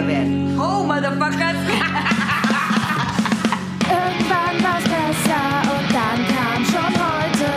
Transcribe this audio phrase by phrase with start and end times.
[0.00, 0.58] kitschiger werden.
[0.58, 1.56] Oh, Motherfuckers.
[3.90, 7.48] Irgendwann war's besser und dann kam schon heute.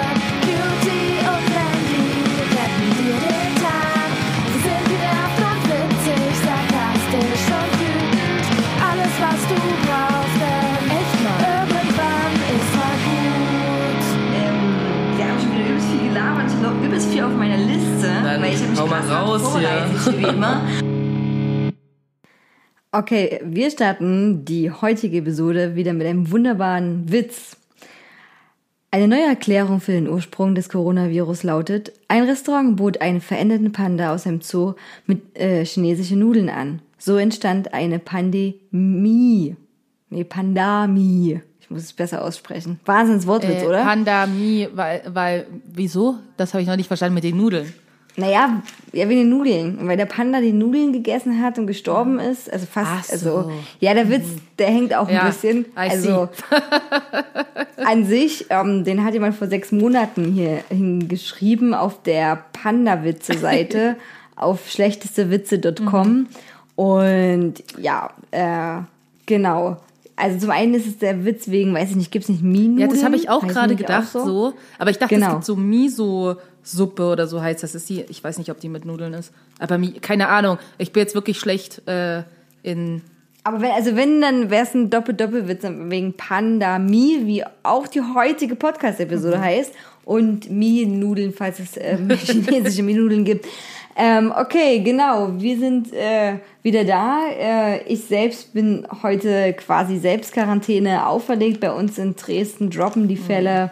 [0.42, 2.08] Beauty und Wendy
[2.52, 4.10] retten dir den Tag.
[4.54, 8.46] Sie sind genervt und witzig, sarkastisch und wütend.
[8.82, 14.04] Alles, was du brauchst, denn echt mal irgendwann ist mal gut.
[14.36, 14.60] Ähm,
[15.18, 16.46] wir haben schon wieder übelst viel gelabert.
[16.48, 18.10] Ich habe noch übelst viel auf meiner Liste.
[18.24, 20.18] Dann weil ich habe mich hau mal krass raus vorbereitet, hier.
[20.18, 20.62] wie immer.
[22.96, 27.58] Okay, wir starten die heutige Episode wieder mit einem wunderbaren Witz.
[28.92, 34.14] Eine neue Erklärung für den Ursprung des Coronavirus lautet, ein Restaurant bot einen veränderten Panda
[34.14, 34.76] aus einem Zoo
[35.08, 36.84] mit äh, chinesischen Nudeln an.
[37.00, 39.56] So entstand eine Pandemie.
[40.12, 41.42] Nee, Pandemie.
[41.62, 42.80] Ich muss es besser aussprechen.
[42.86, 43.84] Wahnsinns Wortwitz, Äh, oder?
[43.84, 46.20] Pandemie, weil, weil, wieso?
[46.38, 47.74] Das habe ich noch nicht verstanden mit den Nudeln.
[48.16, 48.62] Naja,
[48.92, 49.80] ja, wie die Nudeln.
[49.80, 53.14] Und weil der Panda die Nudeln gegessen hat und gestorben ist, also fast, Ach so.
[53.38, 54.26] also, ja, der Witz,
[54.60, 55.66] der hängt auch ein Ja, bisschen.
[55.74, 56.30] Also,
[57.86, 63.96] an sich, ähm, den hat jemand vor sechs Monaten hier hingeschrieben auf der Panda-Witze-Seite
[64.36, 66.28] auf schlechtestewitze.com.
[66.76, 68.82] Und ja, äh,
[69.26, 69.78] genau.
[70.16, 72.78] Also zum einen ist es der Witz wegen, weiß ich nicht, gibt's nicht Minen?
[72.78, 74.54] Ja, das habe ich auch gerade gedacht auch so?
[74.78, 75.28] Aber ich dachte, Genau.
[75.28, 75.56] es gibt so
[76.64, 77.76] Miso-Suppe oder so heißt das.
[77.76, 79.32] Ist die, ich weiß nicht, ob die mit Nudeln ist.
[79.60, 80.58] Aber keine Ahnung.
[80.78, 82.24] Ich bin jetzt wirklich schlecht äh,
[82.64, 83.02] in.
[83.44, 88.56] Aber wenn, also wenn, dann wäre es ein Doppel-Doppelwitz wegen Pandemie, wie auch die heutige
[88.56, 89.74] Podcast-Episode heißt.
[90.06, 93.46] Und Mie-Nudeln, falls es ähm, chinesische Mie-Nudeln gibt.
[93.96, 95.34] Ähm, okay, genau.
[95.38, 97.28] Wir sind äh, wieder da.
[97.30, 101.60] Äh, ich selbst bin heute quasi Selbstquarantäne auferlegt.
[101.60, 103.72] Bei uns in Dresden droppen die Fälle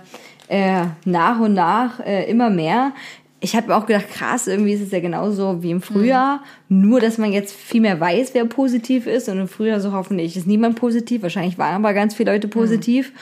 [0.52, 2.92] äh, nach und nach äh, immer mehr.
[3.40, 6.44] Ich habe mir auch gedacht, krass, irgendwie ist es ja genauso wie im Frühjahr.
[6.70, 9.30] Nur, dass man jetzt viel mehr weiß, wer positiv ist.
[9.30, 11.24] Und im Frühjahr so hoffentlich ist niemand positiv.
[11.24, 13.14] Wahrscheinlich waren aber ganz viele Leute positiv.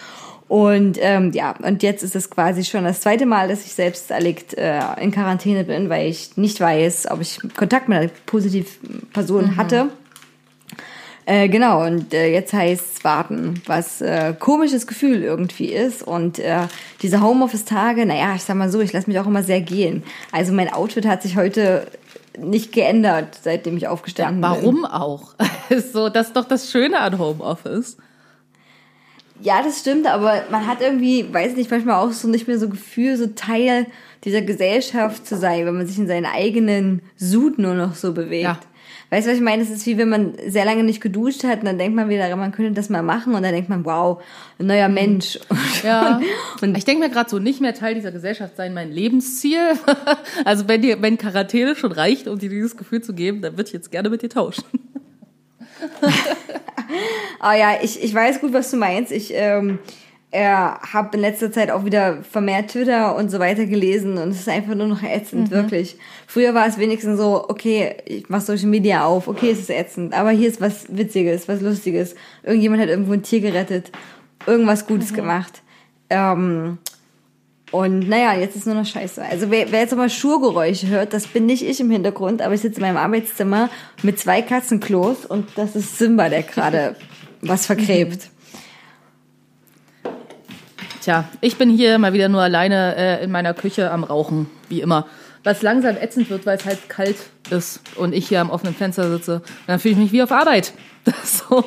[0.49, 4.09] Und ähm, ja, und jetzt ist es quasi schon das zweite Mal, dass ich selbst
[4.09, 9.07] erlegt äh, in Quarantäne bin, weil ich nicht weiß, ob ich Kontakt mit einer positiven
[9.13, 9.89] Person hatte.
[11.29, 16.01] Äh, genau, und äh, jetzt heißt es warten, was äh, komisches Gefühl irgendwie ist.
[16.01, 16.61] Und äh,
[17.03, 20.01] diese Homeoffice-Tage, naja, ich sag mal so, ich lasse mich auch immer sehr gehen.
[20.31, 21.85] Also mein Outfit hat sich heute
[22.35, 24.49] nicht geändert, seitdem ich aufgestanden bin.
[24.49, 25.35] Warum auch?
[25.93, 27.97] so, das ist doch das Schöne an Homeoffice.
[29.39, 32.69] Ja, das stimmt, aber man hat irgendwie, weiß nicht, manchmal auch so nicht mehr so
[32.69, 33.85] Gefühl, so Teil
[34.23, 38.43] dieser Gesellschaft zu sein, wenn man sich in seinen eigenen Sud nur noch so bewegt.
[38.43, 38.59] Ja.
[39.09, 39.63] Weißt du, was ich meine?
[39.63, 42.35] Es ist wie wenn man sehr lange nicht geduscht hat und dann denkt man wieder,
[42.35, 44.21] man könnte das mal machen und dann denkt man, wow,
[44.59, 45.39] ein neuer Mensch.
[45.81, 46.19] Ja.
[46.61, 49.75] Und ich denke mir gerade so, nicht mehr Teil dieser Gesellschaft sein mein Lebensziel.
[50.45, 53.67] also wenn dir, wenn Quarantäne schon reicht, um dir dieses Gefühl zu geben, dann würde
[53.67, 54.65] ich jetzt gerne mit dir tauschen.
[57.39, 59.11] Ah ja, ich, ich weiß gut, was du meinst.
[59.11, 59.79] Ich ähm,
[60.31, 64.41] äh, habe in letzter Zeit auch wieder vermehrt Twitter und so weiter gelesen und es
[64.41, 65.97] ist einfach nur noch ätzend, wirklich.
[66.27, 70.13] Früher war es wenigstens so, okay, ich mach Social Media auf, okay, es ist ätzend,
[70.13, 72.15] aber hier ist was Witziges, was Lustiges.
[72.43, 73.91] Irgendjemand hat irgendwo ein Tier gerettet,
[74.45, 75.63] irgendwas Gutes gemacht.
[76.11, 76.77] Ähm,
[77.71, 79.23] und naja, jetzt ist nur noch scheiße.
[79.23, 82.61] Also wer, wer jetzt nochmal Schurgeräusche hört, das bin nicht ich im Hintergrund, aber ich
[82.61, 83.69] sitze in meinem Arbeitszimmer
[84.03, 86.95] mit zwei Katzenklos und das ist Simba, der gerade
[87.41, 88.29] was vergräbt.
[91.01, 94.81] Tja, ich bin hier mal wieder nur alleine äh, in meiner Küche am Rauchen, wie
[94.81, 95.05] immer.
[95.45, 97.15] Was langsam ätzend wird, weil es halt kalt
[97.49, 99.35] ist und ich hier am offenen Fenster sitze.
[99.35, 100.73] Und dann fühle ich mich wie auf Arbeit.
[101.23, 101.63] so,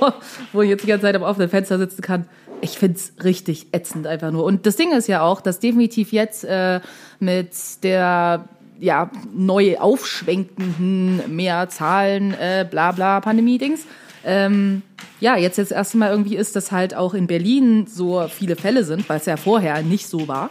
[0.52, 2.26] wo ich jetzt die ganze Zeit am offenen Fenster sitzen kann.
[2.60, 4.44] Ich find's richtig ätzend einfach nur.
[4.44, 6.80] Und das Ding ist ja auch, dass definitiv jetzt äh,
[7.18, 7.50] mit
[7.82, 8.44] der
[8.78, 13.86] ja, neu aufschwenkenden mehr Zahlen, äh, bla bla Pandemie-Dings,
[14.24, 14.82] ähm,
[15.20, 18.84] ja, jetzt jetzt erst mal irgendwie ist, dass halt auch in Berlin so viele Fälle
[18.84, 20.50] sind, weil es ja vorher nicht so war.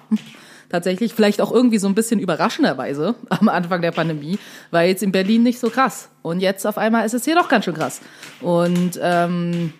[0.69, 4.39] Tatsächlich, vielleicht auch irgendwie so ein bisschen überraschenderweise am Anfang der Pandemie,
[4.71, 6.09] weil jetzt in Berlin nicht so krass.
[6.21, 7.99] Und jetzt auf einmal ist es hier doch ganz schön krass.
[8.39, 9.73] Und ähm,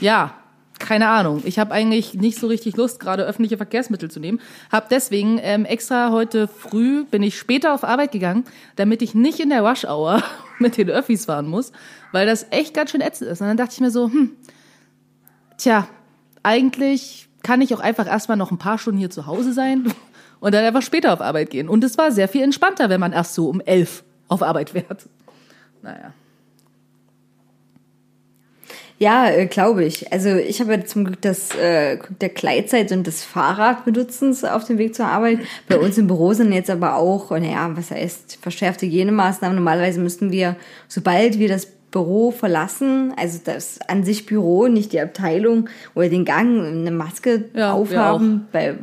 [0.00, 0.34] ja,
[0.78, 1.42] keine Ahnung.
[1.44, 4.40] Ich habe eigentlich nicht so richtig Lust, gerade öffentliche Verkehrsmittel zu nehmen.
[4.72, 8.44] Hab deswegen ähm, extra heute früh bin ich später auf Arbeit gegangen,
[8.76, 10.22] damit ich nicht in der Rush Hour
[10.58, 11.72] mit den Öffis fahren muss,
[12.14, 13.40] weil das echt ganz schön ätzend ist.
[13.40, 14.30] Und dann dachte ich mir so, hm,
[15.58, 15.88] tja,
[16.44, 19.92] eigentlich kann ich auch einfach erstmal noch ein paar Stunden hier zu Hause sein
[20.40, 21.68] und dann einfach später auf Arbeit gehen.
[21.68, 25.08] Und es war sehr viel entspannter, wenn man erst so um elf auf Arbeit fährt.
[25.82, 26.14] Naja.
[28.98, 30.12] Ja, äh, glaube ich.
[30.12, 34.78] Also ich habe ja zum Glück das äh, der Gleitzeit und des Fahrradbenutzens auf dem
[34.78, 35.40] Weg zur Arbeit.
[35.68, 39.56] Bei uns im Büro sind jetzt aber auch, naja, was heißt verschärfte Hygienemaßnahmen.
[39.56, 40.54] Normalerweise müssten wir,
[40.86, 46.24] sobald wir das Büro verlassen, also das an sich Büro, nicht die Abteilung oder den
[46.24, 48.48] Gang, eine Maske Ja, aufhaben.
[48.50, 48.74] Bei,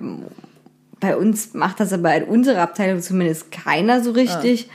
[1.02, 4.70] bei uns macht das aber in unserer Abteilung zumindest keiner so richtig.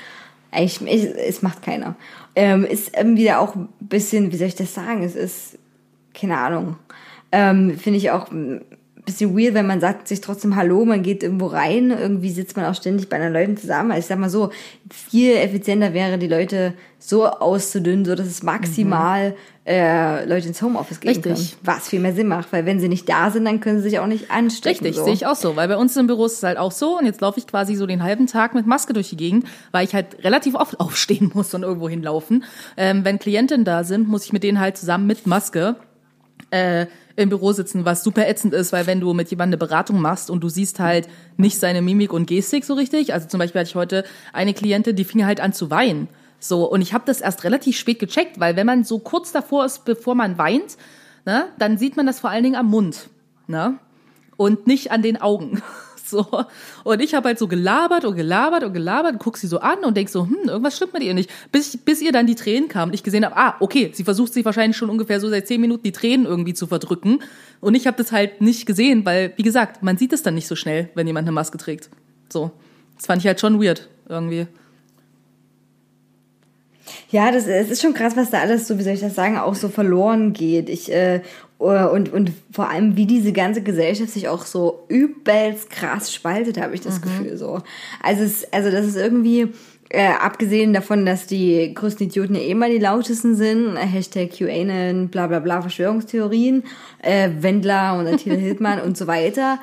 [0.55, 1.97] Ich, ich, es macht keiner.
[2.35, 5.03] Ähm, ist irgendwie auch ein bisschen, wie soll ich das sagen?
[5.03, 5.59] Es ist,
[6.13, 6.77] keine Ahnung.
[7.33, 8.29] Ähm, Finde ich auch
[9.07, 12.67] bisschen weird, wenn man sagt sich trotzdem Hallo, man geht irgendwo rein, irgendwie sitzt man
[12.67, 13.93] auch ständig bei anderen Leuten zusammen.
[13.93, 14.51] Also ich sag mal so,
[14.91, 21.01] viel effizienter wäre, die Leute so auszudünnen, so dass es maximal äh, Leute ins Homeoffice
[21.01, 21.35] gehen Richtig.
[21.35, 21.49] können.
[21.63, 23.99] Was viel mehr Sinn macht, weil wenn sie nicht da sind, dann können sie sich
[23.99, 24.85] auch nicht anstecken.
[24.85, 25.05] Richtig, so.
[25.05, 25.57] sehe ich auch so.
[25.57, 26.99] Weil bei uns im Büro ist es halt auch so.
[26.99, 29.85] Und jetzt laufe ich quasi so den halben Tag mit Maske durch die Gegend, weil
[29.85, 32.45] ich halt relativ oft aufstehen muss und irgendwo hinlaufen.
[32.77, 35.77] Ähm, wenn Klientinnen da sind, muss ich mit denen halt zusammen mit Maske
[36.51, 36.87] äh,
[37.17, 40.31] im Büro sitzen, was super ätzend ist, weil wenn du mit jemandem eine Beratung machst
[40.31, 43.71] und du siehst halt nicht seine Mimik und Gestik so richtig, also zum Beispiel hatte
[43.71, 46.09] ich heute eine Klientin, die fing halt an zu weinen.
[46.39, 49.65] So, und ich habe das erst relativ spät gecheckt, weil wenn man so kurz davor
[49.65, 50.77] ist, bevor man weint,
[51.25, 53.09] ne, dann sieht man das vor allen Dingen am Mund.
[53.47, 53.79] Ne?
[54.37, 55.63] Und nicht an den Augen.
[56.11, 56.45] So.
[56.85, 59.85] Und ich habe halt so gelabert und gelabert und gelabert und guck sie so an
[59.85, 61.31] und denk so, hm, irgendwas stimmt mit ihr nicht.
[61.51, 64.33] Bis, bis ihr dann die Tränen kamen und ich gesehen habe, ah, okay, sie versucht
[64.33, 67.23] sich wahrscheinlich schon ungefähr so seit zehn Minuten die Tränen irgendwie zu verdrücken.
[67.61, 70.47] Und ich habe das halt nicht gesehen, weil, wie gesagt, man sieht es dann nicht
[70.47, 71.91] so schnell, wenn jemand eine Maske trägt.
[72.33, 72.53] So.
[72.97, 74.47] Das fand ich halt schon weird, irgendwie.
[77.11, 79.39] Ja, das es ist schon krass, was da alles so, wie soll ich das sagen,
[79.39, 80.69] auch so verloren geht.
[80.69, 81.21] Ich äh,
[81.59, 86.75] und und vor allem wie diese ganze Gesellschaft sich auch so übelst krass spaltet, habe
[86.75, 87.63] ich das Gefühl so.
[88.03, 89.49] Also es, also das ist irgendwie
[89.89, 94.31] äh, abgesehen davon, dass die größten Idioten ja eh immer die lautesten sind, äh, Hashtag
[94.31, 96.65] QAnon, bla bla bla, Verschwörungstheorien,
[97.03, 99.59] äh, Wendler und Attila Hildmann und so weiter.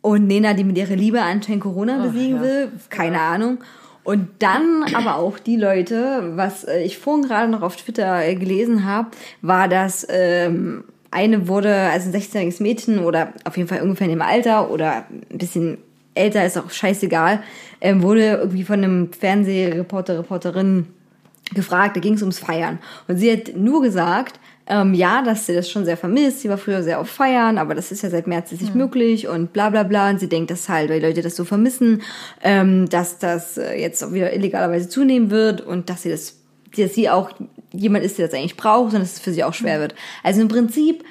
[0.00, 2.42] Und Nena, die mit ihrer Liebe anscheinend Corona besiegen ja.
[2.42, 3.58] will, keine Ahnung.
[4.04, 8.34] Und dann aber auch die Leute, was äh, ich vorhin gerade noch auf Twitter äh,
[8.34, 9.08] gelesen habe,
[9.42, 14.12] war, dass ähm, eine wurde, also ein 16-jähriges Mädchen oder auf jeden Fall ungefähr in
[14.12, 15.78] dem Alter oder ein bisschen
[16.14, 17.42] älter, ist auch scheißegal,
[17.80, 20.86] ähm, wurde irgendwie von einem Fernsehreporter, Reporterin
[21.54, 22.78] gefragt, da ging es ums Feiern.
[23.08, 26.40] Und sie hat nur gesagt, ähm, ja, dass sie das schon sehr vermisst.
[26.40, 29.28] Sie war früher sehr auf Feiern, aber das ist ja seit März jetzt nicht möglich
[29.28, 30.10] und bla bla bla.
[30.10, 32.02] Und sie denkt das halt, weil die Leute das so vermissen,
[32.42, 36.40] ähm, dass das äh, jetzt auch wieder illegalerweise zunehmen wird und dass sie das,
[36.76, 37.32] dass sie auch
[37.72, 39.94] jemand ist, der das eigentlich braucht und dass es für sie auch schwer wird.
[40.22, 41.04] Also im Prinzip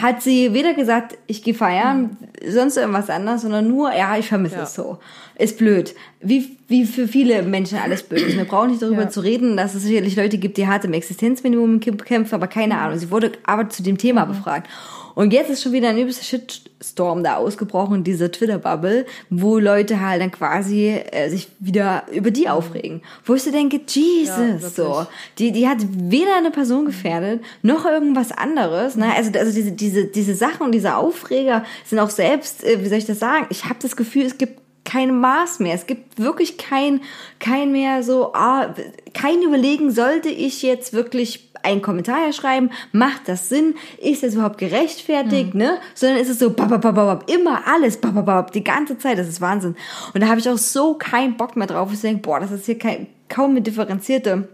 [0.00, 2.16] hat sie weder gesagt, ich gehe feiern,
[2.48, 4.62] sonst irgendwas anderes, sondern nur, ja, ich vermisse Ja.
[4.62, 4.98] es so.
[5.36, 5.94] Ist blöd.
[6.20, 8.36] Wie, wie für viele Menschen alles blöd ist.
[8.38, 9.08] Wir brauchen nicht darüber Ja.
[9.10, 12.98] zu reden, dass es sicherlich Leute gibt, die hart im Existenzminimum kämpfen, aber keine Ahnung.
[12.98, 14.66] Sie wurde aber zu dem Thema befragt.
[15.14, 20.20] Und jetzt ist schon wieder ein übelster Shitstorm da ausgebrochen, diese Twitter-Bubble, wo Leute halt
[20.20, 23.02] dann quasi äh, sich wieder über die aufregen.
[23.24, 24.72] Wo ich so denke, Jesus, wirklich.
[24.72, 25.06] so.
[25.38, 28.96] Die, die hat weder eine Person gefährdet, noch irgendwas anderes.
[28.96, 29.12] Ne?
[29.14, 32.98] Also, also diese, diese, diese Sachen und diese Aufreger sind auch selbst, äh, wie soll
[32.98, 33.46] ich das sagen?
[33.50, 35.74] Ich habe das Gefühl, es gibt kein Maß mehr.
[35.74, 37.00] Es gibt wirklich kein,
[37.38, 38.74] kein mehr so, ah,
[39.14, 42.70] kein Überlegen, sollte ich jetzt wirklich einen Kommentar hier schreiben?
[42.92, 43.74] Macht das Sinn?
[43.98, 45.54] Ist das überhaupt gerechtfertigt?
[45.54, 45.78] Ne?
[45.94, 49.18] Sondern ist es so, bap, immer alles, bap, die ganze Zeit.
[49.18, 49.76] Das ist Wahnsinn.
[50.14, 51.90] Und da habe ich auch so keinen Bock mehr drauf.
[51.92, 54.48] Ich denke, boah, das ist hier kein, kaum eine differenzierte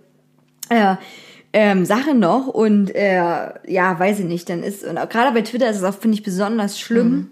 [0.69, 0.97] äh,
[1.53, 5.71] ähm, Sache noch und äh, ja, weiß ich nicht, dann ist, und gerade bei Twitter
[5.71, 7.31] ist es auch, finde ich, besonders schlimm,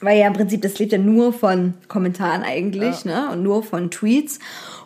[0.00, 3.90] weil ja im Prinzip, das lebt ja nur von Kommentaren eigentlich, ne, und nur von
[3.90, 4.38] Tweets.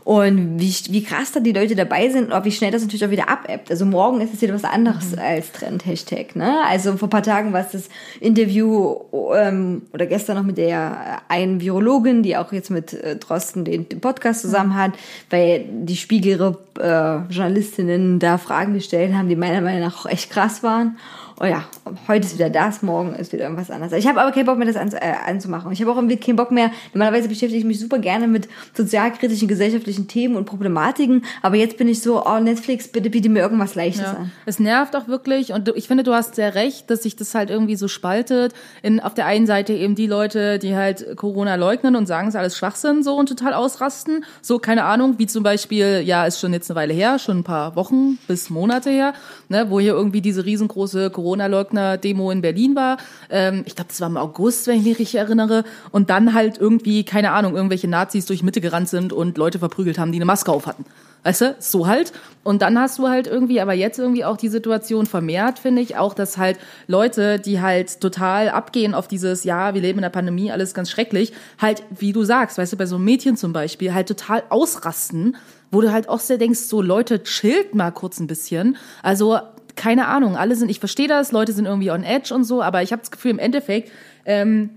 [0.03, 3.05] Und wie, wie krass da die Leute dabei sind und auch wie schnell das natürlich
[3.05, 3.71] auch wieder abebbt.
[3.71, 7.53] Also morgen ist es wieder was anderes als Trend-Hashtag, ne, also vor ein paar Tagen
[7.53, 7.89] war es das
[8.21, 8.97] Interview
[9.35, 13.65] ähm, oder gestern noch mit der äh, einen Virologin, die auch jetzt mit äh, Drosten
[13.65, 14.93] den, den Podcast zusammen hat,
[15.29, 20.31] weil die Spiegel äh, Journalistinnen da Fragen gestellt haben, die meiner Meinung nach auch echt
[20.31, 20.97] krass waren.
[21.43, 21.65] Oh ja,
[22.07, 23.95] heute ist wieder das, morgen ist wieder irgendwas anderes.
[23.95, 25.73] Ich habe aber keinen Bock mehr, das an, äh, anzumachen.
[25.73, 26.71] Ich habe auch irgendwie keinen Bock mehr.
[26.93, 31.25] Normalerweise beschäftige ich mich super gerne mit sozialkritischen, gesellschaftlichen Themen und Problematiken.
[31.41, 34.13] Aber jetzt bin ich so, oh Netflix, bitte biete mir irgendwas Leichtes Ja.
[34.19, 34.33] an.
[34.45, 37.35] Es nervt auch wirklich und du- ich finde, du hast sehr recht, dass sich das
[37.35, 38.53] halt irgendwie so spaltet.
[38.83, 42.35] In, auf der einen Seite eben die Leute, die halt Corona leugnen und sagen, es
[42.35, 44.27] ist alles Schwachsinn so und total ausrasten.
[44.43, 47.45] So, keine Ahnung, wie zum Beispiel, ja, ist schon jetzt eine Weile her, schon ein
[47.45, 49.15] paar Wochen bis Monate her,
[49.51, 52.97] ne, wo hier irgendwie diese riesengroße Corona-Leugner-Demo in Berlin war.
[53.29, 55.65] Ähm, ich glaube, das war im August, wenn ich mich richtig erinnere.
[55.91, 59.99] Und dann halt irgendwie, keine Ahnung, irgendwelche Nazis durch Mitte gerannt sind und Leute verprügelt
[59.99, 60.85] haben, die eine Maske auf hatten.
[61.23, 62.13] Weißt du, so halt.
[62.45, 65.97] Und dann hast du halt irgendwie, aber jetzt irgendwie auch die Situation vermehrt, finde ich,
[65.97, 70.09] auch, dass halt Leute, die halt total abgehen auf dieses, ja, wir leben in der
[70.09, 73.93] Pandemie, alles ganz schrecklich, halt, wie du sagst, weißt du, bei so Mädchen zum Beispiel,
[73.93, 75.37] halt total ausrasten,
[75.71, 78.77] wo du halt auch sehr denkst, so Leute, chillt mal kurz ein bisschen.
[79.03, 79.39] Also,
[79.77, 82.83] keine Ahnung, alle sind, ich verstehe das, Leute sind irgendwie on edge und so, aber
[82.83, 83.91] ich habe das Gefühl, im Endeffekt,
[84.25, 84.71] ähm,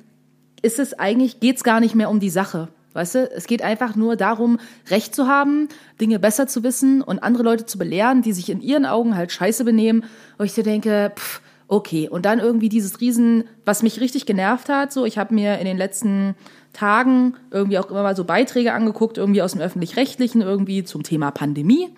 [0.62, 2.70] ist es eigentlich, geht's gar nicht mehr um die Sache.
[2.94, 4.60] Weißt du, es geht einfach nur darum,
[4.90, 5.68] Recht zu haben,
[6.00, 9.32] Dinge besser zu wissen und andere Leute zu belehren, die sich in ihren Augen halt
[9.32, 10.06] scheiße benehmen.
[10.38, 12.08] Wo ich so denke, pff, okay.
[12.08, 15.66] Und dann irgendwie dieses Riesen, was mich richtig genervt hat, so, ich habe mir in
[15.66, 16.36] den letzten
[16.74, 21.32] Tagen irgendwie auch immer mal so Beiträge angeguckt, irgendwie aus dem Öffentlich-Rechtlichen, irgendwie zum Thema
[21.32, 21.90] Pandemie.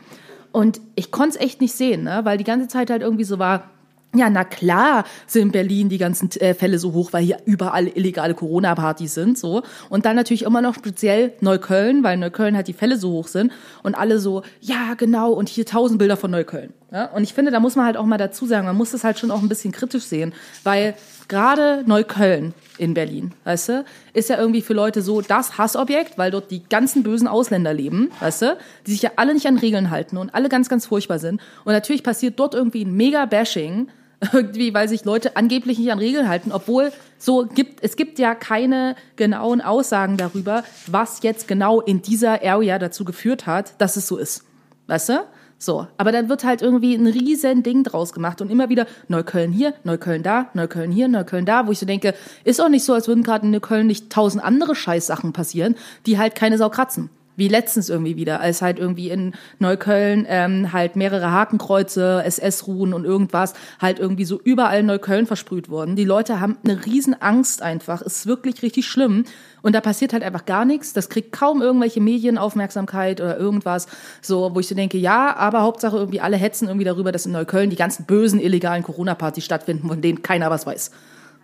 [0.52, 2.22] Und ich konnte es echt nicht sehen, ne?
[2.24, 3.72] weil die ganze Zeit halt irgendwie so war,
[4.16, 7.88] ja, na klar sind in Berlin die ganzen äh, Fälle so hoch, weil hier überall
[7.88, 9.64] illegale Corona-Partys sind, so.
[9.90, 13.52] Und dann natürlich immer noch speziell Neukölln, weil Neukölln halt die Fälle so hoch sind.
[13.84, 16.74] Und alle so, ja, genau, und hier tausend Bilder von Neukölln.
[16.96, 17.08] Ja?
[17.08, 19.20] Und ich finde, da muss man halt auch mal dazu sagen, man muss das halt
[19.20, 20.34] schon auch ein bisschen kritisch sehen,
[20.64, 20.94] weil
[21.28, 26.32] gerade Neukölln in Berlin, weißt du, ist ja irgendwie für Leute so das Hassobjekt, weil
[26.32, 29.90] dort die ganzen bösen Ausländer leben, weißt du, die sich ja alle nicht an Regeln
[29.90, 31.42] halten und alle ganz, ganz furchtbar sind.
[31.66, 33.90] Und natürlich passiert dort irgendwie ein Mega-Bashing,
[34.32, 38.36] irgendwie, weil sich Leute angeblich nicht an Regeln halten, obwohl so gibt, es gibt ja
[38.36, 44.08] keine genauen Aussagen darüber, was jetzt genau in dieser Area dazu geführt hat, dass es
[44.08, 44.46] so ist.
[44.88, 45.26] Weißt du?
[45.58, 49.52] So, aber dann wird halt irgendwie ein riesen Ding draus gemacht und immer wieder Neukölln
[49.52, 52.94] hier, Neukölln da, Neukölln hier, Neukölln da, wo ich so denke, ist auch nicht so,
[52.94, 57.10] als würden gerade in Neukölln nicht tausend andere Scheißsachen passieren, die halt keine Sau kratzen.
[57.38, 63.04] Wie letztens irgendwie wieder, als halt irgendwie in Neukölln ähm, halt mehrere Hakenkreuze, SS-Ruhen und
[63.04, 65.98] irgendwas halt irgendwie so überall in Neukölln versprüht wurden.
[65.98, 68.02] Die Leute haben eine riesen Angst einfach.
[68.02, 69.26] Ist wirklich richtig schlimm.
[69.66, 70.94] Und da passiert halt einfach gar nichts.
[70.94, 73.88] Das kriegt kaum irgendwelche Medienaufmerksamkeit oder irgendwas.
[74.22, 77.32] So, wo ich so denke, ja, aber Hauptsache irgendwie alle hetzen irgendwie darüber, dass in
[77.32, 80.92] Neukölln die ganzen bösen illegalen Corona-Partys stattfinden, von denen keiner was weiß.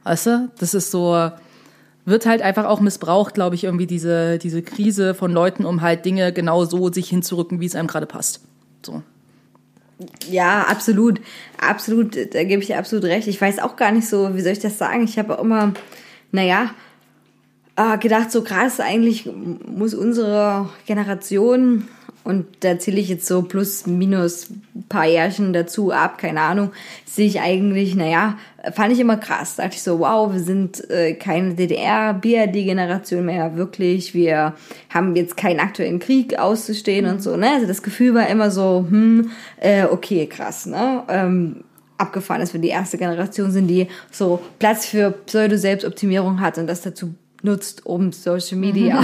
[0.04, 0.52] Weißt du?
[0.60, 1.32] Das ist so,
[2.06, 6.06] wird halt einfach auch missbraucht, glaube ich, irgendwie diese, diese Krise von Leuten, um halt
[6.06, 8.42] Dinge genau so sich hinzurücken, wie es einem gerade passt.
[8.86, 9.02] So.
[10.30, 11.20] Ja, absolut.
[11.60, 13.28] Absolut, da gebe ich dir absolut recht.
[13.28, 15.06] Ich weiß auch gar nicht so, wie soll ich das sagen?
[15.06, 15.74] Ich habe auch immer,
[16.32, 16.70] naja,
[17.76, 19.30] äh, gedacht, so krass, eigentlich
[19.66, 21.88] muss unsere Generation,
[22.24, 24.48] und da zähle ich jetzt so plus, minus
[24.90, 26.72] paar Jährchen dazu ab, keine Ahnung,
[27.06, 28.38] sehe ich eigentlich, naja,
[28.74, 29.56] fand ich immer krass.
[29.56, 34.14] Dachte ich so, wow, wir sind äh, keine DDR-BRD-Generation mehr, wirklich.
[34.14, 34.54] Wir
[34.90, 37.54] haben jetzt keinen aktuellen Krieg auszustehen und so, ne?
[37.56, 41.04] Also das Gefühl war immer so, hm, äh, okay, krass, ne?
[41.08, 41.64] Ähm,
[41.98, 46.82] abgefahren, dass wir die erste Generation sind, die so Platz für Pseudo-Selbstoptimierung hat und das
[46.82, 49.04] dazu nutzt, um Social Media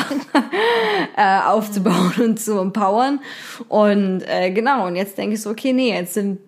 [1.18, 3.20] äh, aufzubauen und zu empowern.
[3.68, 6.40] Und äh, genau, und jetzt denke ich so, okay, nee, jetzt sind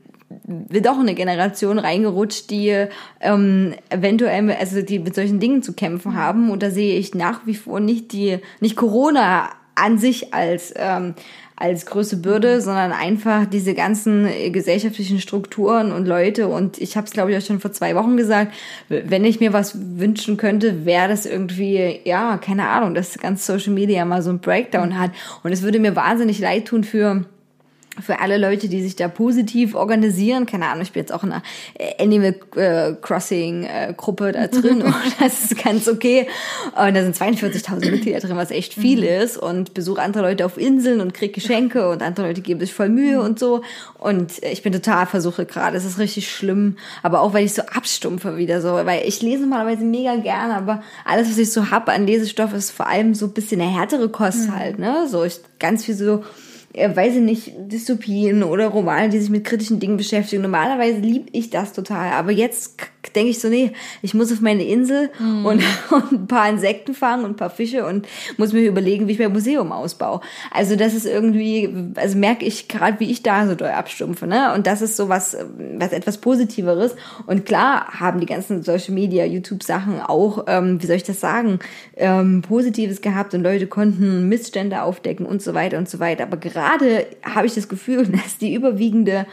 [0.46, 2.86] wir doch eine Generation reingerutscht, die
[3.20, 6.52] ähm, eventuell, also die mit solchen Dingen zu kämpfen haben.
[6.52, 11.16] Und da sehe ich nach wie vor nicht die, nicht Corona an sich als ähm,
[11.60, 16.48] als größte Bürde, sondern einfach diese ganzen äh, gesellschaftlichen Strukturen und Leute.
[16.48, 18.54] Und ich habe es, glaube ich, auch schon vor zwei Wochen gesagt,
[18.88, 23.74] wenn ich mir was wünschen könnte, wäre das irgendwie, ja, keine Ahnung, dass ganz Social
[23.74, 25.12] Media mal so ein Breakdown hat.
[25.44, 27.26] Und es würde mir wahnsinnig leid tun für
[28.02, 31.32] für alle Leute, die sich da positiv organisieren, keine Ahnung, ich bin jetzt auch in
[31.32, 31.44] einer
[32.00, 36.28] Animal äh, Crossing äh, Gruppe da drin und das ist ganz okay.
[36.76, 40.58] Und da sind 42.000 Mitglieder drin, was echt viel ist und besuche andere Leute auf
[40.58, 43.64] Inseln und krieg Geschenke und andere Leute geben sich voll Mühe und so.
[43.98, 47.62] Und ich bin total versuche gerade, es ist richtig schlimm, aber auch weil ich so
[47.62, 51.90] abstumpfe wieder so, weil ich lese normalerweise mega gerne, aber alles, was ich so hab
[51.90, 55.40] an Lesestoff ist vor allem so ein bisschen eine härtere Kost halt, ne, so ich
[55.60, 56.24] ganz viel so
[56.74, 60.42] äh, weiß ich nicht, Dystopien oder Romane, die sich mit kritischen Dingen beschäftigen.
[60.42, 62.78] Normalerweise liebe ich das total, aber jetzt
[63.16, 67.24] denke ich so, nee, ich muss auf meine Insel und, und ein paar Insekten fangen
[67.24, 70.20] und ein paar Fische und muss mir überlegen, wie ich mein Museum ausbaue.
[70.52, 74.54] Also das ist irgendwie, also merke ich gerade, wie ich da so doll abstumpfe, ne?
[74.54, 75.38] Und das ist so was,
[75.78, 76.96] was etwas Positiveres.
[77.26, 81.60] Und klar haben die ganzen Social Media, YouTube-Sachen auch, ähm, wie soll ich das sagen,
[81.96, 86.24] ähm, Positives gehabt und Leute konnten Missstände aufdecken und so weiter und so weiter.
[86.24, 89.26] Aber gerade habe ich das Gefühl, dass die überwiegende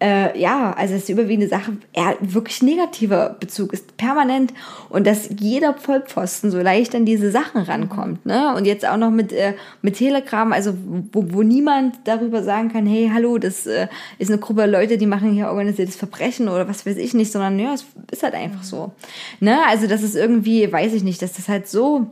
[0.00, 4.54] äh, ja, also das ist die überwiegende Sache, eher wirklich negativer Bezug ist, permanent.
[4.90, 8.24] Und dass jeder Vollpfosten so leicht an diese Sachen rankommt.
[8.24, 8.54] Ne?
[8.54, 10.74] Und jetzt auch noch mit, äh, mit Telegram, also
[11.12, 13.88] wo, wo niemand darüber sagen kann, hey, hallo, das äh,
[14.18, 17.58] ist eine Gruppe Leute, die machen hier organisiertes Verbrechen oder was weiß ich nicht, sondern
[17.58, 18.92] ja, es ist halt einfach so.
[19.40, 19.58] Ne?
[19.66, 22.06] Also das ist irgendwie, weiß ich nicht, dass das halt so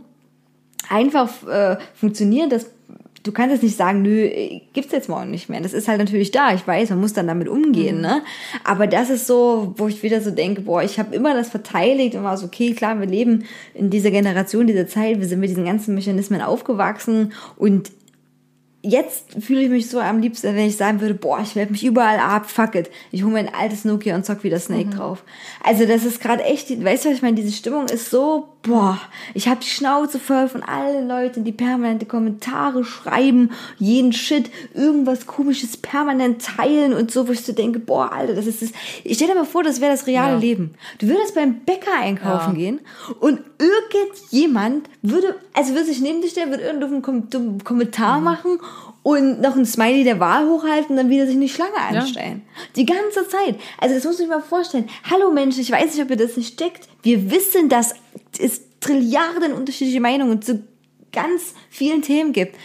[0.89, 2.67] einfach äh, funktioniert, dass
[3.27, 4.29] du kannst jetzt nicht sagen, nö,
[4.73, 5.61] gibt's jetzt morgen nicht mehr.
[5.61, 6.55] Das ist halt natürlich da.
[6.55, 8.23] Ich weiß, man muss dann damit umgehen, ne?
[8.65, 12.15] Aber das ist so, wo ich wieder so denke, boah, ich habe immer das verteidigt
[12.15, 15.51] und war so, okay, klar, wir leben in dieser Generation, dieser Zeit, wir sind mit
[15.51, 17.91] diesen ganzen Mechanismen aufgewachsen und
[18.83, 21.85] jetzt fühle ich mich so am liebsten, wenn ich sagen würde, boah, ich melde mich
[21.85, 22.91] überall ab, fuck it.
[23.11, 25.25] Ich hole mein altes Nokia und zock wieder Snake drauf.
[25.63, 28.99] Also das ist gerade echt, weißt du, was ich meine, diese Stimmung ist so, boah,
[29.35, 35.27] ich habe die Schnauze voll von allen Leuten, die permanente Kommentare schreiben, jeden Shit, irgendwas
[35.27, 38.71] komisches permanent teilen und so, wo ich so denke, boah, Alter, das ist das.
[39.05, 40.39] Ich stell dir mal vor, das wäre das reale Ja.
[40.39, 40.75] Leben.
[40.99, 42.59] Du würdest beim Bäcker einkaufen Ja.
[42.59, 42.81] gehen
[43.21, 48.59] und irgendjemand würde, also würde sich neben dich stellen, würde irgendeinen Kom Kommentar machen
[49.07, 52.43] und noch ein Smiley der Wahl hochhalten und dann wieder sich in die Schlange anstellen.
[52.75, 53.55] Die ganze Zeit.
[53.79, 54.89] Also das muss ich mir mal vorstellen.
[55.09, 56.89] Hallo Menschen, ich weiß nicht, ob ihr das nicht steckt.
[57.03, 57.95] Wir wissen, dass
[58.37, 60.65] es Trilliarden unterschiedliche Meinungen zu
[61.17, 62.57] ganz vielen Themen gibt.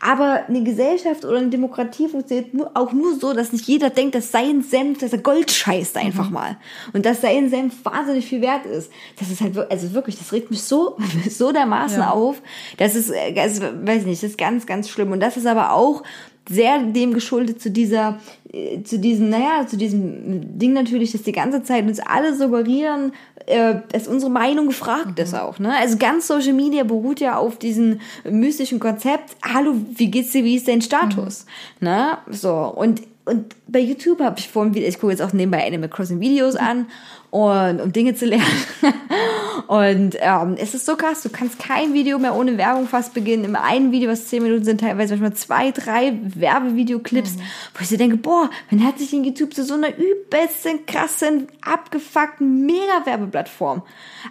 [0.00, 4.14] Aber eine Gesellschaft oder eine Demokratie funktioniert nur, auch nur so, dass nicht jeder denkt,
[4.14, 6.56] dass sein Senf, dass er Gold scheißt einfach mal.
[6.94, 8.90] Und dass sein Senf wahnsinnig viel wert ist.
[9.18, 10.96] Das ist halt, also wirklich, das regt mich so,
[11.30, 12.10] so dermaßen Ja.
[12.10, 12.42] auf.
[12.78, 15.12] Das ist, also, weiß nicht, das ist ganz, ganz schlimm.
[15.12, 16.02] Und das ist aber auch
[16.48, 18.20] sehr dem geschuldet zu dieser,
[18.52, 23.12] äh, zu diesem, naja, zu diesem Ding natürlich, dass die ganze Zeit uns alle suggerieren,
[23.46, 25.74] äh, dass unsere Meinung gefragt ist auch, ne?
[25.76, 30.56] Also ganz Social Media beruht ja auf diesem mystischen Konzept, hallo, wie geht's dir, wie
[30.56, 31.46] ist dein Status?
[31.80, 32.18] Ne?
[32.30, 35.90] So, und und bei YouTube habe ich vorhin wieder, ich gucke jetzt auch nebenbei Animal
[35.90, 36.86] Crossing Videos an
[37.30, 38.46] und um Dinge zu lernen.
[39.68, 43.44] Und ähm, es ist so krass, du kannst kein Video mehr ohne Werbung fast beginnen.
[43.44, 47.36] Im einen Video, was zehn Minuten sind, teilweise manchmal zwei, drei Werbevideoclips,
[47.74, 51.48] wo ich so denke, boah, man hat sich in YouTube zu so einer übelsten, krassen,
[51.60, 53.82] abgefuckten Mega-Werbeplattform.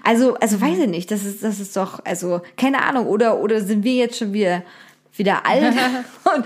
[0.04, 3.62] Also, also weiß ich nicht, das ist, das ist doch, also, keine Ahnung, oder, oder
[3.62, 4.64] sind wir jetzt schon wieder,
[5.18, 5.74] wieder alt
[6.36, 6.46] und,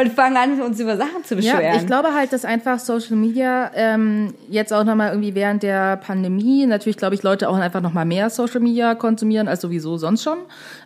[0.00, 1.62] und fangen an, uns über Sachen zu beschweren?
[1.62, 5.96] Ja, ich glaube halt, dass einfach Social Media ähm, jetzt auch nochmal irgendwie während der
[5.96, 10.22] Pandemie, natürlich glaube ich, Leute auch einfach nochmal mehr Social Media konsumieren als sowieso sonst
[10.22, 10.38] schon,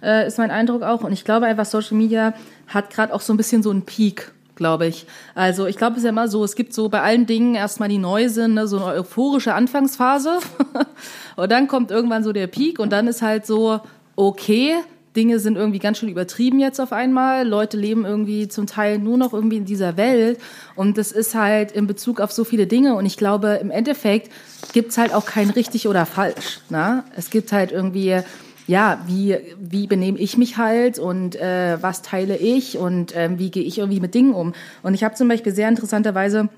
[0.02, 1.02] äh, ist mein Eindruck auch.
[1.02, 2.34] Und ich glaube einfach, Social Media
[2.66, 5.06] hat gerade auch so ein bisschen so einen Peak glaube ich.
[5.34, 7.88] Also ich glaube, es ist ja immer so, es gibt so bei allen Dingen erstmal
[7.88, 10.40] die neu sind, ne, so eine euphorische Anfangsphase
[11.36, 13.80] und dann kommt irgendwann so der Peak und dann ist halt so,
[14.16, 14.74] okay,
[15.18, 17.44] Dinge sind irgendwie ganz schön übertrieben jetzt auf einmal.
[17.44, 20.38] Leute leben irgendwie zum Teil nur noch irgendwie in dieser Welt.
[20.76, 22.94] Und das ist halt in Bezug auf so viele Dinge.
[22.94, 24.30] Und ich glaube, im Endeffekt
[24.72, 26.60] gibt's halt auch kein richtig oder falsch.
[26.70, 27.02] Ne?
[27.16, 28.20] Es gibt halt irgendwie,
[28.68, 33.50] ja, wie, wie benehme ich mich halt und äh, was teile ich und ähm, wie
[33.50, 34.54] gehe ich irgendwie mit Dingen um.
[34.84, 36.48] Und ich habe zum Beispiel sehr interessanterweise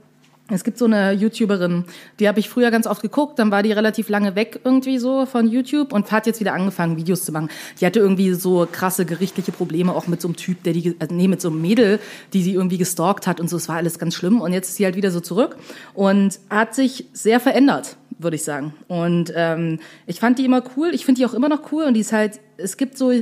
[0.51, 1.85] es gibt so eine YouTuberin,
[2.19, 5.27] die habe ich früher ganz oft geguckt, dann war die relativ lange weg irgendwie so
[5.27, 7.49] von YouTube und hat jetzt wieder angefangen, Videos zu machen.
[7.81, 11.15] Die hatte irgendwie so krasse gerichtliche Probleme, auch mit so einem Typ, der die, also
[11.15, 12.01] nee, mit so einem Mädel,
[12.33, 14.41] die sie irgendwie gestalkt hat und so, es war alles ganz schlimm.
[14.41, 15.57] Und jetzt ist sie halt wieder so zurück
[15.95, 18.75] und hat sich sehr verändert, würde ich sagen.
[18.89, 21.95] Und ähm, ich fand die immer cool, ich finde die auch immer noch cool und
[21.95, 23.13] die ist halt, es gibt so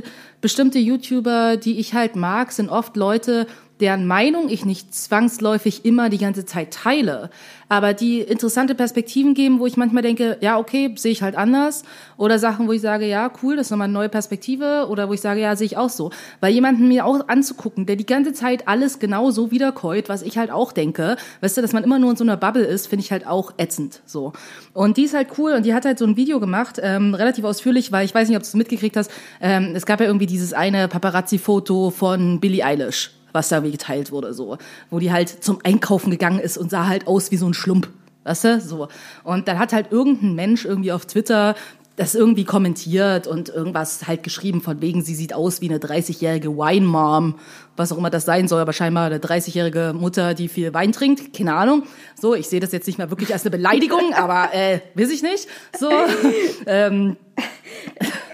[0.41, 3.47] bestimmte YouTuber, die ich halt mag, sind oft Leute,
[3.79, 7.29] deren Meinung ich nicht zwangsläufig immer die ganze Zeit teile,
[7.69, 11.83] aber die interessante Perspektiven geben, wo ich manchmal denke, ja, okay, sehe ich halt anders.
[12.17, 14.87] Oder Sachen, wo ich sage, ja, cool, das ist nochmal eine neue Perspektive.
[14.89, 16.09] Oder wo ich sage, ja, sehe ich auch so.
[16.41, 20.39] Weil jemanden mir auch anzugucken, der die ganze Zeit alles genau so wiederkäut, was ich
[20.39, 23.05] halt auch denke, weißt du, dass man immer nur in so einer Bubble ist, finde
[23.05, 24.33] ich halt auch ätzend, so.
[24.73, 27.45] Und die ist halt cool und die hat halt so ein Video gemacht, ähm, relativ
[27.45, 29.11] ausführlich, weil ich weiß nicht, ob du es mitgekriegt hast,
[29.41, 34.33] ähm, es gab ja irgendwie dieses eine Paparazzi-Foto von Billie Eilish was da geteilt wurde,
[34.33, 34.57] so.
[34.89, 37.89] Wo die halt zum Einkaufen gegangen ist und sah halt aus wie so ein Schlump.
[38.23, 38.61] Weißt du?
[38.61, 38.87] So.
[39.23, 41.55] Und dann hat halt irgendein Mensch irgendwie auf Twitter
[41.99, 46.55] das irgendwie kommentiert und irgendwas halt geschrieben von wegen, sie sieht aus wie eine 30-jährige
[46.55, 47.35] Wine-Mom,
[47.75, 51.35] was auch immer das sein soll, aber scheinbar eine 30-jährige Mutter, die viel Wein trinkt,
[51.35, 51.83] keine Ahnung.
[52.17, 55.23] So, ich sehe das jetzt nicht mehr wirklich als eine Beleidigung, aber äh, weiß ich
[55.23, 55.49] nicht.
[55.77, 55.91] So,
[56.67, 57.17] ähm,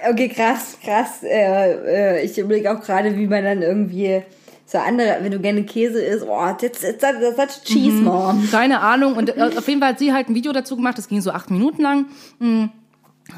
[0.08, 1.24] Okay, krass, krass.
[1.24, 4.22] Äh, äh, ich überlege auch gerade, wie man dann irgendwie
[4.66, 8.48] so andere, wenn du gerne Käse isst, oh, that's, that's, that's, cheese, mom.
[8.52, 9.16] keine Ahnung.
[9.16, 11.32] Und äh, auf jeden Fall hat sie halt ein Video dazu gemacht, das ging so
[11.32, 12.06] acht Minuten lang.
[12.40, 12.70] mh,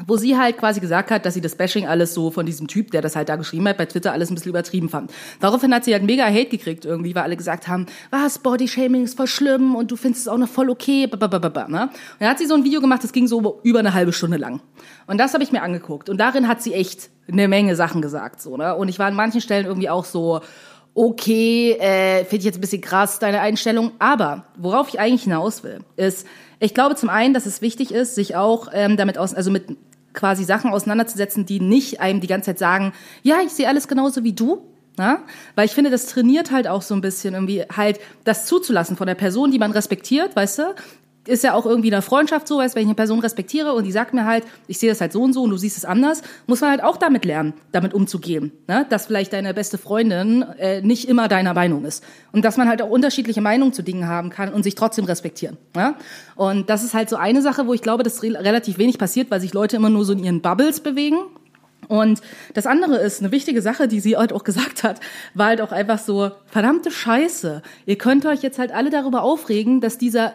[0.06, 2.90] wo sie halt quasi gesagt hat, dass sie das Bashing alles so von diesem Typ,
[2.90, 5.10] der das halt da geschrieben hat, bei Twitter alles ein bisschen übertrieben fand.
[5.40, 9.16] Daraufhin hat sie halt mega Hate gekriegt irgendwie, weil alle gesagt haben, was, Bodyshaming ist
[9.16, 11.82] voll schlimm und du findest es auch noch voll okay, babababa, ne?
[11.84, 14.36] Und dann hat sie so ein Video gemacht, das ging so über eine halbe Stunde
[14.36, 14.60] lang.
[15.06, 16.10] Und das habe ich mir angeguckt.
[16.10, 18.74] Und darin hat sie echt eine Menge Sachen gesagt, so, ne?
[18.74, 20.40] Und ich war an manchen Stellen irgendwie auch so,
[20.94, 23.92] okay, äh, finde ich jetzt ein bisschen krass, deine Einstellung.
[23.98, 26.26] Aber worauf ich eigentlich hinaus will, ist,
[26.60, 29.76] ich glaube zum einen, dass es wichtig ist, sich auch ähm, damit aus, also mit
[30.12, 34.24] quasi Sachen auseinanderzusetzen, die nicht einem die ganze Zeit sagen, ja, ich sehe alles genauso
[34.24, 34.62] wie du.
[34.98, 35.22] Ja?
[35.54, 39.06] Weil ich finde, das trainiert halt auch so ein bisschen irgendwie halt das zuzulassen von
[39.06, 40.74] der Person, die man respektiert, weißt du?
[41.28, 43.84] Ist ja auch irgendwie in der Freundschaft so, weißt, wenn ich eine Person respektiere und
[43.84, 45.84] die sagt mir halt, ich sehe das halt so und so und du siehst es
[45.84, 48.52] anders, muss man halt auch damit lernen, damit umzugehen.
[48.66, 48.86] Ne?
[48.88, 52.02] Dass vielleicht deine beste Freundin äh, nicht immer deiner Meinung ist.
[52.32, 55.58] Und dass man halt auch unterschiedliche Meinungen zu Dingen haben kann und sich trotzdem respektieren.
[55.76, 55.96] Ja?
[56.34, 59.30] Und das ist halt so eine Sache, wo ich glaube, dass re relativ wenig passiert,
[59.30, 61.18] weil sich Leute immer nur so in ihren Bubbles bewegen.
[61.88, 62.20] Und
[62.52, 65.00] das andere ist, eine wichtige Sache, die sie halt auch gesagt hat,
[65.34, 67.62] war halt auch einfach so, verdammte Scheiße.
[67.86, 70.34] Ihr könnt euch jetzt halt alle darüber aufregen, dass dieser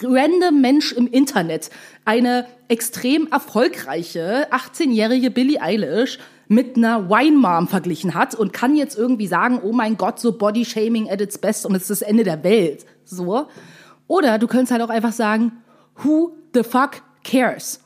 [0.00, 1.70] random Mensch im Internet
[2.04, 8.96] eine extrem erfolgreiche 18-jährige Billie Eilish mit einer Wine Mom verglichen hat und kann jetzt
[8.96, 12.02] irgendwie sagen, oh mein Gott, so Body Shaming at its best und es ist das
[12.02, 12.84] Ende der Welt.
[13.04, 13.48] So.
[14.06, 15.52] Oder du könntest halt auch einfach sagen,
[16.02, 17.80] who the fuck cares?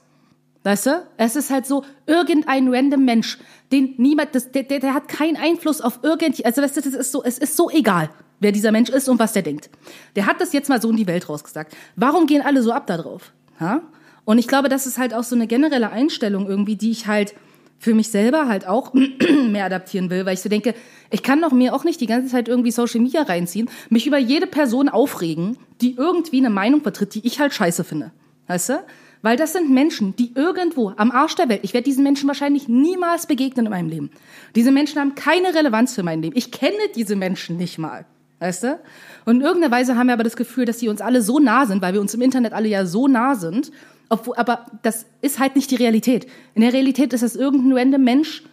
[0.67, 1.07] Weißt du?
[1.17, 3.39] Es ist halt so, irgendein random Mensch,
[3.71, 7.13] den niemand, das, der, der, der hat keinen Einfluss auf irgend, also du, das ist
[7.13, 9.71] so, es ist so egal, wer dieser Mensch ist und was der denkt.
[10.17, 11.77] Der hat das jetzt mal so in die Welt rausgesagt.
[11.95, 13.33] Warum gehen alle so ab da drauf?
[13.61, 13.81] Ha?
[14.25, 17.37] Und ich glaube, das ist halt auch so eine generelle Einstellung irgendwie, die ich halt
[17.79, 18.93] für mich selber halt auch
[19.49, 20.75] mehr adaptieren will, weil ich so denke,
[21.13, 24.19] ich kann doch mir auch nicht die ganze Zeit irgendwie Social Media reinziehen, mich über
[24.19, 28.11] jede Person aufregen, die irgendwie eine Meinung vertritt, die ich halt scheiße finde.
[28.49, 28.85] Weißt du?
[29.23, 32.69] Weil das sind Menschen, die irgendwo am Arsch der Welt, ich werde diesen Menschen wahrscheinlich
[32.69, 34.11] niemals begegnen in meinem Leben.
[34.55, 36.37] Diese Menschen haben keine Relevanz für mein Leben.
[36.37, 38.05] Ich kenne diese Menschen nicht mal.
[38.39, 38.79] Weißt du?
[39.25, 41.67] Und in irgendeiner Weise haben wir aber das Gefühl, dass sie uns alle so nah
[41.67, 43.73] sind, weil wir uns im Internet alle ja so nah sind.
[44.09, 46.27] Obwohl, aber das ist halt nicht die Realität.
[46.55, 48.45] In der Realität ist das irgendein random Mensch,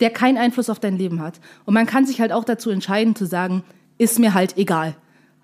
[0.00, 1.40] der keinen Einfluss auf dein Leben hat.
[1.64, 3.62] Und man kann sich halt auch dazu entscheiden zu sagen,
[3.96, 4.96] ist mir halt egal.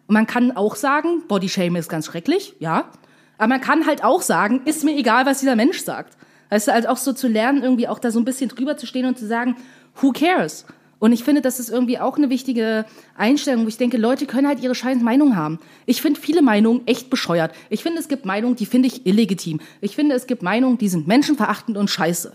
[0.06, 2.90] Und man kann auch sagen, Bodyshaming ist ganz schrecklich, ja.
[3.38, 6.16] Aber man kann halt auch sagen, ist mir egal, was dieser Mensch sagt.
[6.51, 8.87] Weißt du, also auch so zu lernen, irgendwie auch da so ein bisschen drüber zu
[8.87, 9.57] stehen und zu sagen,
[10.01, 10.66] who cares?
[10.99, 14.49] Und ich finde, das ist irgendwie auch eine wichtige Einstellung, wo ich denke, Leute können
[14.49, 15.59] halt ihre scheiß Meinung haben.
[15.85, 17.53] Ich finde viele Meinungen echt bescheuert.
[17.68, 19.61] Ich finde, es gibt Meinungen, die finde ich illegitim.
[19.81, 22.33] Ich finde, es gibt Meinungen, die sind menschenverachtend und scheiße.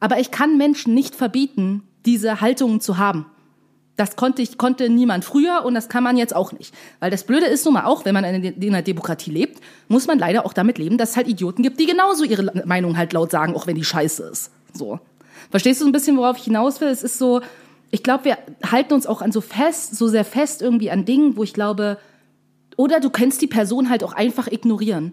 [0.00, 3.26] Aber ich kann Menschen nicht verbieten, diese Haltungen zu haben.
[3.96, 6.74] Das konnte ich, konnte niemand früher und das kann man jetzt auch nicht.
[7.00, 10.06] Weil das Blöde ist nun mal auch, wenn man in in einer Demokratie lebt, muss
[10.06, 13.12] man leider auch damit leben, dass es halt Idioten gibt, die genauso ihre Meinung halt
[13.12, 14.50] laut sagen, auch wenn die scheiße ist.
[14.72, 14.98] So.
[15.50, 16.88] Verstehst du so ein bisschen, worauf ich hinaus will?
[16.88, 17.42] Es ist so,
[17.90, 18.38] ich glaube, wir
[18.70, 21.98] halten uns auch an so fest, so sehr fest irgendwie an Dingen, wo ich glaube,
[22.76, 25.12] oder du kannst die Person halt auch einfach ignorieren.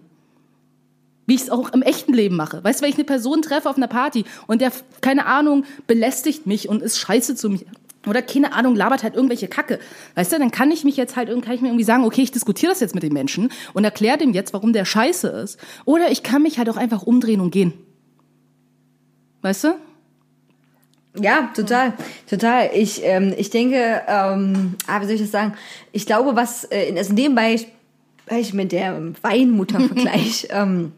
[1.26, 2.64] Wie ich es auch im echten Leben mache.
[2.64, 6.46] Weißt du, wenn ich eine Person treffe auf einer Party und der, keine Ahnung, belästigt
[6.46, 7.66] mich und ist scheiße zu mir.
[8.06, 9.78] Oder keine Ahnung, labert halt irgendwelche Kacke.
[10.14, 12.30] Weißt du, dann kann ich mich jetzt halt, kann ich mir irgendwie sagen, okay, ich
[12.30, 15.58] diskutiere das jetzt mit dem Menschen und erkläre dem jetzt, warum der scheiße ist.
[15.84, 17.74] Oder ich kann mich halt auch einfach umdrehen und gehen.
[19.42, 19.74] Weißt du?
[21.18, 21.94] Ja, total,
[22.28, 22.70] total.
[22.74, 25.54] Ich, ähm, ich denke, ähm, ah, wie soll ich das sagen?
[25.92, 27.70] Ich glaube, was äh, in, also dem Beispiel
[28.52, 30.92] mit der Weinmutter-Vergleich, ähm,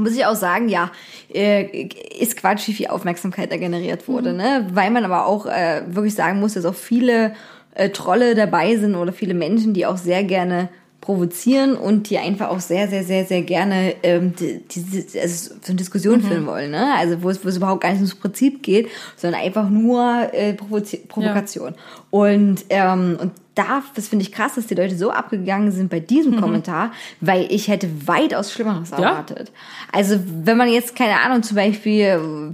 [0.00, 0.90] muss ich auch sagen, ja,
[1.32, 4.66] äh, ist Quatsch, wie viel Aufmerksamkeit da generiert wurde, ne?
[4.72, 7.34] Weil man aber auch äh, wirklich sagen muss, dass auch viele
[7.74, 10.68] äh, Trolle dabei sind oder viele Menschen, die auch sehr gerne
[11.00, 15.68] provozieren und die einfach auch sehr, sehr, sehr, sehr gerne ähm, die, die, also so
[15.68, 16.94] eine Diskussion führen wollen, ne?
[16.96, 20.52] Also wo es, wo es überhaupt gar nicht ums Prinzip geht, sondern einfach nur äh,
[20.52, 21.74] Provozi Provokation.
[22.10, 25.98] Und, ähm, und da, das finde ich krass, dass die Leute so abgegangen sind bei
[26.00, 26.40] diesem Mhm.
[26.40, 29.50] Kommentar, weil ich hätte weitaus Schlimmeres erwartet.
[29.92, 32.52] Also, wenn man jetzt, keine Ahnung, zum Beispiel,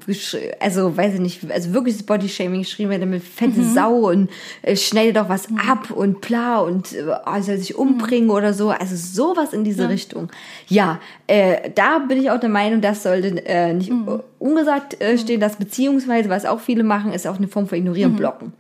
[0.58, 3.74] also, weiß ich nicht, also wirklich das Body-Shaming geschrieben hätte mit fette Mhm.
[3.74, 4.30] Sau und
[4.62, 8.70] äh, schnell doch was ab und bla und äh, oh, soll sich umbringen oder so.
[8.70, 10.30] Also, sowas in diese Richtung.
[10.68, 14.20] Ja, äh, da bin ich auch der Meinung, das sollte äh, nicht Mhm.
[14.38, 18.12] ungesagt äh, stehen, dass beziehungsweise, was auch viele machen, ist auch eine Form von Ignorieren,
[18.12, 18.16] Mhm.
[18.16, 18.52] Blocken.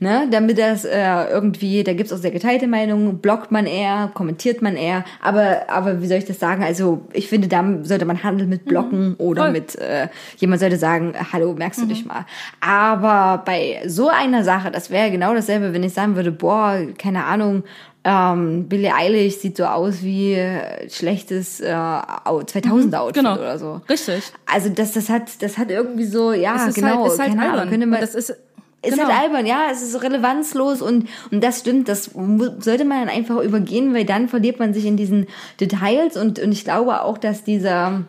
[0.00, 4.62] Ne, damit das äh, irgendwie, da gibt's auch sehr geteilte Meinungen, blockt man eher, kommentiert
[4.62, 6.62] man eher, aber, aber wie soll ich das sagen?
[6.62, 9.46] Also ich finde, da sollte man handeln mit Blocken oder Mhm.
[9.46, 9.48] Voll.
[9.48, 9.52] Mhm.
[9.54, 12.26] mit, äh, jemand sollte sagen, hallo, merkst du dich mal.
[12.60, 17.24] Aber bei so einer Sache, das wäre genau dasselbe, wenn ich sagen würde, boah, keine
[17.24, 17.64] Ahnung,
[18.04, 23.34] ähm, Billie Eilish sieht so aus wie äh, schlechtes äh, 2000er-Outfit Genau.
[23.34, 23.80] oder so.
[23.88, 24.22] Richtig.
[24.46, 27.30] Also das, das hat, das hat irgendwie so, ja, Es ist genau, halt, ist halt
[27.36, 28.34] keine Ahnung, könnte man, das ist,
[28.82, 29.08] ist genau.
[29.08, 33.42] halt albern, ja, es ist relevanzlos und, und das stimmt, das sollte man dann einfach
[33.42, 35.26] übergehen, weil dann verliert man sich in diesen
[35.60, 38.04] Details und, und ich glaube auch, dass dieser,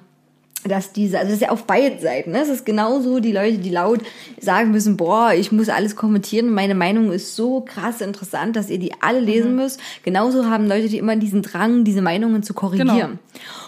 [0.65, 2.41] dass diese, also das ist ja auf beiden Seiten, ne?
[2.41, 4.01] Es ist genauso die Leute, die laut
[4.39, 8.77] sagen müssen, boah, ich muss alles kommentieren, meine Meinung ist so krass interessant, dass ihr
[8.77, 9.79] die alle lesen müsst.
[10.03, 12.87] Genauso haben Leute, die immer diesen Drang, diese Meinungen zu korrigieren.
[12.87, 13.09] Genau.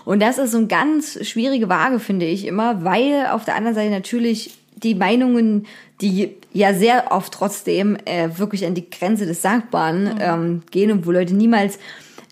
[0.06, 3.76] Und das ist so eine ganz schwierige Waage, finde ich immer, weil auf der anderen
[3.76, 5.68] Seite natürlich die Meinungen,
[6.02, 11.06] die ja sehr oft trotzdem äh, wirklich an die Grenze des Sagbaren ähm, gehen und
[11.06, 11.80] wo Leute niemals,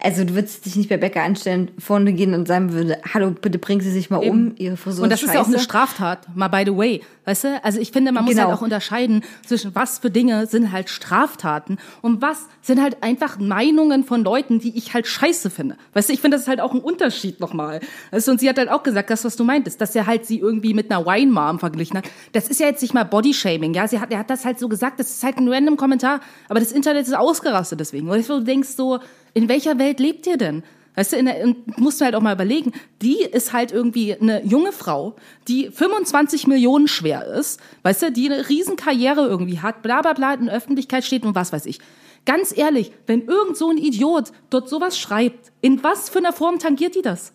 [0.01, 3.59] also du würdest dich nicht bei Bäcker anstellen, vorne gehen und sagen würde, hallo, bitte
[3.59, 5.59] bringen Sie sich mal um, Ihre Frisur Und das ist ja auch eine.
[5.59, 7.01] Straftat, mal by the way.
[7.25, 7.63] Weißt du?
[7.63, 8.47] Also ich finde, man muss Genau.
[8.47, 13.37] halt auch unterscheiden zwischen was für Dinge sind halt Straftaten und was sind halt einfach
[13.39, 15.75] Meinungen von Leuten, die ich halt scheiße finde.
[15.93, 17.81] Weißt du, ich finde, das ist halt auch ein Unterschied nochmal.
[18.11, 20.25] Weißt du, und sie hat halt auch gesagt, das, was du meintest, dass er halt
[20.25, 22.05] sie irgendwie mit einer Wine-Mom verglichen hat.
[22.31, 23.87] Das ist ja jetzt nicht mal Bodyshaming, ja.
[23.87, 26.59] Sie hat, er hat das halt so gesagt, das ist halt ein random Kommentar, aber
[26.59, 28.09] das Internet ist ausgerastet deswegen.
[28.09, 28.99] Und du denkst so,
[29.33, 30.63] in welcher Welt lebt ihr denn?
[30.95, 34.71] Weißt du, der, musst du halt auch mal überlegen, die ist halt irgendwie eine junge
[34.73, 35.15] Frau,
[35.47, 40.13] die 25 Millionen schwer ist, weißt du, die eine riesen Karriere irgendwie hat, bla bla
[40.13, 41.79] bla, in der Öffentlichkeit steht und was weiß ich.
[42.25, 46.59] Ganz ehrlich, wenn irgend so ein Idiot dort sowas schreibt, in was für einer Form
[46.59, 47.31] tangiert die das?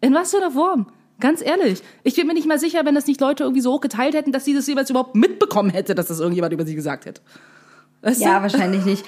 [0.00, 0.86] In was für einer Form?
[1.20, 1.82] Ganz ehrlich.
[2.04, 4.32] Ich bin mir nicht mal sicher, wenn das nicht Leute irgendwie so hoch geteilt hätten,
[4.32, 7.20] dass sie das jeweils überhaupt mitbekommen hätte, dass das irgendjemand über sie gesagt hätte.
[8.02, 8.42] Weißt Ja, du?
[8.42, 9.04] wahrscheinlich nicht.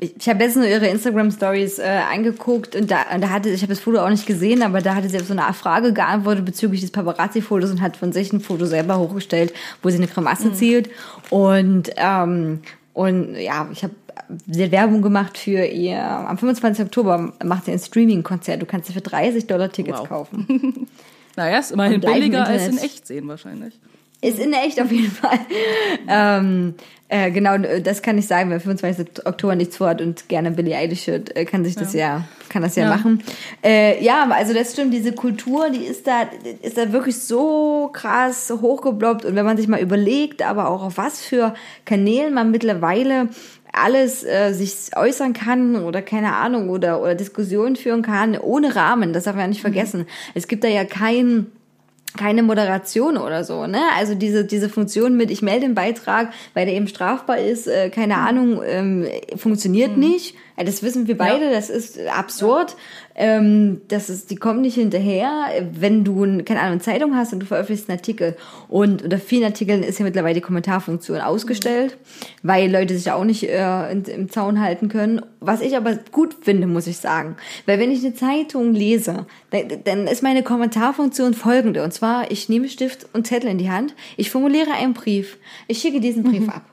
[0.00, 3.72] Ich, habe letztens nur ihre Instagram-Stories äh, angeguckt und da, und da hatte, ich habe
[3.72, 6.80] das Foto auch nicht gesehen, aber da hatte sie auf so eine Frage geantwortet bezüglich
[6.80, 10.54] des Paparazzi-Fotos und hat von sich ein Foto selber hochgestellt, wo sie eine Grimasse Mhm.
[10.54, 10.90] zielt.
[11.28, 12.60] Und, ähm,
[12.94, 13.94] und ja, ich habe
[14.50, 16.84] sie hat Werbung gemacht für ihr, am 25.
[16.86, 18.62] Oktober macht sie ein Streaming-Konzert.
[18.62, 20.08] Du kannst dir für 30 Dollar Tickets Wow.
[20.08, 20.86] kaufen.
[21.36, 23.78] Naja, ist immerhin billiger als in echt sehen wahrscheinlich.
[24.22, 25.38] Ist in echt auf jeden Fall.
[26.08, 26.74] ähm,
[27.08, 29.26] äh, genau, das kann ich sagen, wer 25.
[29.26, 32.76] Oktober nichts vorhat und gerne Billie Eilish hört, äh, kann sich das ja, kann das
[32.76, 32.90] ja, Ja.
[32.90, 33.22] machen.
[33.64, 36.28] Äh, ja, also das stimmt, diese Kultur, die ist da,
[36.62, 40.98] ist da wirklich so krass hochgebloppt und wenn man sich mal überlegt, aber auch auf
[40.98, 41.54] was für
[41.84, 43.28] Kanälen man mittlerweile
[43.72, 49.12] alles äh, sich äußern kann oder keine Ahnung oder oder Diskussionen führen kann ohne Rahmen,
[49.12, 50.06] das darf man ja nicht vergessen.
[50.34, 51.46] Es gibt da ja kein
[52.16, 53.80] keine Moderation oder so, ne?
[53.96, 57.90] Also diese diese Funktion mit ich melde den Beitrag, weil der eben strafbar ist, äh,
[57.90, 60.34] keine Ahnung, ähm, funktioniert nicht.
[60.60, 62.76] Ja, das wissen wir beide, das ist absurd.
[63.14, 65.46] Ähm, das ist, die kommen nicht hinterher.
[65.72, 68.36] Wenn du, ein- keine Ahnung, eine Zeitung hast und du veröffentlichst einen Artikel
[68.68, 71.96] und unter vielen Artikeln ist ja mittlerweile die Kommentarfunktion ausgestellt,
[72.42, 75.22] weil Leute sich auch nicht äh, in, im Zaun halten können.
[75.40, 77.36] Was ich aber gut finde, muss ich sagen.
[77.64, 81.82] Weil wenn ich eine Zeitung lese, dann, dann ist meine Kommentarfunktion folgende.
[81.82, 85.78] Und zwar, ich nehme Stift und Zettel in die Hand, ich formuliere einen Brief, ich
[85.78, 86.64] schicke diesen Brief ab.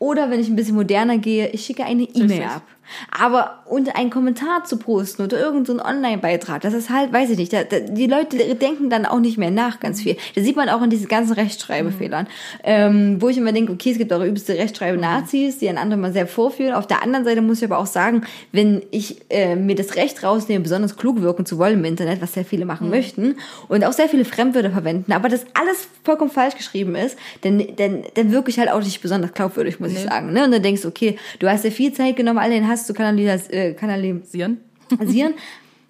[0.00, 2.62] Oder wenn ich ein bisschen moderner gehe, ich schicke eine E-Mail ab.
[3.10, 7.52] Aber unter einen Kommentar zu posten oder irgendeinen Online-Beitrag, das ist halt, weiß ich nicht,
[7.52, 10.16] da, da, die Leute denken dann auch nicht mehr nach ganz viel.
[10.34, 12.26] Da sieht man auch in diesen ganzen Rechtschreibfehlern,
[12.64, 16.12] ähm, wo ich immer denke, okay, es gibt auch übelste Rechtschreibe-Nazis, die an anderen mal
[16.12, 16.74] sehr vorführen.
[16.74, 18.22] Auf der anderen Seite muss ich aber auch sagen,
[18.52, 22.34] wenn ich äh, mir das Recht rausnehme, besonders klug wirken zu wollen im Internet, was
[22.34, 23.36] sehr viele machen möchten,
[23.68, 28.04] und auch sehr viele Fremdwörter verwenden, aber das alles vollkommen falsch geschrieben ist, dann, dann,
[28.14, 30.32] dann wirke ich halt auch nicht besonders glaubwürdig, muss ich sagen.
[30.32, 30.44] Ne?
[30.44, 32.94] Und dann denkst du, okay, du hast dir viel Zeit genommen, all den Hass zu
[32.94, 34.60] kanalis äh, kanalisieren.
[35.04, 35.34] Sieren?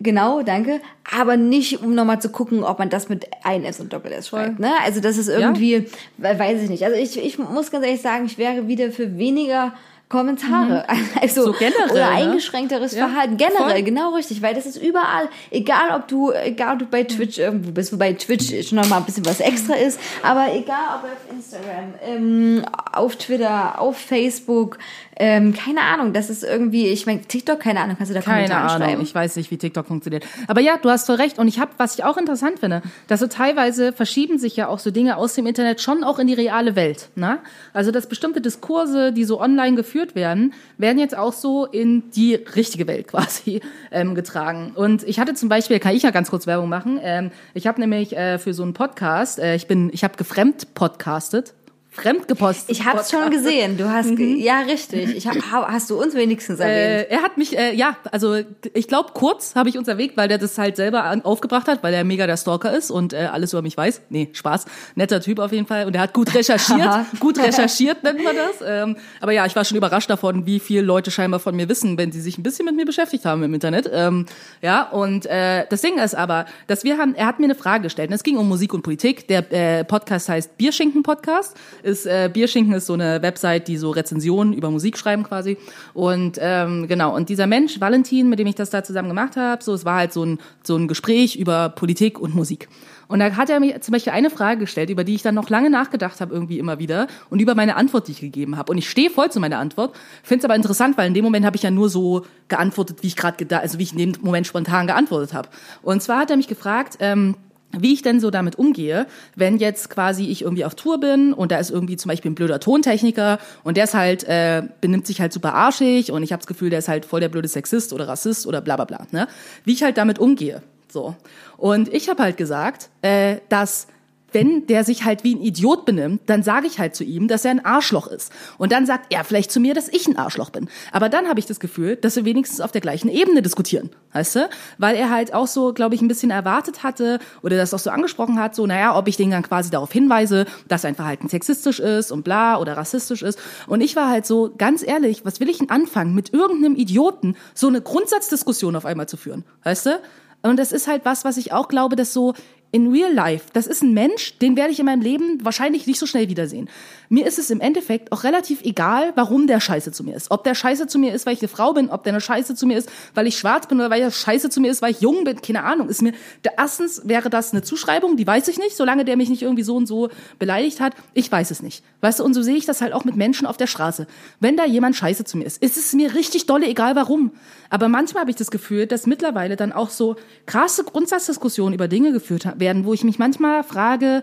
[0.00, 0.80] Genau, danke.
[1.18, 4.28] Aber nicht, um nochmal zu gucken, ob man das mit ein S und Doppel S
[4.28, 4.60] schreibt.
[4.60, 4.70] Ne?
[4.84, 5.86] Also das ist irgendwie,
[6.18, 6.84] we- weiß ich nicht.
[6.84, 9.72] Also ich, ich muss ganz ehrlich sagen, ich wäre wieder für weniger
[10.08, 10.86] Kommentare.
[11.20, 11.44] Also, Mhm.
[11.46, 12.16] So generell, Oder ne?
[12.16, 13.36] eingeschränkteres Ja, Verhalten.
[13.36, 13.82] Generell, voll.
[13.82, 14.40] genau richtig.
[14.40, 18.12] Weil das ist überall, egal ob du, egal ob du bei Twitch irgendwo bist, wobei
[18.12, 23.16] Twitch schon nochmal ein bisschen was extra ist, aber egal ob auf Instagram, ähm, auf
[23.16, 24.78] Twitter, auf Facebook,
[25.20, 28.48] ähm, keine Ahnung, das ist irgendwie, ich meine, TikTok, keine Ahnung, kannst du da Keine
[28.48, 30.24] Kommentare Ahnung, ich weiß nicht, wie TikTok funktioniert.
[30.46, 31.38] Aber ja, du hast voll recht.
[31.38, 34.78] Und ich habe, was ich auch interessant finde, dass so teilweise verschieben sich ja auch
[34.78, 37.08] so Dinge aus dem Internet schon auch in die reale Welt.
[37.16, 37.38] Ne?
[37.72, 42.34] Also dass bestimmte Diskurse, die so online geführt werden, werden jetzt auch so in die
[42.34, 44.72] richtige Welt quasi ähm, getragen.
[44.74, 47.00] Und ich hatte zum Beispiel, kann ich ja ganz kurz Werbung machen.
[47.02, 50.74] Ähm, ich habe nämlich äh, für so einen Podcast, äh, ich bin, ich habe gefremd
[50.74, 51.54] podcastet.
[51.98, 52.70] Fremd gepostet.
[52.70, 53.76] Ich hab's schon gesehen.
[53.76, 55.16] Du hast, ge- ja, richtig.
[55.16, 57.08] Ich hab, ha- hast du uns wenigstens erwähnt.
[57.10, 58.36] Äh, er hat mich, äh, ja, also
[58.74, 61.82] ich glaube, kurz habe ich uns erwähnt, weil der das halt selber an, aufgebracht hat,
[61.82, 64.02] weil er mega der Stalker ist und äh, alles über mich weiß.
[64.10, 64.66] Nee, Spaß.
[64.94, 65.86] Netter Typ auf jeden Fall.
[65.86, 66.88] Und er hat gut recherchiert.
[67.20, 68.66] gut recherchiert nennt man das.
[68.66, 71.98] Ähm, aber ja, ich war schon überrascht davon, wie viele Leute scheinbar von mir wissen,
[71.98, 73.88] wenn sie sich ein bisschen mit mir beschäftigt haben im Internet.
[73.92, 74.26] Ähm,
[74.62, 77.82] ja, und äh, das Ding ist aber, dass wir haben, er hat mir eine Frage
[77.84, 78.10] gestellt.
[78.12, 79.26] Es ging um Musik und Politik.
[79.28, 81.56] Der äh, Podcast heißt Bierschinken Podcast.
[81.88, 85.56] Ist äh, Bierschinken ist so eine Website, die so Rezensionen über Musik schreiben quasi.
[85.94, 87.14] Und ähm, genau.
[87.14, 89.96] Und dieser Mensch Valentin, mit dem ich das da zusammen gemacht habe, so es war
[89.96, 92.68] halt so ein so ein Gespräch über Politik und Musik.
[93.08, 95.48] Und da hat er mir zum Beispiel eine Frage gestellt, über die ich dann noch
[95.48, 98.70] lange nachgedacht habe, irgendwie immer wieder, und über meine Antwort, die ich gegeben habe.
[98.70, 101.46] Und ich stehe voll zu meiner Antwort, finde es aber interessant, weil in dem Moment
[101.46, 104.46] habe ich ja nur so geantwortet, wie ich gerade also wie ich in dem Moment
[104.46, 105.48] spontan geantwortet habe.
[105.82, 107.34] Und zwar hat er mich gefragt, ähm,
[107.72, 111.52] wie ich denn so damit umgehe, wenn jetzt quasi ich irgendwie auf Tour bin und
[111.52, 115.20] da ist irgendwie zum Beispiel ein blöder Tontechniker und der ist halt, äh, benimmt sich
[115.20, 117.92] halt super arschig und ich habe das Gefühl, der ist halt voll der blöde Sexist
[117.92, 119.06] oder Rassist oder bla bla bla.
[119.10, 119.28] Ne?
[119.64, 120.62] Wie ich halt damit umgehe.
[120.90, 121.14] So.
[121.56, 123.88] Und ich habe halt gesagt, äh, dass
[124.32, 127.44] wenn der sich halt wie ein Idiot benimmt, dann sage ich halt zu ihm, dass
[127.44, 128.32] er ein Arschloch ist.
[128.58, 130.68] Und dann sagt er vielleicht zu mir, dass ich ein Arschloch bin.
[130.92, 134.36] Aber dann habe ich das Gefühl, dass wir wenigstens auf der gleichen Ebene diskutieren, weißt
[134.36, 134.50] du?
[134.76, 137.90] Weil er halt auch so, glaube ich, ein bisschen erwartet hatte oder das auch so
[137.90, 141.80] angesprochen hat, so, naja, ob ich den dann quasi darauf hinweise, dass sein Verhalten sexistisch
[141.80, 143.38] ist und bla oder rassistisch ist.
[143.66, 147.36] Und ich war halt so, ganz ehrlich, was will ich denn anfangen, mit irgendeinem Idioten
[147.54, 150.00] so eine Grundsatzdiskussion auf einmal zu führen, weißt du?
[150.42, 152.34] Und das ist halt was, was ich auch glaube, dass so
[152.70, 155.98] in real life, das ist ein Mensch, den werde ich in meinem Leben wahrscheinlich nicht
[155.98, 156.68] so schnell wiedersehen.
[157.10, 160.30] Mir ist es im Endeffekt auch relativ egal, warum der scheiße zu mir ist.
[160.30, 162.54] Ob der scheiße zu mir ist, weil ich eine Frau bin, ob der eine scheiße
[162.54, 164.90] zu mir ist, weil ich schwarz bin oder weil er scheiße zu mir ist, weil
[164.90, 165.88] ich jung bin, keine Ahnung.
[165.88, 166.12] Ist mir,
[166.44, 169.62] der, erstens wäre das eine Zuschreibung, die weiß ich nicht, solange der mich nicht irgendwie
[169.62, 170.94] so und so beleidigt hat.
[171.14, 171.82] Ich weiß es nicht.
[172.02, 174.06] Weißt du, und so sehe ich das halt auch mit Menschen auf der Straße.
[174.40, 177.32] Wenn da jemand scheiße zu mir ist, ist es mir richtig dolle, egal warum.
[177.70, 180.16] Aber manchmal habe ich das Gefühl, dass mittlerweile dann auch so
[180.46, 184.22] krasse Grundsatzdiskussionen über Dinge geführt werden, wo ich mich manchmal frage,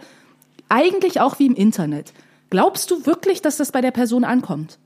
[0.69, 2.13] eigentlich auch wie im Internet,
[2.56, 4.80] glaubst du wirklich, dass das bei der Person ankommt?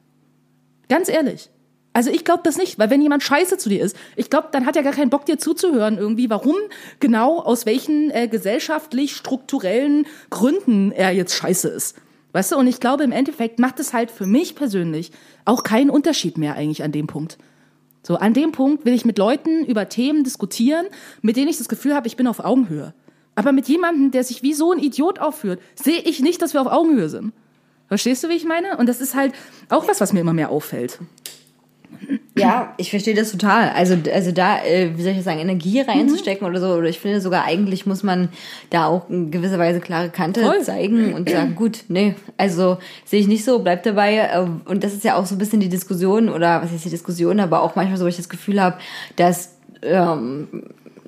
[0.89, 1.51] Ganz ehrlich.
[1.93, 4.65] Also ich glaube das nicht, weil wenn jemand scheiße zu dir ist, ich glaube, dann
[4.65, 6.55] hat er gar keinen Bock, dir zuzuhören irgendwie, warum
[6.99, 11.95] genau, aus welchen äh, gesellschaftlich strukturellen Gründen er jetzt scheiße ist.
[12.31, 15.11] Weißt du, und ich glaube, im Endeffekt macht es halt für mich persönlich
[15.45, 17.37] auch keinen Unterschied mehr eigentlich an dem Punkt.
[18.01, 20.87] So, an dem Punkt will ich mit Leuten über Themen diskutieren,
[21.21, 22.95] mit denen ich das Gefühl habe, ich bin auf Augenhöhe.
[23.35, 26.61] Aber mit jemandem, der sich wie so ein Idiot aufführt, sehe ich nicht, dass wir
[26.61, 27.31] auf Augenhöhe sind.
[27.89, 28.77] Verstehst du, wie ich meine?
[28.77, 29.33] Und das ist halt
[29.67, 30.99] auch was, was mir immer mehr auffällt.
[32.37, 33.69] Ja, ich verstehe das total.
[33.71, 36.73] Also, also da, äh, wie soll ich das sagen, Energie reinzustecken oder so.
[36.75, 38.29] Oder ich finde sogar, eigentlich muss man
[38.69, 40.61] da auch in gewisser Weise klare Kante Voll.
[40.61, 44.17] zeigen und sagen, gut, nee, also sehe ich nicht so, bleib dabei.
[44.17, 46.89] Äh, Und das ist ja auch so ein bisschen die Diskussion, oder was ist die
[46.89, 48.77] Diskussion, aber auch manchmal so, wo ich das Gefühl habe,
[49.15, 50.47] dass, ähm,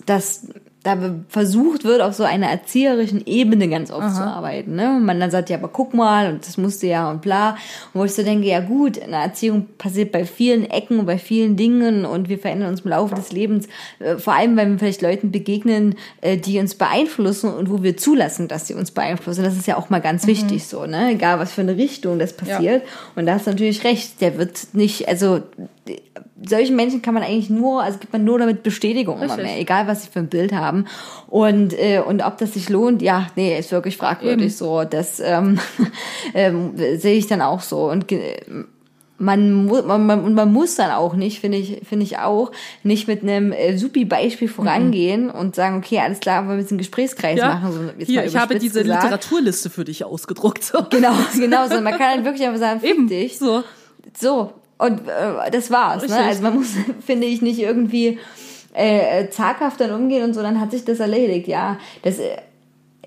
[0.05, 0.47] dass
[0.83, 0.97] da
[1.29, 4.75] versucht wird, auf so einer erzieherischen Ebene ganz oft zu arbeiten.
[4.75, 4.95] Ne?
[4.95, 7.51] Und man dann sagt, ja, aber guck mal, und das musste ja und bla.
[7.93, 11.19] Und wo ich so denke, ja gut, eine Erziehung passiert bei vielen Ecken und bei
[11.19, 13.67] vielen Dingen und wir verändern uns im Laufe des Lebens,
[13.99, 17.95] äh, vor allem, wenn wir vielleicht Leuten begegnen, äh, die uns beeinflussen und wo wir
[17.95, 19.43] zulassen, dass sie uns beeinflussen.
[19.43, 21.11] Das ist ja auch mal ganz wichtig so, ne?
[21.11, 22.83] Egal, was für eine Richtung das passiert.
[23.15, 25.41] Und da hast du natürlich recht, der wird nicht, also
[26.47, 29.45] solchen Menschen kann man eigentlich nur, also gibt man nur damit Bestätigung immer Richtig.
[29.45, 30.85] mehr, egal was sie für ein Bild haben.
[31.27, 34.83] Und, äh, und ob das sich lohnt, ja, nee, ist wirklich fragwürdig so.
[34.83, 35.59] Das ähm,
[36.33, 37.89] ähm, sehe ich dann auch so.
[37.89, 38.07] Und
[39.21, 42.51] man, mu man, man, man muss dann auch nicht, finde ich, finde ich auch,
[42.83, 46.77] nicht mit einem äh, supi Beispiel vorangehen und sagen, okay, alles klar, wir müssen einen
[46.79, 47.71] Gesprächskreis machen.
[47.71, 49.03] So, jetzt Hier, ich habe diese gesagt.
[49.03, 50.63] Literaturliste für dich ausgedruckt.
[50.63, 50.83] So.
[50.89, 51.79] Genau, genau so.
[51.81, 53.37] Man kann dann wirklich einfach sagen, fick Eben, dich.
[53.37, 53.63] so.
[54.19, 56.07] So, und äh, das war's.
[56.07, 56.17] Ne?
[56.17, 56.73] Also man muss,
[57.05, 58.17] finde ich, nicht irgendwie
[58.73, 61.47] äh, zaghaft dann umgehen und so, dann hat sich das erledigt.
[61.47, 62.37] Ja, das, äh,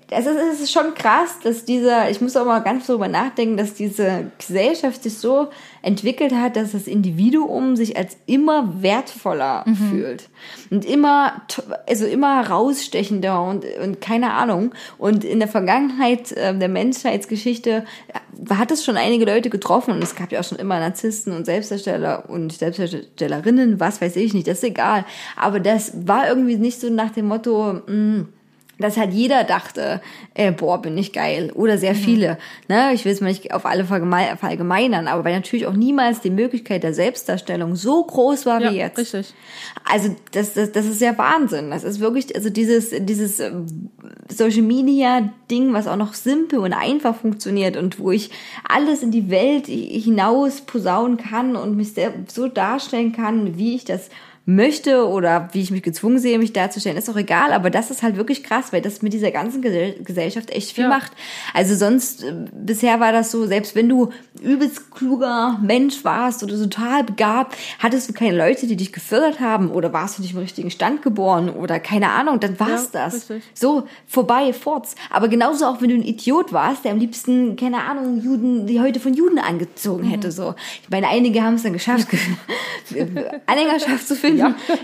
[0.09, 3.57] es ist, es ist schon krass, dass dieser, ich muss auch mal ganz darüber nachdenken,
[3.57, 5.49] dass diese Gesellschaft sich so
[5.81, 10.29] entwickelt hat, dass das Individuum sich als immer wertvoller fühlt
[10.69, 11.41] und immer,
[11.87, 14.73] also immer herausstechender und, und keine Ahnung.
[14.97, 20.03] Und in der Vergangenheit äh, der Menschheitsgeschichte äh, hat es schon einige Leute getroffen und
[20.03, 24.47] es gab ja auch schon immer Narzissten und Selbstdarsteller und Selbstdarstellerinnen, was weiß ich nicht,
[24.47, 25.05] das ist egal.
[25.35, 28.25] Aber das war irgendwie nicht so nach dem Motto, mh,
[28.79, 30.01] dass halt jeder dachte,
[30.33, 31.51] äh, boah, bin ich geil.
[31.53, 32.37] Oder sehr viele.
[32.67, 32.93] Ne?
[32.93, 36.83] Ich will es mal nicht auf alle verallgemeinern, aber weil natürlich auch niemals die Möglichkeit
[36.83, 38.97] der Selbstdarstellung so groß war Ja, wie jetzt.
[38.97, 39.33] richtig.
[39.89, 41.71] Also das, das, das ist ja Wahnsinn.
[41.71, 43.89] Das ist wirklich, also dieses, dieses ähm,
[44.29, 48.31] Social Media Ding, was auch noch simpel und einfach funktioniert und wo ich
[48.67, 51.93] alles in die Welt hinaus posaunen kann und mich
[52.27, 54.09] so darstellen kann, wie ich das
[54.47, 58.03] möchte oder wie ich mich gezwungen sehe, mich darzustellen, ist auch egal, aber das ist
[58.03, 60.89] halt wirklich krass, weil das mit dieser ganzen Gesell- Gesellschaft echt viel Ja.
[60.89, 61.11] macht.
[61.53, 64.09] Also sonst, äh, bisher war das so, selbst wenn du
[64.41, 69.71] übelst kluger Mensch warst oder total begabt, hattest du keine Leute, die dich gefördert haben
[69.71, 73.13] oder warst du nicht im richtigen Stand geboren oder keine Ahnung, dann war's Ja, das.
[73.15, 73.43] richtig.
[73.55, 74.93] So, vorbei, forts.
[75.09, 78.79] Aber genauso auch, wenn du ein Idiot warst, der am liebsten, keine Ahnung, Juden, die
[78.79, 80.53] heute von Juden angezogen hätte, so.
[80.83, 82.07] Ich meine, einige haben es dann geschafft,
[83.47, 84.34] Anhängerschaft zu finden.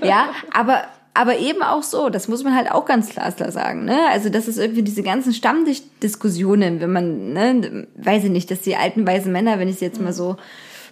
[0.03, 0.83] Ja, aber,
[1.13, 3.97] aber eben auch so, das muss man halt auch ganz klar sagen, ne?
[4.11, 8.75] Also, das ist irgendwie diese ganzen Stammtischdiskussionen, wenn man, ne, weiß ich nicht, dass die
[8.75, 10.37] alten weißen Männer, wenn ich es jetzt mal so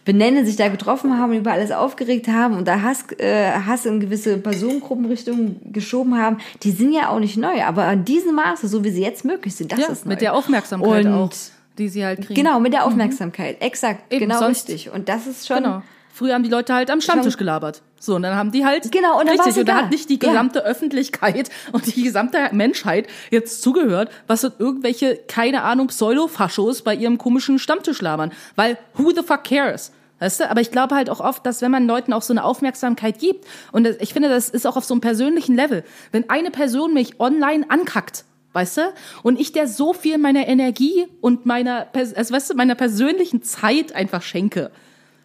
[0.05, 3.85] benenne, sich da getroffen haben und über alles aufgeregt haben und da Hass, äh, Hass
[3.85, 8.67] in gewisse Personengruppenrichtungen geschoben haben, die sind ja auch nicht neu, aber in diesem Maße,
[8.67, 10.11] so wie sie jetzt möglich sind, das Ja, ist neu.
[10.11, 11.29] mit der Aufmerksamkeit Und- auch,
[11.77, 12.33] die sie halt kriegen.
[12.35, 14.89] Genau, mit der Aufmerksamkeit, exakt, Eben, genau richtig.
[14.89, 15.81] Und das ist schon, Genau.
[16.19, 17.81] Früher haben die Leute halt am Stammtisch gelabert.
[17.97, 18.91] So, und dann haben die halt.
[18.91, 20.27] Genau, und dann richtig, und da hat nicht die Ja.
[20.27, 26.93] gesamte Öffentlichkeit und die gesamte Menschheit jetzt zugehört, was sind irgendwelche, keine Ahnung, Pseudo-Faschos bei
[26.93, 28.33] ihrem komischen Stammtisch labern.
[28.57, 29.93] Weil who the fuck cares?
[30.19, 30.51] Weißt du?
[30.51, 33.45] Aber ich glaube halt auch oft, dass wenn man Leuten auch so eine Aufmerksamkeit gibt,
[33.71, 37.21] und ich finde, das ist auch auf so einem persönlichen Level, wenn eine Person mich
[37.21, 38.81] online ankackt, Weißt du?
[39.21, 43.93] Und ich der so viel meiner Energie und meiner, also weißt du, meiner persönlichen Zeit
[43.93, 44.71] einfach schenke.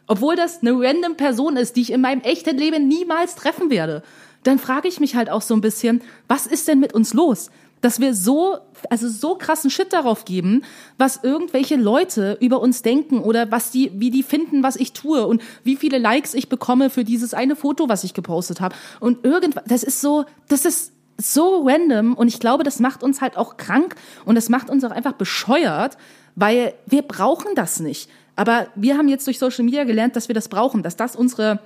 [0.07, 4.03] Obwohl das eine random Person ist, die ich in meinem echten Leben niemals treffen werde.
[4.43, 7.51] Dann frage ich mich halt auch so ein bisschen, was ist denn mit uns los?
[7.81, 8.59] Dass wir so,
[8.91, 10.63] also so krassen Shit darauf geben,
[10.99, 15.27] was irgendwelche Leute über uns denken oder was die, wie die finden, was ich tue
[15.27, 18.75] und wie viele Likes ich bekomme für dieses eine Foto, was ich gepostet habe.
[19.01, 23.21] Und irgendwas, das ist so, das ist so random und ich glaube, das macht uns
[23.21, 23.95] halt auch krank
[24.25, 25.97] und das macht uns auch einfach bescheuert,
[26.35, 28.11] weil wir brauchen das nicht.
[28.37, 31.61] Aber wir haben jetzt durch Social Media gelernt, dass wir das brauchen, dass das unsere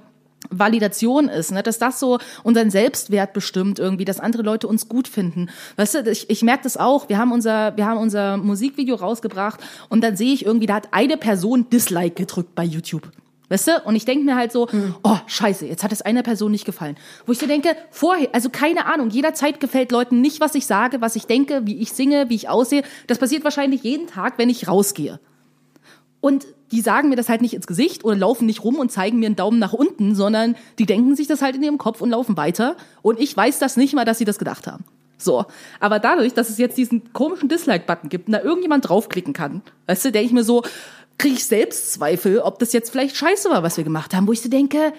[0.51, 1.63] Validation ist, ne?
[1.63, 5.51] dass das so unseren Selbstwert bestimmt irgendwie, dass andere Leute uns gut finden.
[5.77, 7.09] Weißt du, ich, ich merke das auch.
[7.09, 10.89] Wir haben unser, wir haben unser Musikvideo rausgebracht und dann sehe ich irgendwie, da hat
[10.93, 13.11] eine Person Dislike gedrückt bei YouTube.
[13.51, 13.83] Weißt du?
[13.85, 14.69] Und ich denke mir halt so,
[15.03, 16.97] oh, scheiße, jetzt hat es einer Person nicht gefallen.
[17.25, 21.01] Wo ich so denke, vorher, also keine Ahnung, jederzeit gefällt Leuten nicht, was ich sage,
[21.01, 22.83] was ich denke, wie ich singe, wie ich aussehe.
[23.07, 25.19] Das passiert wahrscheinlich jeden Tag, wenn ich rausgehe.
[26.21, 29.19] Und die sagen mir das halt nicht ins Gesicht oder laufen nicht rum und zeigen
[29.19, 32.11] mir einen Daumen nach unten, sondern die denken sich das halt in ihrem Kopf und
[32.11, 32.77] laufen weiter.
[33.03, 34.85] Und ich weiß das nicht mal, dass sie das gedacht haben.
[35.17, 35.47] So.
[35.81, 40.07] Aber dadurch, dass es jetzt diesen komischen Dislike-Button gibt und da irgendjemand draufklicken kann, weißt
[40.07, 40.63] du, denke ich mir so,
[41.19, 44.41] kriege ich Selbstzweifel, ob das jetzt vielleicht scheiße war, was wir gemacht haben, wo ich
[44.41, 44.93] so denke,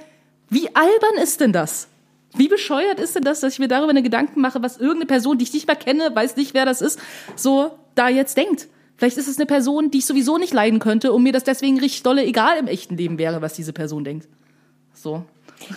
[0.49, 1.87] wie albern ist denn das?
[2.35, 5.37] Wie bescheuert ist denn das, dass ich mir darüber eine Gedanken mache, was irgendeine Person,
[5.37, 6.99] die ich nicht mal kenne, weiß nicht, wer das ist,
[7.35, 8.67] so da jetzt denkt?
[8.99, 11.79] Vielleicht ist es eine Person, die ich sowieso nicht leiden könnte und mir das deswegen
[11.79, 14.27] richtig dolle egal im echten Leben wäre, was diese Person denkt.
[14.93, 15.23] So.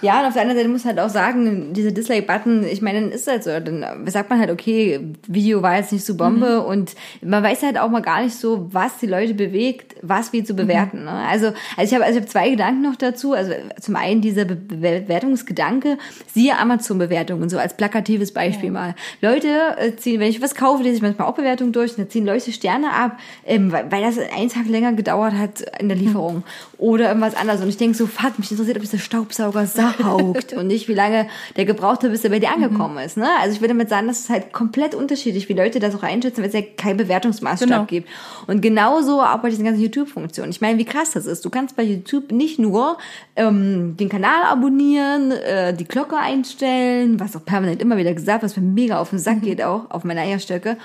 [0.00, 3.10] Ja, und auf der anderen Seite muss halt auch sagen, diese Dislike-Button, ich meine, dann
[3.12, 6.66] ist halt so, dann sagt man halt, okay, Video war jetzt nicht so Bombe Mhm.
[6.66, 10.44] und man weiß halt auch mal gar nicht so, was die Leute bewegt, was wie
[10.44, 11.00] zu bewerten.
[11.00, 11.04] Mhm.
[11.04, 11.10] Ne?
[11.28, 13.32] Also, also ich habe also ich hab zwei Gedanken noch dazu.
[13.32, 15.98] Also zum einen dieser Be Bewertungsgedanke,
[16.32, 18.94] siehe Amazon-Bewertungen, so als plakatives Beispiel mal.
[19.20, 22.10] Leute äh, ziehen, wenn ich was kaufe, lese ich manchmal auch Bewertungen durch, und dann
[22.10, 25.96] ziehen Leute Sterne ab, ähm, weil, weil das einen Tag länger gedauert hat in der
[25.96, 26.42] Lieferung
[26.78, 27.60] oder irgendwas anderes.
[27.60, 31.28] Und ich denke so, fuck, mich interessiert, ob dieser Staubsauger saugt und nicht, wie lange
[31.56, 33.16] der gebraucht hat, bis er bei dir angekommen ist.
[33.16, 33.28] Ne?
[33.40, 36.42] Also ich würde damit sagen, das ist halt komplett unterschiedlich, wie Leute das auch einschätzen,
[36.42, 37.84] weil es ja keinen Bewertungsmaßstab Genau.
[37.84, 38.08] gibt.
[38.46, 40.50] Und genauso auch bei diesen ganzen YouTube-Funktionen.
[40.50, 41.44] Ich meine, wie krass das ist.
[41.44, 42.98] Du kannst bei YouTube nicht nur
[43.36, 48.56] ähm, den Kanal abonnieren, äh, die Glocke einstellen, was auch permanent immer wieder gesagt, was
[48.56, 50.76] mir mega auf den Sack geht auch, auf meine Eierstöcke.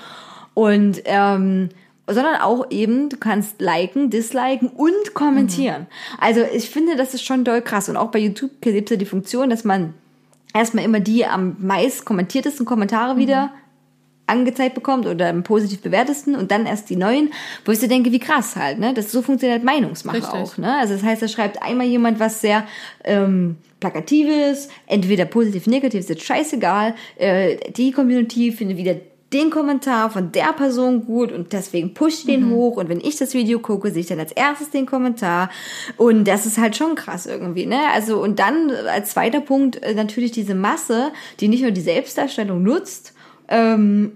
[0.54, 1.68] Und ähm,
[2.08, 5.86] sondern auch eben, du kannst liken, disliken und kommentieren.
[6.18, 7.88] Also ich finde, das ist schon doll krass.
[7.88, 9.94] Und auch bei YouTube gibt es ja die Funktion, dass man
[10.54, 13.52] erstmal immer die am meist kommentiertesten Kommentare wieder
[14.28, 17.32] angezeigt bekommt oder am positiv bewertesten und dann erst die neuen,
[17.64, 18.92] wo ich so denke, wie krass halt, ne?
[18.92, 20.34] Das so funktioniert Meinungsmache Richtig.
[20.34, 20.76] auch, ne?
[20.76, 22.66] Also das heißt, da schreibt einmal jemand was sehr
[23.04, 26.94] ähm, plakatives, entweder positiv, negativ, ist jetzt scheißegal.
[27.16, 28.96] Äh, die Community findet wieder
[29.32, 33.34] den Kommentar von der Person gut und deswegen pusht den hoch und wenn ich das
[33.34, 35.50] Video gucke, sehe ich dann als erstes den Kommentar
[35.98, 37.78] und das ist halt schon krass irgendwie, ne?
[37.92, 42.62] Also und dann als zweiter Punkt äh, natürlich diese Masse, die nicht nur die Selbstdarstellung
[42.62, 43.12] nutzt,
[43.48, 44.12] ähm,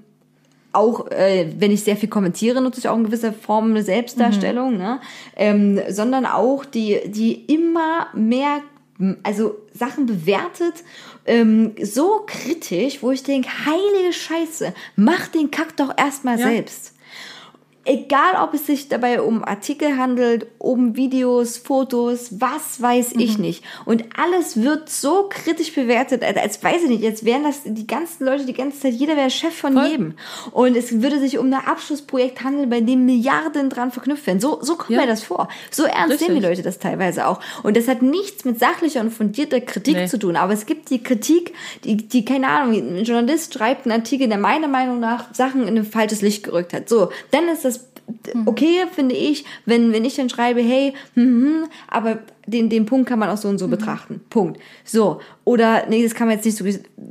[0.72, 4.78] auch äh, wenn ich sehr viel kommentiere, nutze ich auch in gewisser Form eine Selbstdarstellung,
[4.78, 5.00] ne?
[5.36, 8.62] ähm, sondern auch die, die immer mehr,
[9.22, 10.82] also Sachen bewertet,
[11.26, 16.48] ähm, so kritisch, wo ich denke, heilige Scheiße, mach den Kack doch erstmal Ja.
[16.48, 16.91] selbst.
[17.84, 23.64] Egal, ob es sich dabei um Artikel handelt, um Videos, Fotos, was weiß ich nicht.
[23.84, 27.86] Und alles wird so kritisch bewertet, als, als weiß ich nicht, jetzt wären das die
[27.86, 29.86] ganzen Leute die ganze Zeit, jeder wäre Chef von Voll.
[29.86, 30.14] jedem.
[30.52, 34.38] Und es würde sich um ein Abschlussprojekt handeln, bei dem Milliarden dran verknüpft werden.
[34.40, 35.00] So, so kommt Ja.
[35.00, 35.48] mir das vor.
[35.72, 36.28] So ernst Richtig.
[36.28, 37.40] sehen die Leute das teilweise auch.
[37.64, 40.06] Und das hat nichts mit sachlicher und fundierter Kritik Nee.
[40.06, 40.36] zu tun.
[40.36, 41.52] Aber es gibt die Kritik,
[41.82, 45.76] die, die, keine Ahnung, ein Journalist schreibt einen Artikel, der meiner Meinung nach Sachen in
[45.76, 46.88] ein falsches Licht gerückt hat.
[46.88, 47.71] So, dann ist das
[48.46, 53.08] okay, finde ich, wenn, wenn ich dann schreibe, hey, hm, hm, aber den, den Punkt
[53.08, 54.20] kann man auch so und so betrachten.
[54.30, 54.60] Punkt.
[54.84, 55.20] So.
[55.44, 56.64] Oder, nee, das kann man jetzt nicht so,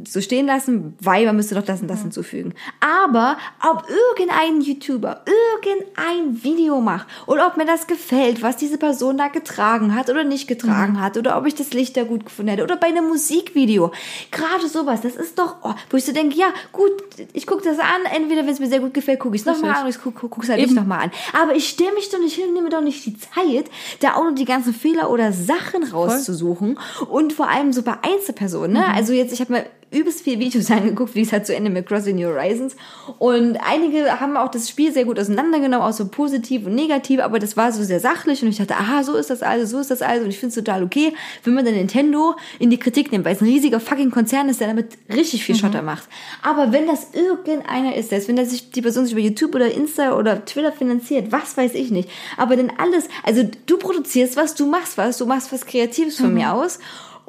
[0.07, 2.53] so stehen lassen, weil man müsste doch das und das hinzufügen.
[2.79, 5.25] Aber ob irgendein YouTuber
[5.61, 10.23] irgendein Video macht oder ob mir das gefällt, was diese Person da getragen hat oder
[10.23, 13.09] nicht getragen hat oder ob ich das Licht da gut gefunden hätte oder bei einem
[13.09, 13.91] Musikvideo.
[14.31, 16.91] Gerade sowas, das ist doch, oh, wo ich so denke, ja, gut,
[17.33, 19.71] ich gucke das an, entweder wenn es mir sehr gut gefällt, gucke ich es nochmal
[19.71, 21.11] an oder ich gucke guck, es halt nicht nochmal an.
[21.33, 23.69] Aber ich stelle mich doch nicht hin und nehme doch nicht die Zeit,
[23.99, 28.73] da auch noch die ganzen Fehler oder Sachen rauszusuchen und vor allem so bei Einzelpersonen,
[28.73, 28.85] ne?
[28.93, 31.85] Also jetzt, ich habe mir übelst viele Videos angeguckt, wie es halt zu Ende mit
[31.85, 32.75] Crossing New Horizons.
[33.19, 37.39] Und einige haben auch das Spiel sehr gut auseinandergenommen, auch so positiv und negativ, aber
[37.39, 39.91] das war so sehr sachlich und ich dachte, aha, so ist das also, so ist
[39.91, 40.23] das also.
[40.23, 41.13] Und ich finde es total okay,
[41.43, 44.61] wenn man dann Nintendo in die Kritik nimmt, weil es ein riesiger fucking Konzern ist,
[44.61, 46.07] der damit richtig viel Schotter macht.
[46.41, 49.71] Aber wenn das irgendeiner ist, selbst wenn das sich, die Person sich über YouTube oder
[49.71, 54.55] Insta oder Twitter finanziert, was weiß ich nicht, aber denn alles, also du produzierst was,
[54.55, 56.79] du machst was, du machst was Kreatives von mir aus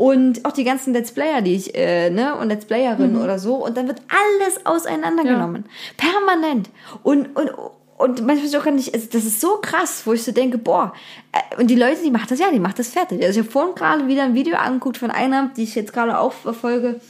[0.03, 3.55] und auch die ganzen Let's Player, die ich, äh, ne, und Let's Playerinnen oder so,
[3.65, 5.65] und dann wird alles auseinandergenommen.
[5.97, 6.71] Permanent.
[7.05, 7.53] Und, und,
[7.99, 10.59] und manchmal ist auch gar nicht, also das ist so krass, wo ich so denke,
[10.59, 10.93] boah,
[11.31, 13.23] äh, und die Leute, die macht das, ja, die macht das fertig.
[13.23, 16.19] Also ich habe vorhin gerade wieder ein Video angeguckt von einer, die ich jetzt gerade
[16.19, 17.01] auch verfolge,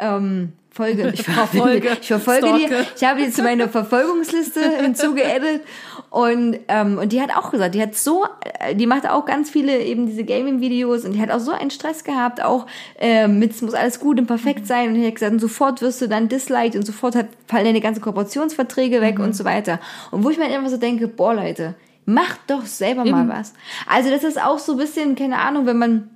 [0.00, 5.62] ähm, Folge, ich Verfolge, ich verfolge die, ich habe die zu meiner Verfolgungsliste hinzugeaddet
[6.10, 8.26] und, ähm, und die hat auch gesagt, die hat so,
[8.58, 11.70] äh, die macht auch ganz viele eben diese Gaming-Videos und die hat auch so einen
[11.70, 12.66] Stress gehabt, auch
[12.98, 14.88] ähm, mit, es muss alles gut und perfekt sein.
[14.88, 17.80] Und die hat gesagt, und sofort wirst du dann disliked und sofort hat, fallen deine
[17.80, 19.78] ganzen Kooperationsverträge weg und so weiter.
[20.10, 23.54] Und wo ich mir immer so denke, boah Leute, macht doch selber mal was.
[23.86, 26.10] Also das ist auch so ein bisschen, keine Ahnung, wenn man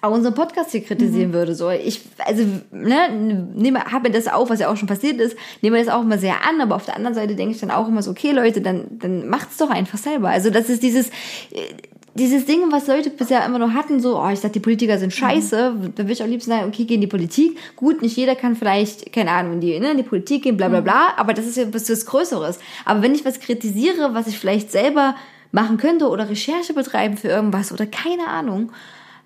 [0.00, 1.54] auch unseren Podcast hier kritisieren würde.
[1.54, 5.36] So, ich, also, ne, nehme, habe mir das auch, was ja auch schon passiert ist,
[5.60, 7.88] nehme das auch immer sehr an, aber auf der anderen Seite denke ich dann auch
[7.88, 10.28] immer so, okay, Leute, dann, dann macht's doch einfach selber.
[10.28, 11.74] Also, das ist dieses, äh,
[12.14, 15.12] dieses Ding, was Leute bisher immer nur hatten, so, oh, ich sag, die Politiker sind
[15.12, 17.56] scheiße, da würde ich am liebsten sagen, okay, geh in die Politik.
[17.76, 20.68] Gut, nicht jeder kann vielleicht, keine Ahnung, in die, ne, in die Politik gehen, bla,
[20.68, 22.58] bla, bla, aber das ist ja was, was Größeres.
[22.84, 25.14] Aber wenn ich was kritisiere, was ich vielleicht selber
[25.52, 28.72] machen könnte oder Recherche betreiben für irgendwas oder keine Ahnung,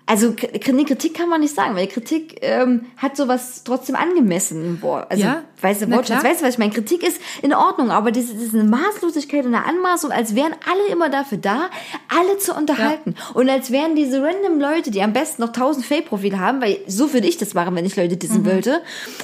[0.07, 4.77] also K- Kritik kann man nicht sagen, weil Kritik ähm, hat sowas trotzdem angemessen.
[4.79, 6.71] Boah, also Ja, weißt du, Wortschatz, weißt du, was ich meine?
[6.71, 10.53] Kritik ist in Ordnung, aber das, das ist eine Maßlosigkeit und eine Anmaßung, als wären
[10.71, 11.69] alle immer dafür da,
[12.15, 13.15] alle zu unterhalten.
[13.33, 17.11] Und als wären diese random Leute, die am besten noch tausend Fake-Profile haben, weil so
[17.13, 18.45] würde ich das machen, wenn ich Leute dissen Mhm.
[18.45, 18.81] wollte.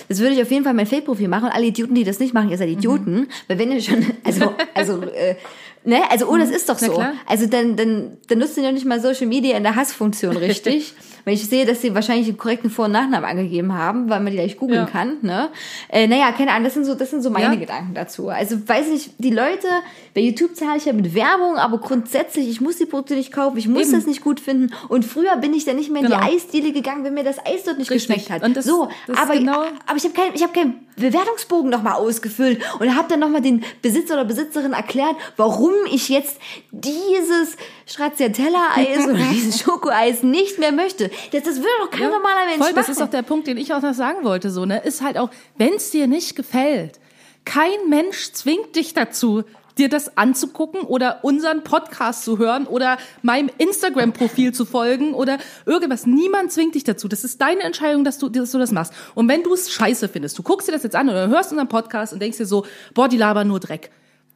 [0.10, 1.46] Das würde ich auf jeden Fall mein Fake-Profil machen.
[1.46, 3.14] Und alle Idioten, die das nicht machen, ihr seid Idioten.
[3.14, 3.28] Mhm.
[3.48, 5.36] Weil wenn ihr schon, also, also, äh,
[5.84, 6.00] Ne?
[6.12, 7.04] Also, oh, das ist doch so.
[7.26, 10.94] Also dann, dann, dann nutzt ihr ja nicht mal Social Media in der Hassfunktion richtig.
[11.26, 14.32] Wenn ich sehe, dass sie wahrscheinlich den korrekten Vor- und Nachnamen angegeben haben, weil man
[14.32, 14.86] die gleich googeln Ja.
[14.88, 15.50] kann, ne?
[15.90, 17.60] Äh, naja, keine Ahnung, das sind so, das sind so meine Ja.
[17.60, 18.30] Gedanken dazu.
[18.30, 19.68] Also, weiß ich, die Leute,
[20.16, 23.58] bei YouTube zahle ich ja mit Werbung, aber grundsätzlich, ich muss die Produkte nicht kaufen,
[23.58, 23.94] ich muss Eben.
[23.94, 24.74] das nicht gut finden.
[24.88, 26.20] Und früher bin ich dann nicht mehr in Genau.
[26.28, 28.16] die Eisdiele gegangen, wenn mir das Eis dort nicht Richtig.
[28.16, 28.44] geschmeckt hat.
[28.44, 31.94] Und das- so, das aber, genau- aber ich habe kein, ich habe keinen Bewertungsbogen nochmal
[31.94, 36.38] ausgefüllt und habe dann nochmal den Besitzer oder Besitzerin erklärt, warum ich jetzt
[36.72, 41.10] dieses Stracciatella-Eis oder dieses Schokoeis nicht mehr möchte.
[41.32, 42.76] Das, das würde doch kein normaler Mensch Voll, machen.
[42.76, 44.50] das ist auch der Punkt, den ich auch noch sagen wollte.
[44.50, 47.00] So, ne, ist halt auch, wenn es dir nicht gefällt,
[47.46, 49.44] kein Mensch zwingt dich dazu,
[49.82, 56.06] dir das anzugucken oder unseren Podcast zu hören oder meinem Instagram-Profil zu folgen oder irgendwas.
[56.06, 57.08] Niemand zwingt dich dazu.
[57.08, 58.94] Das ist deine Entscheidung, dass du, dass du das machst.
[59.16, 61.68] Und wenn du es scheiße findest, du guckst dir das jetzt an oder hörst unseren
[61.70, 63.92] Podcast und denkst dir so, boah, die labern nur Dreck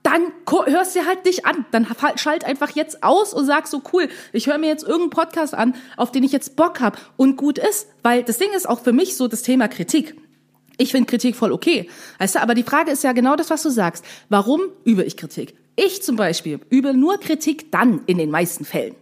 [0.06, 0.32] dann
[0.68, 1.66] hörst dir halt nicht an.
[1.72, 5.56] Dann schalt einfach jetzt aus und sag so cool, ich höre mir jetzt irgendeinen Podcast
[5.56, 7.88] an, auf den ich jetzt Bock hab und gut ist.
[8.04, 10.16] Weil das Ding ist auch für mich so das Thema Kritik.
[10.78, 11.90] Ich finde Kritik voll okay.
[12.20, 14.04] Weißt du, aber die Frage ist ja genau das, was du sagst.
[14.30, 15.56] Warum übe ich Kritik?
[15.76, 18.96] Ich zum Beispiel übe nur Kritik dann in den meisten Fällen.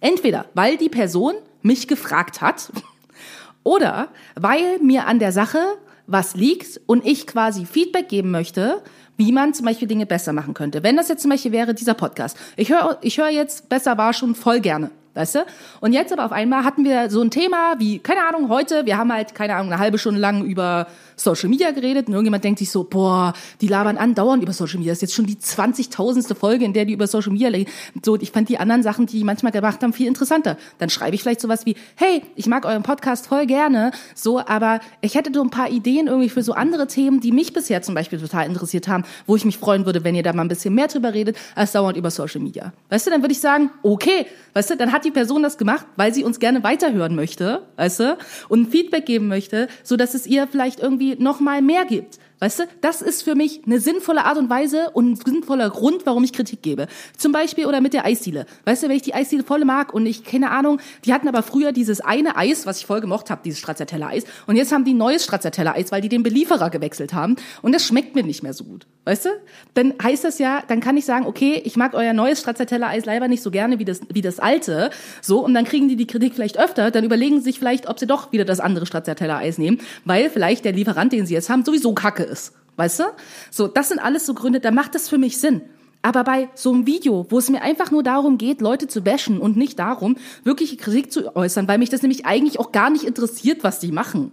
[0.00, 2.70] Entweder, weil die Person mich gefragt hat
[3.62, 5.58] oder weil mir an der Sache
[6.06, 8.82] was liegt und ich quasi Feedback geben möchte,
[9.16, 10.82] wie man zum Beispiel Dinge besser machen könnte.
[10.82, 12.36] Wenn das jetzt zum Beispiel wäre, dieser Podcast.
[12.56, 14.90] Ich höre ich höre jetzt Besser war schon voll gerne.
[15.14, 15.46] Weißt du?
[15.80, 18.96] Und jetzt aber auf einmal hatten wir so ein Thema wie, keine Ahnung, heute, wir
[18.96, 20.86] haben halt, keine Ahnung, eine halbe Stunde lang über
[21.16, 24.92] Social Media geredet und irgendjemand denkt sich so, boah, die labern andauernd über Social Media.
[24.92, 26.34] Das ist jetzt schon die 20.000.
[26.34, 27.70] Folge, in der die über Social Media reden.
[28.04, 30.56] So, ich fand die anderen Sachen, die die manchmal gemacht haben, viel interessanter.
[30.78, 34.80] Dann schreibe ich vielleicht sowas wie, hey, ich mag euren Podcast voll gerne, so, aber
[35.02, 37.94] ich hätte so ein paar Ideen irgendwie für so andere Themen, die mich bisher zum
[37.94, 40.74] Beispiel total interessiert haben, wo ich mich freuen würde, wenn ihr da mal ein bisschen
[40.74, 42.72] mehr drüber redet, als dauernd über Social Media.
[42.88, 45.86] Weißt du, dann würde ich sagen, okay, weißt du, dann hat die Person das gemacht,
[45.96, 50.26] weil sie uns gerne weiterhören möchte, weißt du, und Feedback geben möchte, so dass es
[50.26, 52.18] ihr vielleicht irgendwie noch mal mehr gibt.
[52.40, 56.06] Weißt du, das ist für mich eine sinnvolle Art und Weise und ein sinnvoller Grund,
[56.06, 56.86] warum ich Kritik gebe.
[57.16, 58.46] Zum Beispiel oder mit der Eisdiele.
[58.64, 61.42] Weißt du, wenn ich die Eisdiele voll mag und ich, keine Ahnung, die hatten aber
[61.42, 64.24] früher dieses eine Eis, was ich voll gemocht habe, dieses Stracciatella-Eis.
[64.46, 67.36] Und jetzt haben die neues Stracciatella-Eis, weil die den Belieferer gewechselt haben.
[67.60, 68.86] Und das schmeckt mir nicht mehr so gut.
[69.04, 69.30] Weißt du?
[69.74, 73.28] Dann heißt das ja, dann kann ich sagen, okay, ich mag euer neues Stracciatella-Eis leider
[73.28, 74.88] nicht so gerne wie das, wie das alte.
[75.20, 76.90] So, und dann kriegen die die Kritik vielleicht öfter.
[76.90, 80.64] Dann überlegen sie sich vielleicht, ob sie doch wieder das andere Stracciatella-Eis nehmen, weil vielleicht
[80.64, 82.52] der Lieferant, den sie jetzt haben, sowieso kacke ist.
[82.76, 83.04] Weißt du?
[83.50, 85.60] So, das sind alles so Gründe, da macht das für mich Sinn.
[86.02, 89.38] Aber bei so einem Video, wo es mir einfach nur darum geht, Leute zu bashen
[89.38, 93.04] und nicht darum, wirkliche Kritik zu äußern, weil mich das nämlich eigentlich auch gar nicht
[93.04, 94.32] interessiert, was die machen,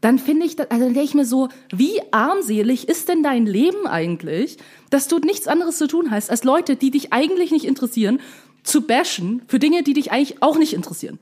[0.00, 3.86] dann finde ich, also dann denke ich mir so, wie armselig ist denn dein Leben
[3.86, 4.58] eigentlich,
[4.90, 8.20] dass du nichts anderes zu tun hast, als Leute, die dich eigentlich nicht interessieren,
[8.64, 11.18] zu bashen für Dinge, die dich eigentlich auch nicht interessieren.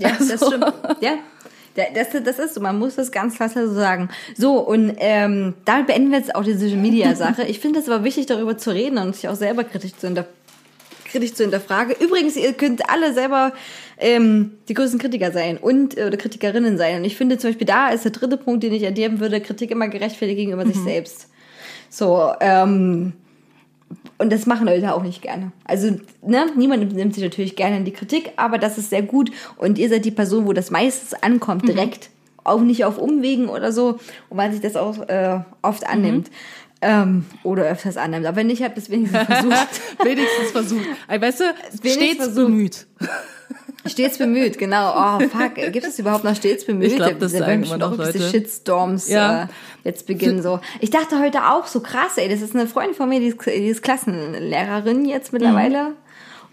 [0.00, 0.72] Ja, das Also- stimmt.
[1.00, 1.12] Ja.
[1.76, 4.08] Da- Das, das ist so, man muss das ganz klar so sagen.
[4.36, 7.42] So, und ähm, damit beenden wir jetzt auch die Social Media Sache.
[7.48, 10.26] Ich finde es aber wichtig, darüber zu reden und sich auch selber kritisch zu, hinter,
[11.10, 11.94] kritisch zu hinterfragen.
[12.00, 13.52] Übrigens, ihr könnt alle selber
[13.98, 16.98] ähm, die größten Kritiker sein und äh, oder Kritikerinnen sein.
[16.98, 19.70] Und ich finde zum Beispiel, da ist der dritte Punkt, den ich addieren würde, Kritik
[19.70, 21.28] immer gerechtfertigt gegenüber sich selbst.
[21.90, 23.12] So, ähm,
[24.18, 25.52] und das machen Leute auch nicht gerne.
[25.64, 29.30] Also, ne, niemand nimmt sich natürlich gerne in die Kritik, aber das ist sehr gut.
[29.56, 32.10] Und ihr seid die Person, wo das meistens ankommt, direkt.
[32.44, 36.30] Auch nicht auf Umwegen oder so, und man sich das auch äh, oft annimmt.
[36.82, 38.26] Ähm, oder öfters annimmt.
[38.26, 39.80] Aber wenn nicht, habt es wenigstens versucht.
[40.02, 40.86] Wenigstens versucht.
[41.08, 42.34] Weißt du, Wenigstens stets versucht.
[42.46, 42.86] bemüht.
[43.86, 44.92] Stets bemüht, genau.
[44.96, 45.54] Oh, fuck.
[45.54, 46.92] Gibt es überhaupt noch stets bemüht?
[46.92, 48.30] Ich glaub, das Da sagen immer noch auch diese Leute.
[48.30, 49.44] Shitstorms Ja.
[49.44, 49.46] äh,
[49.84, 50.60] jetzt beginnen so.
[50.80, 52.28] Ich dachte heute auch so krass, ey.
[52.28, 55.92] Das ist eine Freundin von mir, die ist, die ist Klassenlehrerin jetzt mittlerweile.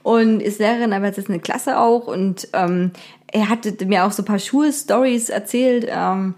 [0.03, 2.07] Und ist Lehrerin, aber jetzt ist eine Klasse auch.
[2.07, 2.91] Und ähm,
[3.27, 5.88] er hatte mir auch so ein paar Schulstories erzählt.
[5.89, 6.34] Ähm,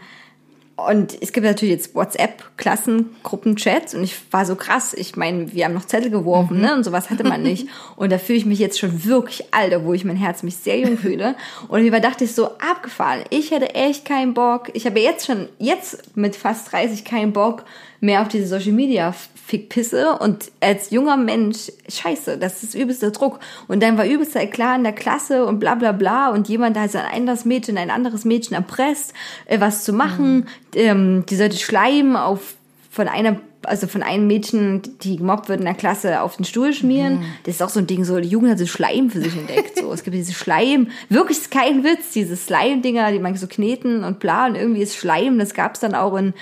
[0.76, 4.96] und es gibt natürlich jetzt WhatsApp-Klassengruppenchats und ich war so krass.
[4.96, 6.74] Ich meine, wir haben noch Zettel geworfen, ne?
[6.74, 7.68] Und sowas hatte man nicht.
[7.96, 10.80] Und da fühle ich mich jetzt schon wirklich alt, obwohl ich mein Herz mich sehr
[10.80, 11.36] jung fühle.
[11.68, 13.22] Und über dachte ich so, abgefahren.
[13.30, 14.72] Ich hätte echt keinen Bock.
[14.74, 17.66] Ich habe jetzt schon, jetzt mit fast 30 keinen Bock
[18.04, 19.14] mehr auf diese Social Media
[19.46, 23.40] Fickpisse und als junger Mensch, scheiße, das ist übelster Druck.
[23.68, 26.96] Und dann war übelster Eklat in der Klasse und bla bla bla und jemand hat
[26.96, 29.14] ein anderes Mädchen, ein anderes Mädchen erpresst,
[29.46, 30.48] äh, was zu machen.
[30.76, 32.56] Ähm, die sollte schleimen auf
[32.92, 36.74] von einer also von einem Mädchen, die gemobbt wird in der Klasse, auf den Stuhl
[36.74, 37.24] schmieren.
[37.46, 39.80] Das ist auch so ein Ding, so die Jugend hat so Schleim für sich entdeckt.
[39.80, 44.04] So, es gibt diese Schleim, wirklich ist kein Witz, diese Slime-Dinger, die man so kneten
[44.04, 45.40] und bla und irgendwie ist Schleim.
[45.40, 46.34] Das gab's dann auch in,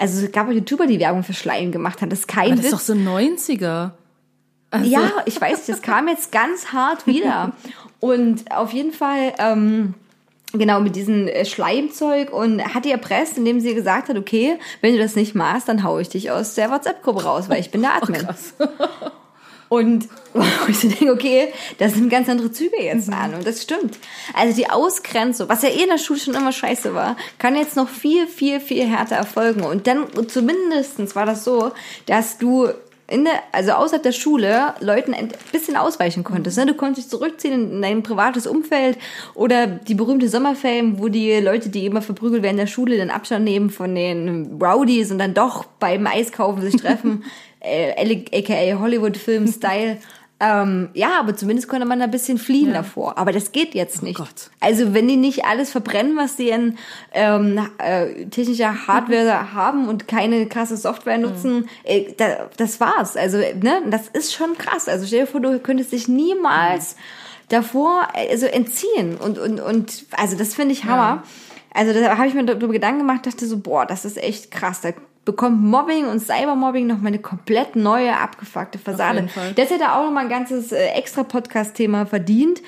[0.00, 2.08] also es gab auch YouTuber, die Werbung für Schleim gemacht haben.
[2.08, 2.86] Das ist kein Aber das ist Witz.
[2.86, 3.90] doch so 90er.
[4.82, 7.52] Ja, ich weiß, das kam jetzt ganz hart wieder.
[8.00, 9.94] Und auf jeden Fall, ähm,
[10.52, 14.94] genau, mit diesem äh, Schleimzeug und hat die erpresst, indem sie gesagt hat, okay, wenn
[14.94, 17.82] du das nicht machst, dann hau ich dich aus der WhatsApp-Gruppe raus, weil ich bin
[17.82, 18.22] der Admin.
[18.22, 18.54] Krass.
[19.70, 23.34] Und wo ich so denke, okay, das sind ganz andere Züge jetzt an.
[23.34, 23.98] Und das stimmt.
[24.34, 27.76] Also die Ausgrenzung, was ja eh in der Schule schon immer scheiße war, kann jetzt
[27.76, 29.62] noch viel, viel, viel härter erfolgen.
[29.62, 31.70] Und dann zumindestens war das so,
[32.06, 32.68] dass du
[33.10, 36.58] in der, also außerhalb der Schule Leuten ein bisschen ausweichen konntest.
[36.58, 36.66] Ne?
[36.66, 38.98] Du konntest dich zurückziehen in dein privates Umfeld
[39.34, 43.10] oder die berühmte Sommerfame, wo die Leute, die immer verprügelt werden in der Schule, den
[43.10, 47.24] Abstand nehmen von den Rowdies und dann doch beim Eiskaufen sich treffen,
[47.60, 49.98] äh, aka Hollywood-Film-Style.
[50.42, 53.18] Ähm, ja, aber zumindest konnte man da ein bisschen fliehen davor.
[53.18, 54.16] Aber das geht jetzt nicht.
[54.16, 54.50] Gott.
[54.58, 56.78] Also wenn die nicht alles verbrennen, was sie in
[57.12, 63.18] ähm, äh, technischer Hardware haben und keine krasse Software nutzen, äh, da, das war's.
[63.18, 64.88] Also ne, das ist schon krass.
[64.88, 66.96] Also stell dir vor, du könntest dich niemals
[67.50, 71.22] davor also entziehen und und und also das finde ich Hammer.
[71.74, 74.80] Also da habe ich mir darüber Gedanken gemacht, dachte so, boah, das ist echt krass.
[74.80, 74.92] Da
[75.24, 79.28] bekommt Mobbing und Cybermobbing noch mal eine komplett neue, abgefuckte Fassade.
[79.56, 82.62] Das hätte auch noch mal ein ganzes äh, extra Podcast-Thema verdient.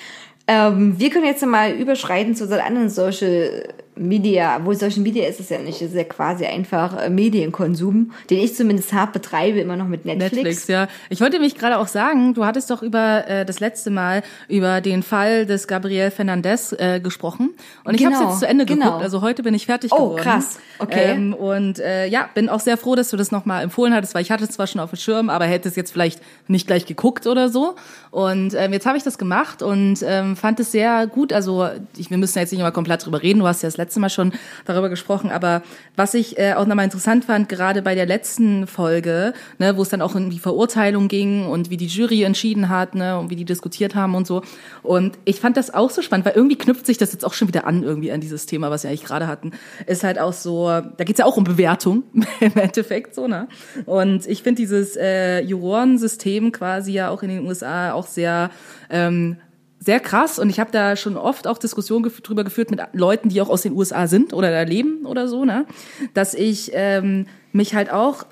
[0.47, 5.39] Ähm, wir können jetzt mal überschreiten zu unseren anderen Social Media, wo Social Media ist
[5.39, 9.61] es ja nicht, es ist ja quasi einfach äh, Medienkonsum, den ich zumindest hart betreibe,
[9.61, 10.33] immer noch mit Netflix.
[10.35, 10.89] Netflix, ja.
[11.11, 14.81] Ich wollte mich gerade auch sagen, du hattest doch über äh, das letzte Mal über
[14.81, 17.51] den Fall des Gabriel Fernandez äh, gesprochen
[17.85, 18.85] und ich habe Genau, jetzt zu Ende genau.
[18.87, 20.23] geguckt, also heute bin ich fertig Oh, geworden.
[20.23, 20.59] krass.
[20.79, 21.11] Okay.
[21.13, 24.23] Ähm, und äh, ja, bin auch sehr froh, dass du das nochmal empfohlen hattest, weil
[24.23, 26.87] ich hatte es zwar schon auf dem Schirm, aber hätte es jetzt vielleicht nicht gleich
[26.87, 27.75] geguckt oder so.
[28.11, 31.33] Und ähm, jetzt habe ich das gemacht und ähm, fand es sehr gut.
[31.33, 33.39] Also ich, wir müssen jetzt nicht immer komplett drüber reden.
[33.41, 34.33] Du hast ja das letzte Mal schon
[34.65, 35.31] darüber gesprochen.
[35.31, 35.63] Aber
[35.97, 39.89] was ich äh, auch nochmal interessant fand, gerade bei der letzten Folge, ne, wo es
[39.89, 43.37] dann auch um die Verurteilung ging und wie die Jury entschieden hat, ne, und wie
[43.37, 44.43] die diskutiert haben und so.
[44.83, 47.49] Und ich fand das auch so spannend, weil irgendwie knüpft sich das jetzt auch schon
[47.49, 49.53] wieder an irgendwie an dieses Thema, was wir eigentlich gerade hatten.
[49.87, 52.05] Ist halt auch so, da geht's ja auch um Bewertung
[52.41, 53.49] im Endeffekt so, ne?
[53.87, 58.51] Und ich finde dieses äh, Jurorensystem quasi ja auch in den USA auch sehr
[58.91, 59.37] ähm,
[59.85, 63.29] sehr krass und ich habe da schon oft auch Diskussionen gef drüber geführt mit Leuten,
[63.29, 65.67] die auch aus den USA sind oder da leben oder so, ne?
[66.15, 68.25] Dass ich ähm, mich halt auch,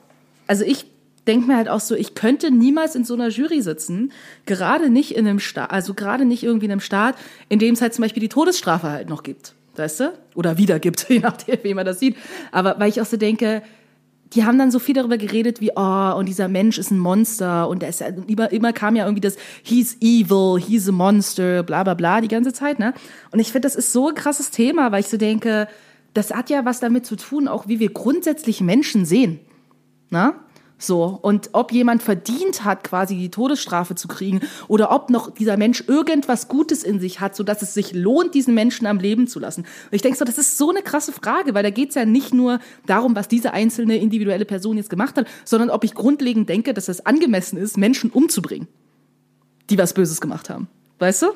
[0.47, 0.87] also ich
[1.27, 4.13] denke mir halt auch so, ich könnte niemals in so einer Jury sitzen,
[4.47, 7.17] gerade nicht in einem Staat, also gerade nicht irgendwie in einem Staat,
[7.49, 10.13] in dem es halt zum Beispiel die Todesstrafe halt noch gibt, weißt du?
[10.37, 12.17] Oder wieder gibt, je nachdem, wie man das sieht.
[12.53, 13.63] Aber weil ich auch so denke,
[14.35, 17.69] die haben dann so viel darüber geredet, wie, oh, und dieser Mensch ist ein Monster
[17.69, 21.95] und ist immer, immer kam ja irgendwie das, he's evil, he's a monster, bla, bla,
[21.95, 22.95] bla, die ganze Zeit, ne?
[23.33, 25.69] Und ich finde, das ist so ein krasses Thema, weil ich so denke,
[26.15, 29.41] das hat ja was damit zu tun, auch wie wir grundsätzlich Menschen sehen,
[30.11, 30.35] ne?
[30.83, 35.59] So, und ob jemand verdient hat, quasi die Todesstrafe zu kriegen, oder ob noch dieser
[35.59, 39.39] Mensch irgendwas Gutes in sich hat, sodass es sich lohnt, diesen Menschen am Leben zu
[39.39, 39.61] lassen.
[39.61, 42.33] Und ich denke so, das ist so eine krasse Frage, weil da geht's ja nicht
[42.33, 46.73] nur darum, was diese einzelne individuelle Person jetzt gemacht hat, sondern ob ich grundlegend denke,
[46.73, 48.67] dass es angemessen ist, Menschen umzubringen,
[49.69, 50.69] die was Böses gemacht haben.
[50.99, 51.27] Weißt du?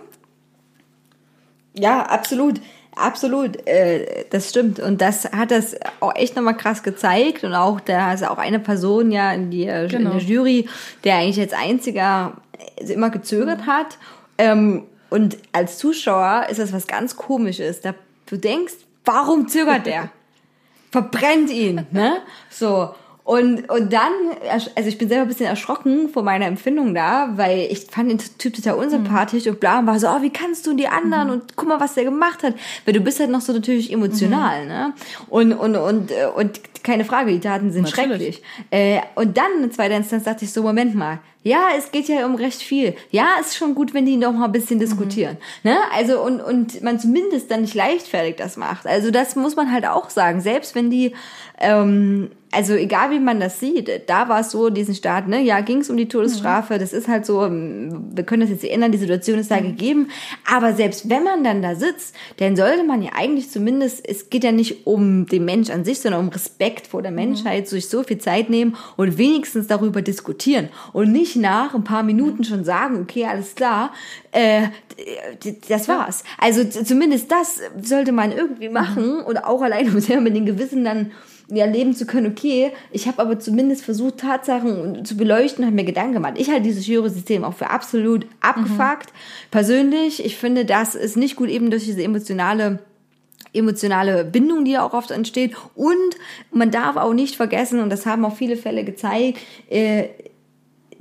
[1.77, 2.61] Ja, absolut.
[2.97, 4.79] Absolut, äh, das stimmt.
[4.79, 7.43] Und das hat das auch echt nochmal krass gezeigt.
[7.45, 10.13] Und auch, da ist auch eine Person ja in, die, Genau.
[10.13, 10.69] in der Jury,
[11.03, 12.35] der eigentlich als einziger
[12.77, 13.99] äh, immer gezögert hat.
[14.39, 17.81] Ähm, und als Zuschauer ist das was ganz komisches.
[17.81, 17.95] Da,
[18.27, 18.75] du denkst,
[19.05, 20.11] warum zögert der?
[20.93, 22.19] Verbrennt ihn, ne?
[22.51, 22.95] So.
[23.25, 24.13] Und, und dann,
[24.51, 28.19] also ich bin selber ein bisschen erschrocken vor meiner Empfindung da, weil ich fand den
[28.19, 31.57] Typ total unsympathisch und bla und war so, oh, wie kannst du die anderen und
[31.57, 32.55] guck mal, was der gemacht hat.
[32.85, 34.93] Weil du bist halt noch so natürlich emotional, ne?
[35.31, 38.37] Und, und, und, äh, und keine Frage, die Taten sind Natürlich.
[38.37, 38.43] schrecklich.
[38.71, 42.25] Äh, und dann in zweiter Instanz dachte ich so, Moment mal, ja, es geht ja
[42.25, 42.95] um recht viel.
[43.11, 45.37] Ja, ist schon gut, wenn die noch mal ein bisschen diskutieren.
[45.63, 45.77] Ne?
[45.95, 48.87] Also und, und man zumindest dann nicht leichtfertig das macht.
[48.87, 50.41] Also das muss man halt auch sagen.
[50.41, 51.13] Selbst wenn die,
[51.61, 55.61] ähm, also egal wie man das sieht, da war es so, diesen Staat, ne, ja,
[55.61, 58.93] ging es um die Todesstrafe, das ist halt so, ähm, wir können das jetzt ändern,
[58.93, 60.09] die Situation ist da gegeben.
[60.51, 64.45] Aber selbst wenn man dann da sitzt, dann sollte man ja eigentlich zumindest, es geht
[64.45, 68.03] ja nicht um den Mensch an sich, sondern um Respekt vor der Menschheit, sich so
[68.03, 73.01] viel Zeit nehmen und wenigstens darüber diskutieren und nicht nach ein paar Minuten schon sagen,
[73.01, 73.93] okay, alles klar,
[74.33, 74.69] äh,
[75.69, 76.25] das war's.
[76.39, 80.85] Also zumindest das sollte man irgendwie machen und auch allein um selber mit den Gewissen
[80.85, 81.13] dann
[81.49, 85.85] ja, leben zu können, okay, ich habe aber zumindest versucht, Tatsachen zu beleuchten, habe mir
[85.85, 86.35] Gedanken gemacht.
[86.37, 89.13] Ich halte dieses Jury-System auch für absolut abgefuckt.
[89.51, 92.79] Persönlich, ich finde, das ist nicht gut eben durch diese emotionale
[93.55, 95.55] emotionale Bindung, die ja auch oft entsteht.
[95.75, 96.17] Und
[96.51, 99.39] man darf auch nicht vergessen, und das haben auch viele Fälle gezeigt,
[99.71, 100.09] äh,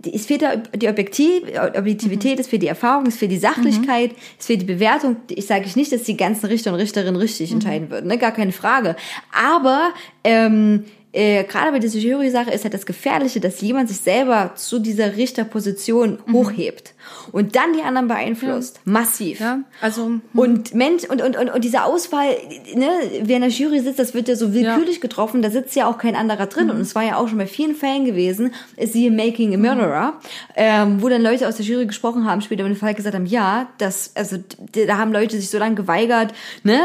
[0.05, 1.43] es fehlt da die Objektiv,
[1.77, 5.17] Objektivität, es fehlt die Erfahrung, es fehlt die Sachlichkeit, es fehlt die Bewertung.
[5.29, 8.17] Ich sage nicht, dass die ganzen Richter und Richterinnen richtig entscheiden würden, ne?
[8.17, 8.95] gar keine Frage.
[9.31, 9.93] Aber
[10.23, 14.79] ähm, äh, gerade bei dieser Jury-Sache ist halt das Gefährliche, dass jemand sich selber zu
[14.79, 16.33] dieser Richterposition Mhm.
[16.33, 16.93] hochhebt
[17.31, 18.79] und dann die anderen beeinflusst.
[18.85, 19.39] Massiv.
[19.39, 20.21] Ja, also hm.
[20.33, 22.27] Und Mensch, und, und, und, und diese Auswahl,
[22.75, 22.87] ne,
[23.21, 25.97] wer in der Jury sitzt, das wird ja so willkürlich getroffen, da sitzt ja auch
[25.97, 26.49] kein anderer Mhm.
[26.49, 26.69] drin.
[26.71, 30.13] Und es war ja auch schon bei vielen Fällen gewesen, ist siehe Making a Murderer,
[30.55, 33.67] ähm, wo dann Leute aus der Jury gesprochen haben, später im Fall gesagt haben, ja,
[33.77, 34.37] das, also
[34.71, 36.79] da haben Leute sich so lange geweigert, ne,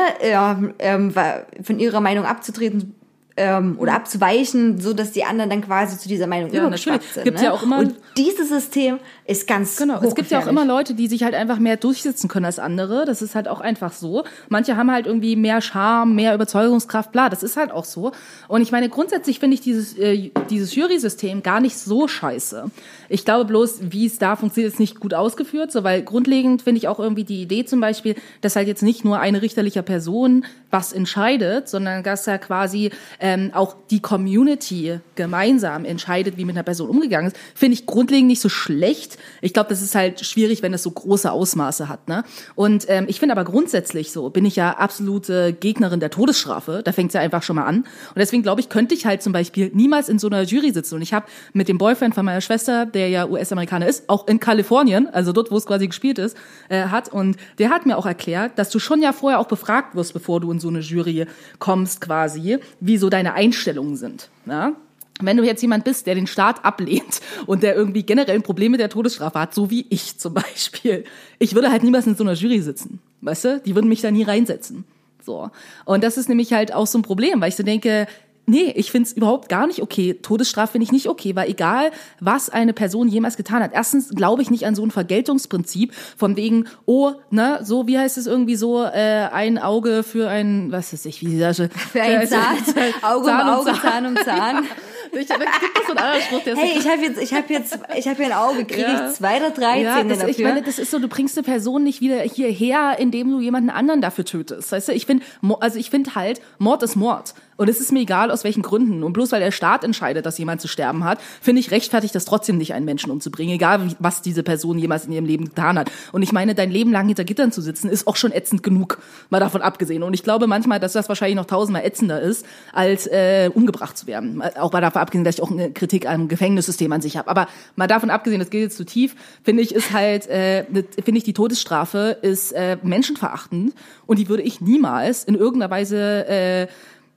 [0.78, 2.94] ähm, wa- von ihrer Meinung abzutreten,
[3.38, 7.02] ähm, oder abzuweichen, so dass die anderen dann quasi zu dieser Meinung Ja, natürlich.
[7.12, 7.24] sind.
[7.24, 7.46] Gibt's ne?
[7.48, 10.94] ja auch immer- Und dieses System ist ganz Genau, es gibt ja auch immer Leute,
[10.94, 13.04] die sich halt einfach mehr durchsetzen können als andere.
[13.04, 14.24] Das ist halt auch einfach so.
[14.48, 17.28] Manche haben halt irgendwie mehr Charme, mehr Überzeugungskraft, bla.
[17.28, 18.12] Das ist halt auch so.
[18.48, 22.70] Und ich meine, grundsätzlich finde ich dieses, äh, dieses Jury-System gar nicht so scheiße.
[23.08, 26.78] Ich glaube bloß, wie es da funktioniert, ist nicht gut ausgeführt, so, weil grundlegend finde
[26.78, 30.44] ich auch irgendwie die Idee zum Beispiel, dass halt jetzt nicht nur eine richterliche Person
[30.70, 32.90] was entscheidet, sondern dass ja quasi
[33.28, 38.28] ähm, auch die Community gemeinsam entscheidet, wie mit einer Person umgegangen ist, finde ich grundlegend
[38.28, 39.18] nicht so schlecht.
[39.42, 42.08] Ich glaube, das ist halt schwierig, wenn es so große Ausmaße hat.
[42.08, 42.24] Ne?
[42.54, 46.80] Und ähm, ich finde aber grundsätzlich so, bin ich ja absolute Gegnerin der Todesstrafe.
[46.82, 47.76] Da fängt es ja einfach schon mal an.
[47.78, 50.94] Und deswegen glaube ich, könnte ich halt zum Beispiel niemals in so einer Jury sitzen.
[50.94, 54.40] Und ich habe mit dem Boyfriend von meiner Schwester, der ja US-Amerikaner ist, auch in
[54.40, 56.34] Kalifornien, also dort, wo es quasi gespielt ist,
[56.70, 57.12] äh, hat.
[57.12, 60.40] Und der hat mir auch erklärt, dass du schon ja vorher auch befragt wirst, bevor
[60.40, 61.26] du in so eine Jury
[61.58, 64.30] kommst quasi, wie so deine Einstellungen sind.
[64.46, 64.72] Ja?
[65.20, 68.72] Wenn du jetzt jemand bist, der den Staat ablehnt und der irgendwie generell ein Problem
[68.72, 71.04] mit der Todesstrafe hat, so wie ich zum Beispiel,
[71.38, 73.60] ich würde halt niemals in so einer Jury sitzen, weißt du?
[73.64, 74.84] Die würden mich da nie reinsetzen.
[75.24, 75.50] So.
[75.84, 78.06] Und das ist nämlich halt auch so ein Problem, weil ich so denke,
[78.48, 80.14] nee, ich find's überhaupt gar nicht okay.
[80.14, 81.90] Todesstrafe finde ich nicht okay, weil egal,
[82.20, 83.70] was eine Person jemals getan hat.
[83.72, 88.18] Erstens glaube ich nicht an so ein Vergeltungsprinzip von wegen, oh, ne, so, wie heißt
[88.18, 91.68] es irgendwie so, äh, ein Auge für ein, was weiß ich, wie die Sache.
[91.92, 92.56] Für einen Zahn,
[93.02, 93.80] Auge um Zahn um Auge, Zahn.
[93.80, 94.64] Zahn um Zahn.
[95.12, 95.48] Ich, da gibt
[95.80, 98.06] es so einen anderen Spruch, der ist Hey, ich habe jetzt, ich habe jetzt, ich
[98.06, 99.08] habe hier ein Auge, kriege Ja.
[99.08, 100.30] ich zwei oder drei ja, Zähne das, dafür?
[100.30, 103.70] ich meine, das ist so, du bringst eine Person nicht wieder hierher, indem du jemanden
[103.70, 104.70] anderen dafür tötest.
[104.70, 105.24] Weißt du, ich finde,
[105.60, 107.34] also ich finde halt, Mord ist Mord.
[107.56, 109.02] Und es ist mir egal, aus welchen Gründen.
[109.02, 112.24] Und bloß weil der Staat entscheidet, dass jemand zu sterben hat, finde ich rechtfertigt das
[112.24, 115.90] trotzdem nicht, einen Menschen umzubringen, egal was diese Person jemals in ihrem Leben getan hat.
[116.12, 118.98] Und ich meine, dein Leben lang hinter Gittern zu sitzen, ist auch schon ätzend genug,
[119.30, 120.02] mal davon abgesehen.
[120.02, 124.06] Und ich glaube manchmal, dass das wahrscheinlich noch tausendmal ätzender ist, als äh, umgebracht zu
[124.06, 124.42] werden.
[124.58, 127.28] Auch mal davon abgesehen, dass ich auch eine Kritik am Gefängnissystem an sich habe.
[127.28, 131.18] Aber mal davon abgesehen, das geht jetzt zu tief, finde ich, ist halt, äh, finde
[131.18, 133.74] ich, die Todesstrafe ist äh, menschenverachtend
[134.06, 136.66] und die würde ich niemals in irgendeiner Weise äh,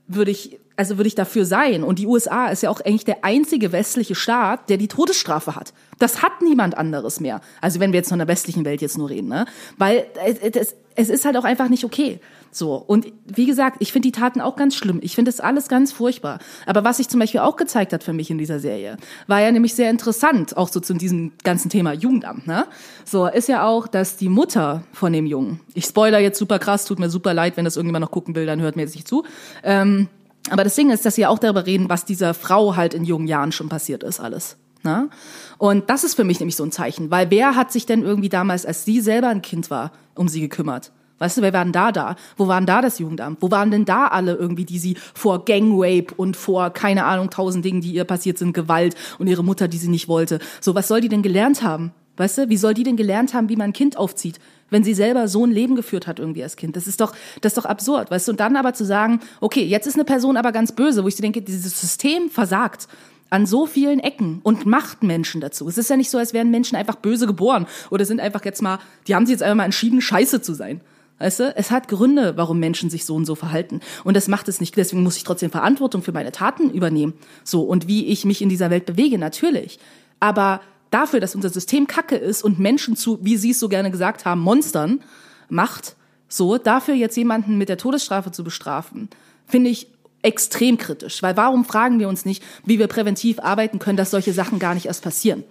[0.07, 1.83] würde ich, also würde ich dafür sein.
[1.83, 5.73] Und die USA ist ja auch eigentlich der einzige westliche Staat, der die Todesstrafe hat.
[5.99, 7.41] Das hat niemand anderes mehr.
[7.59, 9.45] Also wenn wir jetzt von der westlichen Welt jetzt nur reden, ne?
[9.77, 12.19] Weil es, es, ist halt auch einfach nicht okay.
[12.51, 12.75] So.
[12.75, 14.99] Und wie gesagt, ich finde die Taten auch ganz schlimm.
[15.01, 16.39] Ich finde das alles ganz furchtbar.
[16.65, 18.97] Aber was sich zum Beispiel auch gezeigt hat für mich in dieser Serie,
[19.27, 22.65] war ja nämlich sehr interessant, auch so zu diesem ganzen Thema Jugendamt, ne?
[23.05, 26.85] So, ist ja auch, dass die Mutter von dem Jungen, ich spoiler jetzt super krass,
[26.85, 29.07] tut mir super leid, wenn das irgendjemand noch gucken will, dann hört mir jetzt nicht
[29.07, 29.23] zu.
[29.63, 30.07] Ähm,
[30.49, 33.27] aber das Ding ist, dass sie auch darüber reden, was dieser Frau halt in jungen
[33.27, 34.57] Jahren schon passiert ist, alles.
[34.83, 35.09] Na?
[35.57, 38.29] Und das ist für mich nämlich so ein Zeichen, weil wer hat sich denn irgendwie
[38.29, 40.91] damals, als sie selber ein Kind war, um sie gekümmert?
[41.19, 42.15] Weißt du, wer waren da da?
[42.35, 43.43] Wo waren da das Jugendamt?
[43.43, 47.63] Wo waren denn da alle irgendwie, die sie vor Gangrape und vor, keine Ahnung, tausend
[47.63, 50.39] Dingen, die ihr passiert sind, Gewalt und ihre Mutter, die sie nicht wollte?
[50.61, 51.93] So, was soll die denn gelernt haben?
[52.17, 54.39] Weißt du, wie soll die denn gelernt haben, wie man ein Kind aufzieht,
[54.69, 56.75] wenn sie selber so ein Leben geführt hat irgendwie als Kind?
[56.75, 58.31] Das ist doch, das ist doch absurd, weißt du?
[58.31, 61.15] Und dann aber zu sagen, okay, jetzt ist eine Person aber ganz böse, wo ich
[61.15, 62.87] denke, dieses System versagt
[63.29, 65.67] an so vielen Ecken und macht Menschen dazu.
[65.67, 68.61] Es ist ja nicht so, als wären Menschen einfach böse geboren oder sind einfach jetzt
[68.61, 70.81] mal, die haben sich jetzt einfach mal entschieden, scheiße zu sein.
[71.21, 73.79] Weißt du, es hat Gründe, warum Menschen sich so und so verhalten.
[74.03, 74.75] Und das macht es nicht.
[74.75, 77.13] Deswegen muss ich trotzdem Verantwortung für meine Taten übernehmen.
[77.43, 77.61] So.
[77.61, 79.77] Und wie ich mich in dieser Welt bewege, natürlich.
[80.19, 83.89] Aber dafür, dass unser System kacke ist und Menschen zu, wie Sie es so gerne
[83.89, 85.01] gesagt haben, Monstern
[85.49, 85.95] macht,
[86.27, 89.09] so, dafür jetzt jemanden mit der Todesstrafe zu bestrafen,
[89.45, 89.87] finde ich
[90.21, 91.21] extrem kritisch.
[91.21, 94.73] Weil warum fragen wir uns nicht, wie wir präventiv arbeiten können, dass solche Sachen gar
[94.73, 95.43] nicht erst passieren?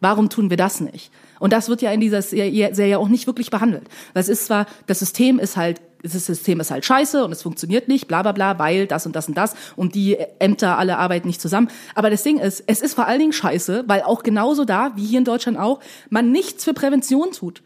[0.00, 1.10] Warum tun wir das nicht?
[1.40, 3.88] Und das wird ja in dieser Serie auch nicht wirklich behandelt.
[4.14, 7.88] Das ist zwar, das System ist halt, das System ist halt scheiße und es funktioniert
[7.88, 11.26] nicht, bla bla bla, weil das und das und das und die Ämter alle arbeiten
[11.26, 11.68] nicht zusammen.
[11.94, 15.04] Aber das Ding ist, es ist vor allen Dingen scheiße, weil auch genauso da, wie
[15.04, 15.80] hier in Deutschland auch,
[16.10, 17.62] man nichts für Prävention tut.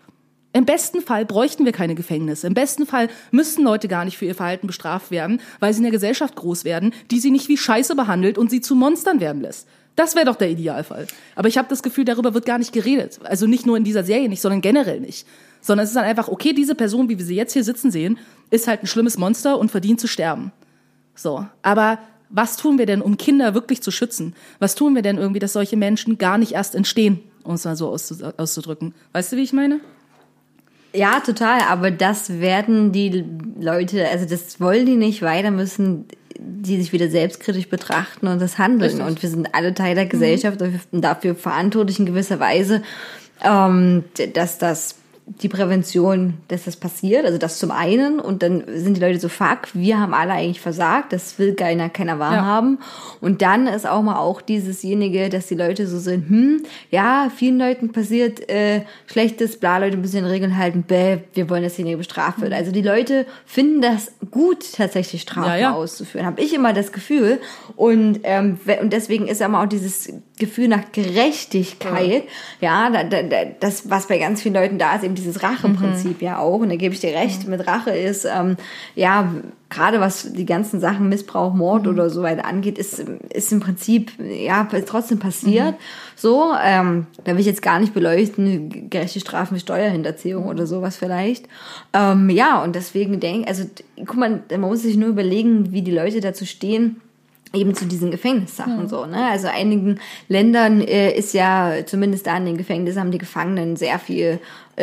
[0.53, 2.47] Im besten Fall bräuchten wir keine Gefängnisse.
[2.47, 5.85] Im besten Fall müssten Leute gar nicht für ihr Verhalten bestraft werden, weil sie in
[5.85, 9.43] der Gesellschaft groß werden, die sie nicht wie Scheiße behandelt und sie zu Monstern werden
[9.43, 9.69] lässt.
[9.95, 11.07] Das wäre doch der Idealfall.
[11.37, 13.21] Aber ich habe das Gefühl, darüber wird gar nicht geredet.
[13.23, 15.27] Also nicht nur in dieser Serie nicht, sondern generell nicht.
[15.61, 18.19] Sondern es ist dann einfach, okay, diese Person, wie wir sie jetzt hier sitzen sehen,
[18.51, 20.53] ist halt ein schlimmes Monster und verdient zu sterben.
[21.15, 21.47] So.
[21.63, 21.99] Aber
[22.31, 24.35] was tun wir denn, um Kinder wirklich zu schützen?
[24.59, 27.77] Was tun wir denn irgendwie, dass solche Menschen gar nicht erst entstehen, um es mal
[27.77, 28.95] so auszu- auszudrücken?
[29.13, 29.81] Weißt du, wie ich meine?
[30.93, 33.25] Ja, total, aber das werden die
[33.61, 36.07] Leute, also das wollen die nicht weiter, müssen
[36.37, 38.91] die sich wieder selbstkritisch betrachten und das handeln.
[38.91, 39.07] Richtig.
[39.07, 42.83] Und wir sind alle Teil der Gesellschaft und dafür verantwortlich in gewisser Weise,
[43.43, 44.05] ähm,
[44.35, 44.97] dass das
[45.27, 49.29] die Prävention, dass das passiert, also das zum einen und dann sind die Leute so,
[49.29, 52.79] fuck, wir haben alle eigentlich versagt, das will keiner, keiner wahrhaben.
[53.21, 57.59] Und dann ist auch mal auch diesesjenige, dass die Leute so sind, hm, ja, vielen
[57.59, 61.99] Leuten passiert äh, Schlechtes, bla, Leute müssen den Regeln halten, bäh, wir wollen, dass derjenige
[61.99, 62.53] bestraft wird.
[62.53, 65.75] Also die Leute finden das gut, tatsächlich Strafen Ja, ja.
[65.75, 67.41] auszuführen, habe ich immer das Gefühl.
[67.77, 72.25] Und, ähm, und deswegen ist immer auch dieses Gefühl nach Gerechtigkeit,
[72.61, 76.39] ja, da, da, das, was bei ganz vielen Leuten da ist, eben dieses Racheprinzip ja
[76.39, 76.61] auch.
[76.61, 78.57] Und da gebe ich dir recht, mit Rache ist, ähm,
[78.95, 79.33] ja,
[79.69, 84.13] gerade was die ganzen Sachen Missbrauch, Mord oder so weiter angeht, ist, ist im Prinzip,
[84.19, 85.75] ja, ist trotzdem passiert.
[86.17, 90.97] So, ähm, da will ich jetzt gar nicht beleuchten, gerechte Strafen wie Steuerhinterziehung oder sowas
[90.97, 91.47] vielleicht.
[91.93, 93.65] Ähm, ja, und deswegen denke also,
[93.97, 97.01] guck mal, man muss sich nur überlegen, wie die Leute dazu stehen,
[97.53, 99.29] eben zu diesen Gefängnissachen so, ne?
[99.29, 99.99] Also einigen
[100.29, 104.39] Ländern äh, ist ja zumindest da in den Gefängnissen haben die Gefangenen sehr viel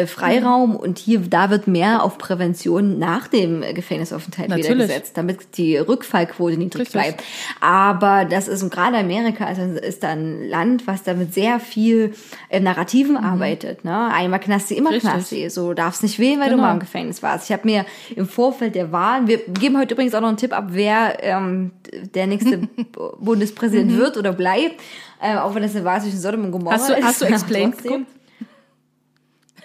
[0.05, 4.87] Freiraum und hier da wird mehr auf Prävention nach dem äh, Gefängnisaufenthalt wieder Natürlich.
[4.89, 7.01] gesetzt, damit die Rückfallquote niedrig Richtig.
[7.01, 7.23] bleibt.
[7.61, 11.59] Aber das ist und gerade Amerika also ist da ein Land, was da mit sehr
[11.59, 12.13] viel
[12.49, 14.11] äh, Narrativen arbeitet, ne?
[14.13, 14.95] Einmal Knasti, immer Mhm.
[14.95, 15.11] Richtig.
[15.11, 16.67] Knasti, so du darfst nicht wählen, weil du Genau.
[16.67, 17.45] mal im Gefängnis warst.
[17.49, 17.85] Ich habe mir
[18.15, 21.71] im Vorfeld der Wahlen, wir geben heute übrigens auch noch einen Tipp ab, wer ähm,
[22.13, 22.57] der nächste
[23.19, 23.97] Bundespräsident Mhm.
[23.97, 24.81] wird oder bleibt.
[25.21, 27.03] Äh, auch wenn das eine Wahl zwischen Sodom und Gomorra Hast du, ist.
[27.03, 28.05] hast du Explained geguckt?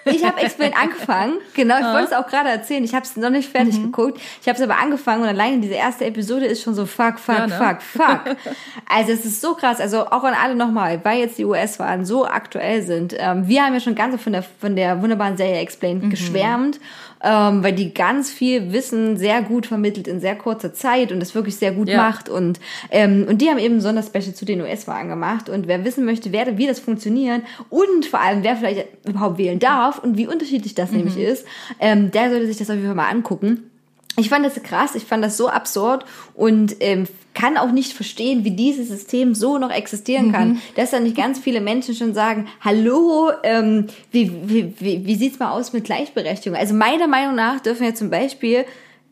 [0.04, 1.92] Ich habe Explain angefangen, genau, ich Ah.
[1.94, 2.82] wollte es auch gerade erzählen.
[2.82, 3.84] Ich habe es noch nicht fertig Mhm.
[3.92, 4.20] geguckt.
[4.40, 7.38] Ich habe es aber angefangen und alleine diese erste Episode ist schon so fuck, fuck,
[7.38, 7.54] Ja, ne?
[7.56, 8.36] fuck, fuck.
[8.88, 9.80] Also es ist so krass.
[9.80, 13.14] Also auch an alle nochmal, weil jetzt die US-Wahlen so aktuell sind.
[13.18, 16.10] Ähm, wir haben ja schon ganz von der von der wunderbaren Serie Explained Mhm.
[16.10, 16.80] geschwärmt,
[17.22, 21.34] ähm, weil die ganz viel Wissen sehr gut vermittelt in sehr kurzer Zeit und das
[21.34, 21.96] wirklich sehr gut Ja.
[21.98, 22.60] macht und
[22.90, 26.32] ähm, und die haben eben ein Sonderspecial zu den US-Wahlen gemacht und wer wissen möchte,
[26.32, 30.74] wer, wie das funktioniert und vor allem wer vielleicht überhaupt wählen darf und wie unterschiedlich
[30.74, 31.46] das nämlich ist,
[31.80, 33.70] ähm, der sollte sich das auf jeden Fall mal angucken.
[34.16, 36.04] Ich fand das krass, ich fand das so absurd
[36.34, 41.00] und ähm, kann auch nicht verstehen, wie dieses System so noch existieren kann, dass da
[41.00, 45.72] nicht ganz viele Menschen schon sagen, hallo, ähm, wie, wie, wie, wie sieht's mal aus
[45.72, 46.58] mit Gleichberechtigung?
[46.58, 48.66] Also meiner Meinung nach dürfen ja zum Beispiel,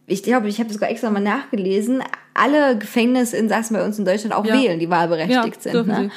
[0.07, 2.03] ich glaube, ich habe sogar extra mal nachgelesen,
[2.34, 4.55] alle Gefängnisinsassen bei uns in Deutschland auch Ja.
[4.61, 5.86] wählen, die wahlberechtigt Ja, sind.
[5.86, 6.11] Ne?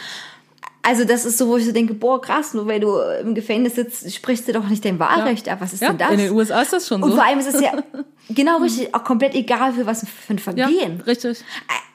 [0.86, 3.76] Also das ist so, wo ich so denke, boah, krass, nur weil du im Gefängnis
[3.76, 5.60] sitzt, sprichst du doch nicht dein Wahlrecht ab.
[5.62, 6.12] Was ist Ja, denn das?
[6.12, 7.16] in den USA ist das schon Und so.
[7.16, 7.72] vor allem ist es ja
[8.30, 11.02] genau richtig, auch komplett egal für was für ein ja, Vergehen.
[11.08, 11.42] richtig.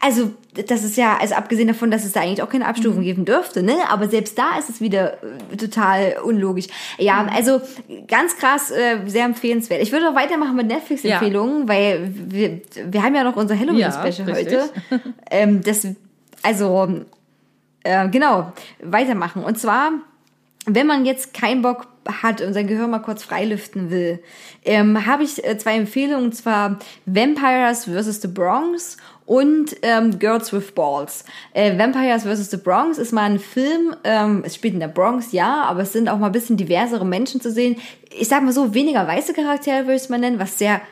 [0.01, 0.30] Also,
[0.68, 2.70] das ist ja, also abgesehen davon, dass es da eigentlich auch keine Mhm.
[2.70, 3.74] Abstufung geben dürfte, ne?
[3.91, 5.14] Aber selbst da ist es wieder
[5.53, 6.68] äh, total unlogisch.
[6.99, 7.28] Ja, Mhm.
[7.28, 7.61] also
[8.07, 9.82] ganz krass, äh, sehr empfehlenswert.
[9.82, 14.34] Ich würde auch weitermachen mit Netflix-Empfehlungen, weil wir, wir haben ja noch unser Halloween-Special Ja,
[14.34, 14.70] heute.
[15.30, 15.86] Ähm, das,
[16.43, 17.03] also,
[17.89, 19.43] äh, genau, weitermachen.
[19.43, 19.93] Und zwar,
[20.66, 21.86] wenn man jetzt keinen Bock
[22.22, 24.22] hat und sein Gehirn mal kurz freilüften will,
[24.64, 28.20] ähm, habe ich äh, zwei Empfehlungen, und zwar Vampires vs.
[28.20, 31.24] The Bronx und ähm, Girls with Balls.
[31.55, 32.51] Äh, Vampires vs.
[32.51, 35.93] The Bronx ist mal ein Film, ähm, es spielt in der Bronx, ja, aber es
[35.95, 37.76] sind auch mal ein bisschen diversere Menschen zu sehen.
[38.11, 40.82] Ich sag mal so, weniger weiße Charaktere würde ich es mal nennen, was sehr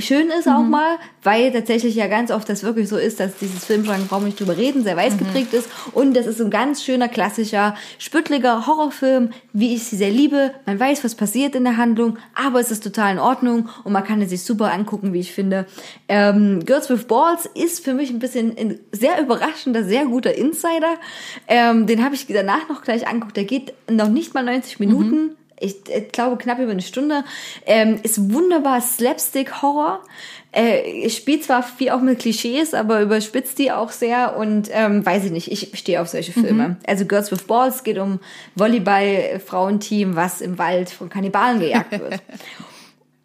[0.00, 3.64] schön ist auch mal, weil tatsächlich ja ganz oft das wirklich so ist, dass dieses
[3.64, 6.50] Filmgenre, brauchen wir nicht drüber reden, sehr weiß geprägt ist und das ist so ein
[6.50, 10.52] ganz schöner, klassischer, spüttliger Horrorfilm, wie ich sie sehr liebe.
[10.66, 14.04] Man weiß, was passiert in der Handlung, aber es ist total in Ordnung und man
[14.04, 15.66] kann es sich super angucken, wie ich finde.
[16.08, 20.96] Ähm, Girls with Balls ist für mich ein bisschen ein sehr überraschender, sehr guter Insider.
[21.48, 23.36] Ähm, den habe ich danach noch gleich angeguckt.
[23.36, 27.24] Der geht noch nicht mal 90 Minuten ich äh, glaube knapp über eine Stunde,
[27.66, 30.02] ähm, ist wunderbar Slapstick-Horror.
[30.52, 35.26] Äh, spielt zwar viel auch mit Klischees, aber überspitzt die auch sehr und ähm, weiß
[35.26, 36.76] ich nicht, ich stehe auf solche Filme.
[36.86, 38.18] Also Girls with Balls geht um
[38.56, 42.20] Volleyball-Frauenteam, was im Wald von Kannibalen gejagt wird.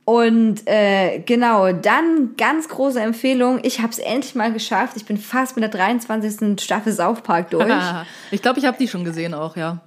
[0.06, 3.60] Und äh, genau, dann ganz große Empfehlung.
[3.64, 4.96] Ich habe es endlich mal geschafft.
[4.98, 6.64] Ich bin fast mit der 23.
[6.64, 7.74] Staffel South Park durch.
[8.32, 9.82] ich glaube, ich habe die schon gesehen auch, ja.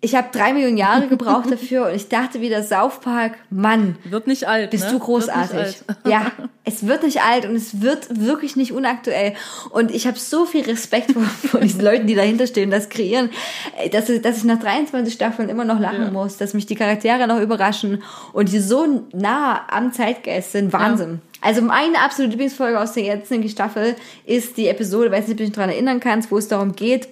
[0.00, 4.28] Ich habe drei Millionen Jahre gebraucht dafür und ich dachte wieder, South Park, Mann, Wird
[4.28, 4.70] nicht alt.
[4.70, 4.92] bist ne?
[4.92, 5.78] du großartig.
[6.06, 6.30] Ja,
[6.64, 9.34] es wird nicht alt und es wird wirklich nicht unaktuell.
[9.70, 13.30] Und ich habe so viel Respekt vor, vor diesen Leuten, die dahinter stehen, das kreieren,
[13.90, 16.10] dass, ich- dass ich nach 23 Staffeln immer noch lachen Ja.
[16.12, 20.72] muss, dass mich die Charaktere noch überraschen und die so nah am Zeitgeist sind.
[20.72, 21.20] Wahnsinn.
[21.40, 23.94] Also meine absolute Lieblingsfolge aus der jetzigen Staffel
[24.26, 27.08] ist die Episode, weiß nicht, ob du dich daran erinnern kannst, wo es darum geht,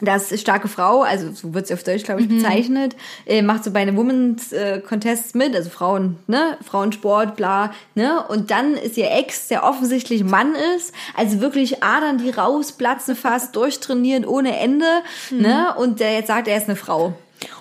[0.00, 3.70] dass starke Frau, also so wird sie auf Deutsch, glaube ich, bezeichnet, äh, macht so
[3.70, 8.96] bei einem Women's äh, Contests mit, also Frauen, ne, Frauensport, bla, ne, und dann ist
[8.96, 14.86] ihr Ex, der offensichtlich Mann ist, also wirklich Adern, die rausplatzen fast, durchtrainieren ohne Ende,
[15.30, 17.14] ne, und der jetzt sagt, er ist eine Frau.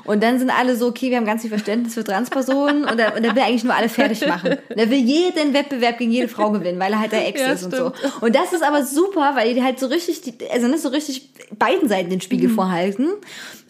[0.06, 3.16] Und dann sind alle so, okay, wir haben ganz viel Verständnis für Transpersonen und er,
[3.16, 4.58] und er will eigentlich nur alle fertig machen.
[4.70, 7.52] Und er will jeden Wettbewerb gegen jede Frau gewinnen, weil er halt der Ex Ja,
[7.52, 7.94] ist und so.
[7.96, 8.22] stimmt.
[8.22, 11.30] Und das ist aber super, weil die halt so richtig, die, also nicht so richtig
[11.58, 12.56] beiden Seiten den Spiegel Mhm.
[12.56, 13.08] vorhalten.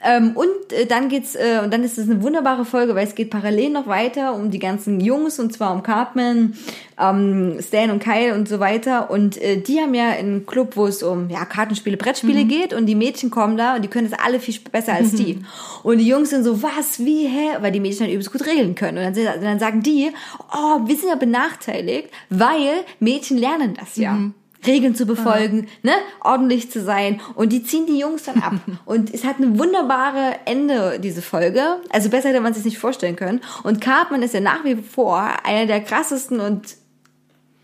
[0.05, 3.15] Ähm, und äh, dann geht's, äh, und dann ist es eine wunderbare Folge, weil es
[3.15, 6.55] geht parallel noch weiter um die ganzen Jungs und zwar um Cartman,
[6.99, 9.09] ähm, Stan und Kyle und so weiter.
[9.09, 12.85] Und äh, die haben ja einen Club, wo es um ja, Kartenspiele, Brettspiele geht und
[12.85, 15.39] die Mädchen kommen da und die können das alle viel besser als die.
[15.83, 17.57] Und die Jungs sind so, was, wie, hä?
[17.59, 18.97] Weil die Mädchen dann übelst gut regeln können.
[18.97, 20.11] Und dann, sind, dann sagen die,
[20.53, 24.17] oh, wir sind ja benachteiligt, weil Mädchen lernen das ja.
[24.65, 28.53] Regeln zu befolgen, ne, ordentlich zu sein und die ziehen die Jungs dann ab
[28.85, 33.17] und es hat eine wunderbare Ende diese Folge, also besser hätte man sich nicht vorstellen
[33.17, 36.77] können und Cartman ist ja nach wie vor einer der krassesten und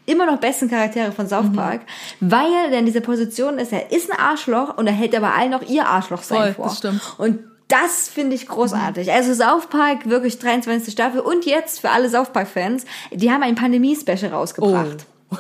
[0.06, 1.30] immer noch besten Charaktere von Mhm.
[1.30, 1.82] South Park,
[2.20, 5.52] weil er in dieser Position ist, er ist ein Arschloch und er hält aber allen
[5.52, 6.66] noch ihr Arschloch sein Voll, vor.
[6.66, 7.02] das stimmt.
[7.18, 7.40] Und
[7.70, 9.12] das finde ich großartig.
[9.12, 10.92] Also South Park, wirklich 23.
[10.92, 15.06] Staffel und jetzt für alle South Park-Fans, die haben ein Pandemie-Special rausgebracht.
[15.32, 15.38] Oh.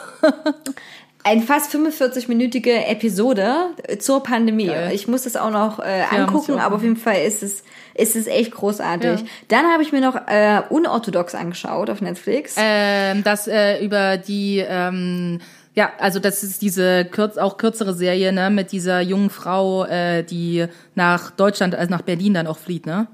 [1.23, 4.67] Ein fast 45-minütige Episode zur Pandemie.
[4.67, 4.91] Geil.
[4.93, 7.63] Ich muss das auch noch äh, angucken, auch aber auf jeden Fall ist es,
[7.93, 9.19] ist es echt großartig.
[9.19, 9.27] Ja.
[9.49, 12.55] Dann habe ich mir noch äh, Unorthodox angeschaut auf Netflix.
[12.57, 15.39] Ähm, das äh, über die, ähm,
[15.75, 20.23] ja, also das ist diese kürz, auch kürzere Serie, ne, mit dieser jungen Frau, äh,
[20.23, 20.65] die
[20.95, 23.07] nach Deutschland, also nach Berlin dann auch flieht, ne?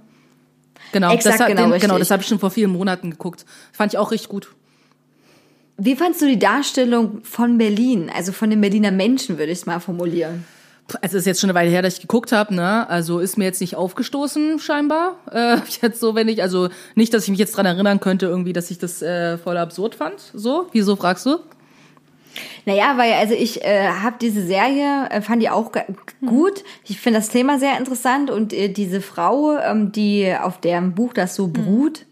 [0.92, 3.46] Genau, Exakt, das, genau, den, genau, das habe ich schon vor vielen Monaten geguckt.
[3.74, 4.50] Fand ich auch richtig gut.
[5.78, 8.10] Wie fandst du die Darstellung von Berlin?
[8.14, 10.46] Also von den Berliner Menschen, würde ich es mal formulieren.
[11.02, 12.88] Also ist jetzt schon eine Weile her, dass ich geguckt habe, ne?
[12.88, 15.18] Also ist mir jetzt nicht aufgestoßen, scheinbar.
[15.32, 18.54] Äh, jetzt so, wenn ich, also nicht, dass ich mich jetzt dran erinnern könnte, irgendwie,
[18.54, 20.22] dass ich das äh, voll absurd fand.
[20.34, 21.40] So, wieso fragst du?
[22.66, 25.86] Naja, weil also ich äh, habe diese Serie, äh, fand die auch ga-
[26.26, 26.64] gut.
[26.84, 31.14] Ich finde das Thema sehr interessant und äh, diese Frau, ähm, die auf deren Buch
[31.14, 32.06] das so beruht,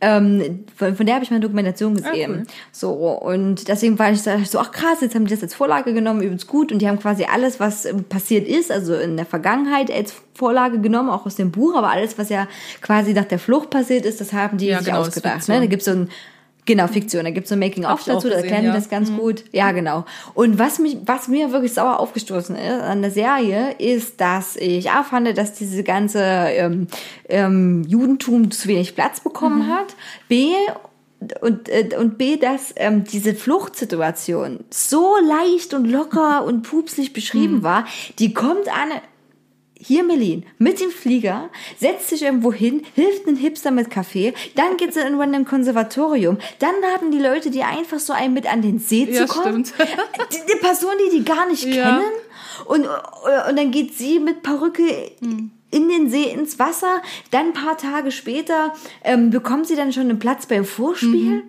[0.00, 2.30] ähm, von, von der habe ich mal eine Dokumentation gesehen.
[2.30, 2.46] cool.
[2.72, 6.22] So, und deswegen war ich so, ach krass, jetzt haben die das als Vorlage genommen,
[6.22, 6.72] übelst gut.
[6.72, 10.80] Und die haben quasi alles, was ähm, passiert ist, also in der Vergangenheit als Vorlage
[10.80, 12.48] genommen, auch aus dem Buch, aber alles, was ja
[12.80, 15.46] quasi nach der Flucht passiert ist, das haben die Ja, sich genau, ausgedacht.
[15.48, 15.60] Ne?
[15.60, 16.08] Da gibt's so ein
[16.70, 17.24] Genau, Fiktion.
[17.24, 18.72] Da gibt's so ein Hab Making-of dazu, da erklären die ja.
[18.72, 18.76] Mhm.
[18.76, 19.42] das ganz gut.
[19.50, 20.04] Ja, genau.
[20.34, 24.88] Und was mich, was mir wirklich sauer aufgestoßen ist an der Serie, ist, dass ich
[24.88, 26.86] A fand, dass diese ganze ähm,
[27.28, 29.72] ähm, Judentum zu wenig Platz bekommen Mhm.
[29.72, 29.96] hat.
[30.28, 30.52] B
[31.40, 37.56] und, äh, und B, dass ähm, diese Fluchtsituation so leicht und locker und pupslich beschrieben
[37.58, 37.62] Mhm.
[37.64, 37.84] war,
[38.20, 39.00] die kommt an
[39.82, 44.76] hier Melin mit dem Flieger, setzt sich irgendwo hin, hilft einen Hipster mit Kaffee, dann
[44.76, 48.46] geht sie irgendwann in ein Konservatorium, dann laden die Leute die einfach so ein mit
[48.52, 49.64] an den See Ja, zu kommen.
[49.64, 49.74] stimmt.
[50.32, 51.82] Die, die Person, die die gar nicht Ja.
[51.84, 52.10] kennen
[52.66, 54.82] und, und dann geht sie mit Perücke
[55.72, 57.00] in den See ins Wasser,
[57.30, 58.74] dann ein paar Tage später
[59.04, 61.44] ähm, bekommt sie dann schon einen Platz beim Vorspielen.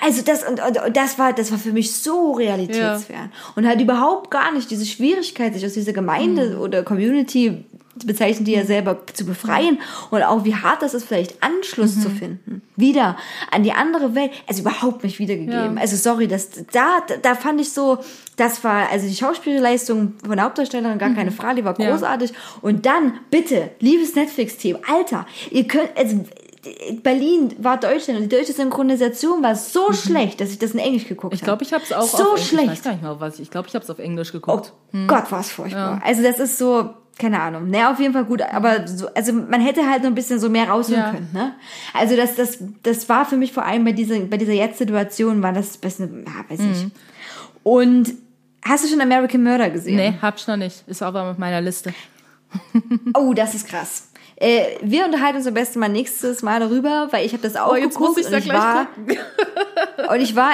[0.00, 3.80] Also das und, und, und das war das war für mich so realitätsfern und halt
[3.80, 7.64] überhaupt gar nicht diese Schwierigkeit, sich aus dieser Gemeinde oder Community
[8.04, 9.78] bezeichnen die ja selber zu befreien
[10.10, 12.62] und auch wie hart das ist, vielleicht Anschluss zu finden.
[12.76, 13.16] Wieder
[13.50, 14.32] an die andere Welt.
[14.46, 15.76] Also überhaupt nicht wiedergegeben.
[15.76, 15.80] Ja.
[15.80, 17.98] Also sorry, das, da, da fand ich so,
[18.36, 21.90] das war, also die Schauspielleistung von der Hauptdarstellerin, gar keine Frage, die war Ja.
[21.92, 22.32] großartig.
[22.62, 26.24] Und dann, bitte, liebes Netflix-Team, Alter, ihr könnt, also,
[27.02, 31.06] Berlin war Deutschland und die deutsche Synchronisation war so schlecht, dass ich das in Englisch
[31.06, 31.34] geguckt habe.
[31.34, 32.48] Ich glaube, ich habe es auch so auf Englisch.
[32.48, 32.64] schlecht.
[32.64, 33.40] Ich weiß gar nicht mehr, was ich.
[33.42, 34.72] Ich glaube, ich habe es auf Englisch Oh geguckt.
[35.06, 36.00] Gott, war es furchtbar.
[36.04, 37.68] Also das ist so, keine Ahnung.
[37.70, 40.48] Naja, auf jeden Fall gut, aber so, also man hätte halt noch ein bisschen so
[40.48, 41.10] mehr rausholen Ja.
[41.10, 41.28] können.
[41.32, 41.54] Ne?
[41.92, 45.52] Also das, das, das war für mich vor allem bei dieser, bei dieser Jetzt-Situation war
[45.52, 46.86] das ein bisschen, ja, weiß ich.
[47.62, 48.12] Und
[48.64, 49.96] hast du schon American Murder gesehen?
[49.96, 50.84] Nee, hab ich noch nicht.
[50.86, 51.92] Ist aber auf meiner Liste.
[53.14, 54.08] Oh, das ist krass.
[54.36, 57.72] Äh, wir unterhalten uns am besten mal nächstes Mal darüber, weil ich habe das auch
[57.72, 58.88] Oh, jetzt geguckt muss ich und da ich gleich war
[60.12, 60.52] und ich war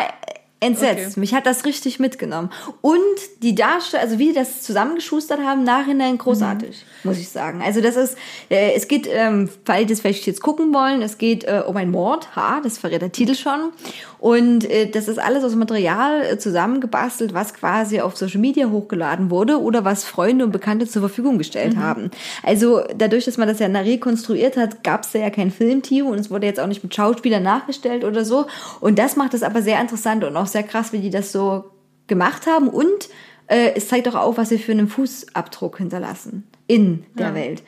[0.60, 1.12] entsetzt.
[1.12, 1.20] Okay.
[1.20, 2.50] Mich hat das richtig mitgenommen.
[2.82, 3.00] Und
[3.42, 7.62] die Darsteller, also wie die das zusammengeschustert haben, nachhinein großartig, muss ich sagen.
[7.62, 8.16] Also das ist,
[8.50, 11.76] äh, es geht, ähm, weil die das vielleicht jetzt gucken wollen, es geht äh, um
[11.76, 13.72] ein Mord, ha, das verrät der Titel schon.
[14.20, 19.30] Und äh, das ist alles aus Material äh, zusammengebastelt, was quasi auf Social Media hochgeladen
[19.30, 22.10] wurde oder was Freunde und Bekannte zur Verfügung gestellt haben.
[22.42, 26.18] Also dadurch, dass man das ja rekonstruiert hat, gab es da ja kein Filmteam und
[26.18, 28.46] es wurde jetzt auch nicht mit Schauspielern nachgestellt oder so.
[28.80, 31.70] Und das macht es aber sehr interessant und auch sehr krass, wie die das so
[32.06, 32.68] gemacht haben.
[32.68, 33.08] Und
[33.46, 37.62] äh, es zeigt auch auf, was sie für einen Fußabdruck hinterlassen in der Welt.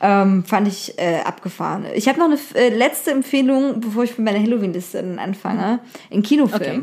[0.00, 1.84] Ähm, fand ich äh, abgefahren.
[1.94, 5.80] Ich habe noch eine äh, letzte Empfehlung, bevor ich mit meiner Halloween-Liste anfange.
[6.12, 6.60] Ein Kinofilm.
[6.60, 6.82] Okay.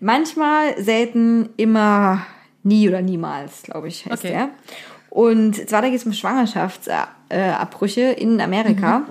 [0.00, 2.24] Manchmal, selten, immer,
[2.62, 4.32] nie oder niemals, glaube ich, heißt Okay.
[4.32, 4.50] der.
[5.10, 9.02] Und zwar da geht es um Schwangerschaftsabbrüche in Amerika.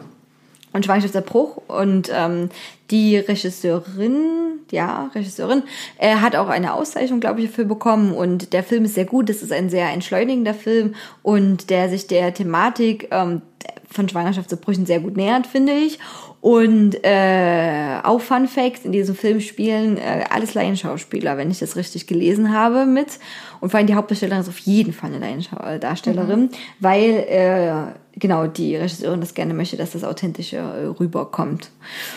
[0.74, 1.57] Und Schwangerschaftsabbruch.
[1.68, 2.49] Und ähm,
[2.91, 5.63] die Regisseurin, ja, Regisseurin,
[5.97, 8.13] äh, hat auch eine Auszeichnung, glaube ich, dafür bekommen.
[8.13, 9.30] Und der Film ist sehr gut.
[9.30, 13.41] Das ist ein sehr entschleunigender Film und der sich der Thematik ähm,
[13.89, 15.99] von Schwangerschaftsabbrüchen sehr gut nähert, finde ich.
[16.47, 21.75] Und äh, auch Fun Facts, in diesem Film spielen äh, alles Laienschauspieler, wenn ich das
[21.75, 23.19] richtig gelesen habe, mit.
[23.59, 28.77] Und vor allem die Hauptdarstellerin ist auf jeden Fall eine Laiendarstellerin, weil äh, genau die
[28.77, 31.69] Regisseurin das gerne möchte, dass das Authentische äh, rüberkommt.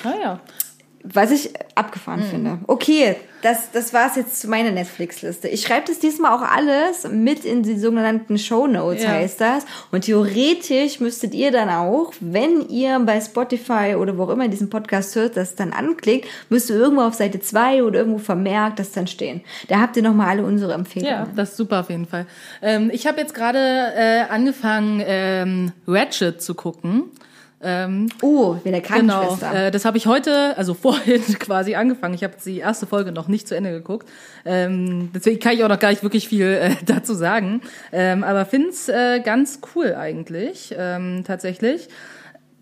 [0.04, 0.38] Naja.
[1.02, 2.58] Was ich abgefahren finde.
[2.66, 5.48] Okay, das, das war es jetzt zu meiner Netflix-Liste.
[5.48, 9.08] Ich schreibe das diesmal auch alles mit in die sogenannten Show Notes, Ja.
[9.12, 9.64] heißt das.
[9.90, 14.68] Und theoretisch müsstet ihr dann auch, wenn ihr bei Spotify oder wo auch immer diesen
[14.68, 18.92] Podcast hört, das dann anklickt, müsst ihr irgendwo auf Seite 2 oder irgendwo vermerkt das
[18.92, 19.40] dann stehen.
[19.68, 21.14] Da habt ihr nochmal alle unsere Empfehlungen.
[21.14, 22.26] Ja, das ist super auf jeden Fall.
[22.60, 23.58] Ähm, ich habe jetzt gerade
[23.96, 27.04] äh, angefangen, ähm, Ratchet zu gucken.
[27.62, 29.66] Ähm, Oh, wie der genau, Krankenschwester.
[29.66, 32.14] äh, das habe ich heute, also vorhin quasi angefangen.
[32.14, 34.08] Ich habe die erste Folge noch nicht zu Ende geguckt.
[34.44, 37.60] Ähm, deswegen kann ich auch noch gar nicht wirklich viel äh, dazu sagen.
[37.92, 41.88] Ähm, aber find's äh, ganz cool eigentlich, ähm, tatsächlich.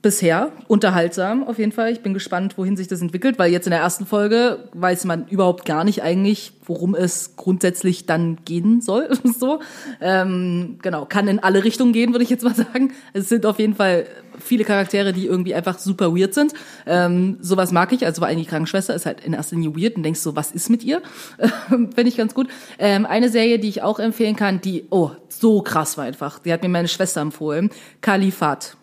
[0.09, 1.93] Bisher unterhaltsam auf jeden Fall.
[1.93, 5.29] Ich bin gespannt, wohin sich das entwickelt, weil jetzt in der ersten Folge weiß man
[5.29, 9.11] überhaupt gar nicht eigentlich, worum es grundsätzlich dann gehen soll.
[9.39, 9.61] so
[10.01, 12.95] ähm, genau, kann in alle Richtungen gehen, würde ich jetzt mal sagen.
[13.13, 14.07] Es sind auf jeden Fall
[14.39, 16.55] viele Charaktere, die irgendwie einfach super weird sind.
[16.87, 18.07] Ähm, sowas mag ich.
[18.07, 20.85] Also die Krankenschwester ist halt in erster Linie weird und denkst so, was ist mit
[20.85, 21.03] ihr?
[21.69, 22.49] Finde ich ganz gut.
[22.79, 26.39] Ähm, eine Serie, die ich auch empfehlen kann, die oh so krass war einfach.
[26.39, 27.69] Die hat mir meine Schwester empfohlen.
[28.01, 28.79] Kalifat.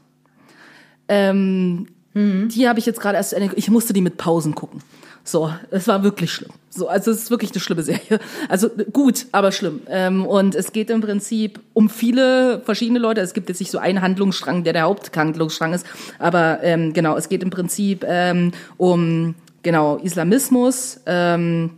[1.07, 3.35] Ähm, Die habe ich jetzt gerade erst.
[3.55, 4.81] Ich musste die mit Pausen gucken.
[5.27, 6.51] So, es war wirklich schlimm.
[6.69, 8.19] So, also es ist wirklich eine schlimme Serie.
[8.47, 9.81] Also gut, aber schlimm.
[9.89, 13.21] Ähm, und es geht im Prinzip um viele verschiedene Leute.
[13.21, 15.85] Es gibt jetzt nicht so einen Handlungsstrang, der der Haupthandlungsstrang ist,
[16.19, 19.33] aber ähm, genau, es geht im Prinzip ähm, um
[19.63, 21.01] genau Islamismus.
[21.07, 21.71] Ähm,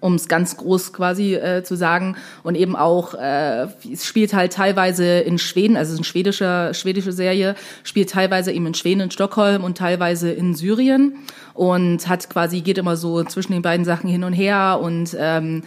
[0.00, 4.52] um es ganz groß quasi äh, zu sagen und eben auch äh, es spielt halt
[4.52, 7.54] teilweise in Schweden, also es ist eine schwedische schwedische Serie,
[7.84, 11.14] spielt teilweise eben in Schweden in Stockholm und teilweise in Syrien
[11.54, 15.62] und hat quasi geht immer so zwischen den beiden Sachen hin und her und ähm,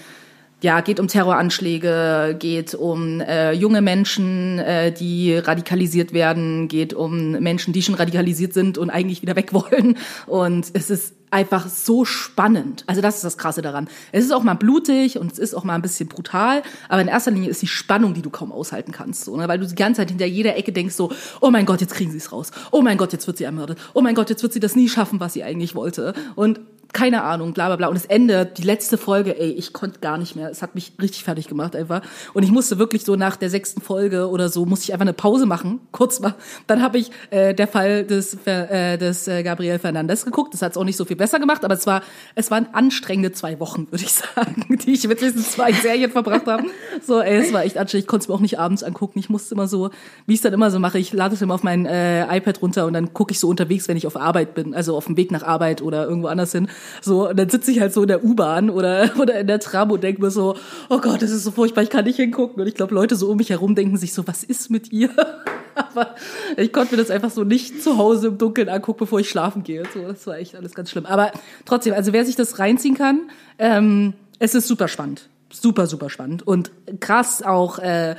[0.63, 7.31] ja, geht um Terroranschläge, geht um äh, junge Menschen, äh, die radikalisiert werden, geht um
[7.31, 9.97] Menschen, die schon radikalisiert sind und eigentlich wieder weg wollen.
[10.25, 12.83] Und es ist einfach so spannend.
[12.87, 13.89] Also das ist das Krasse daran.
[14.11, 17.07] Es ist auch mal blutig und es ist auch mal ein bisschen brutal, aber in
[17.07, 19.47] erster Linie ist die Spannung, die du kaum aushalten kannst, so, ne?
[19.47, 21.11] weil du die ganze Zeit hinter jeder Ecke denkst so,
[21.41, 22.51] oh mein Gott, jetzt kriegen sie es raus.
[22.71, 23.79] Oh mein Gott, jetzt wird sie ermordet.
[23.93, 26.13] Oh mein Gott, jetzt wird sie das nie schaffen, was sie eigentlich wollte.
[26.35, 26.59] Und
[26.93, 27.87] keine Ahnung, bla bla bla.
[27.87, 30.49] Und das Ende, die letzte Folge, ey, ich konnte gar nicht mehr.
[30.51, 32.01] Es hat mich richtig fertig gemacht einfach.
[32.33, 35.13] Und ich musste wirklich so nach der sechsten Folge oder so, musste ich einfach eine
[35.13, 36.35] Pause machen, kurz mal.
[36.67, 40.53] Dann habe ich äh, der Fall des, äh, des äh, Gabriel Fernandes geguckt.
[40.53, 42.03] Das hat es auch nicht so viel besser gemacht, aber es war,
[42.35, 46.45] es waren anstrengende zwei Wochen, würde ich sagen, die ich mit diesen zwei Serien verbracht
[46.45, 46.63] habe.
[47.01, 48.03] So, ey, es war echt anstrengend.
[48.03, 49.17] Ich konnte es mir auch nicht abends angucken.
[49.17, 49.89] Ich musste immer so,
[50.27, 52.61] wie ich es dann immer so mache, ich lade es immer auf mein äh, iPad
[52.61, 55.17] runter und dann gucke ich so unterwegs, wenn ich auf Arbeit bin, also auf dem
[55.17, 56.67] Weg nach Arbeit oder irgendwo anders hin.
[57.01, 59.91] So, und dann sitze ich halt so in der U-Bahn oder, oder in der Tram
[59.91, 60.55] und denke mir so,
[60.89, 62.61] oh Gott, das ist so furchtbar, ich kann nicht hingucken.
[62.61, 65.09] Und ich glaube, Leute so um mich herum denken sich so, was ist mit ihr?
[65.75, 66.15] Aber
[66.57, 69.63] ich konnte mir das einfach so nicht zu Hause im Dunkeln angucken, bevor ich schlafen
[69.63, 69.83] gehe.
[69.93, 71.05] So, das war echt alles ganz schlimm.
[71.05, 71.31] Aber
[71.65, 75.29] trotzdem, also wer sich das reinziehen kann, ähm, es ist super spannend.
[75.51, 76.45] Super, super spannend.
[76.45, 78.15] Und krass auch, äh,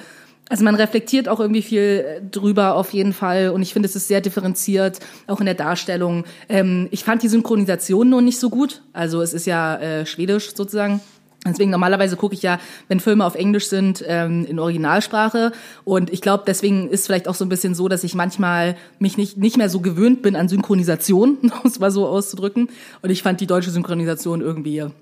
[0.48, 3.96] also man reflektiert auch irgendwie viel äh, drüber auf jeden Fall und ich finde, es
[3.96, 6.24] ist sehr differenziert, auch in der Darstellung.
[6.48, 8.82] Ähm, ich fand die Synchronisation nur nicht so gut.
[8.92, 11.00] Also es ist ja äh, schwedisch sozusagen.
[11.46, 12.58] Deswegen normalerweise gucke ich ja,
[12.88, 15.52] wenn Filme auf Englisch sind, ähm, in Originalsprache.
[15.84, 19.18] Und ich glaube, deswegen ist vielleicht auch so ein bisschen so, dass ich manchmal mich
[19.18, 22.68] nicht, nicht mehr so gewöhnt bin an Synchronisation, um es mal so auszudrücken.
[23.02, 24.92] Und ich fand die deutsche Synchronisation irgendwie ein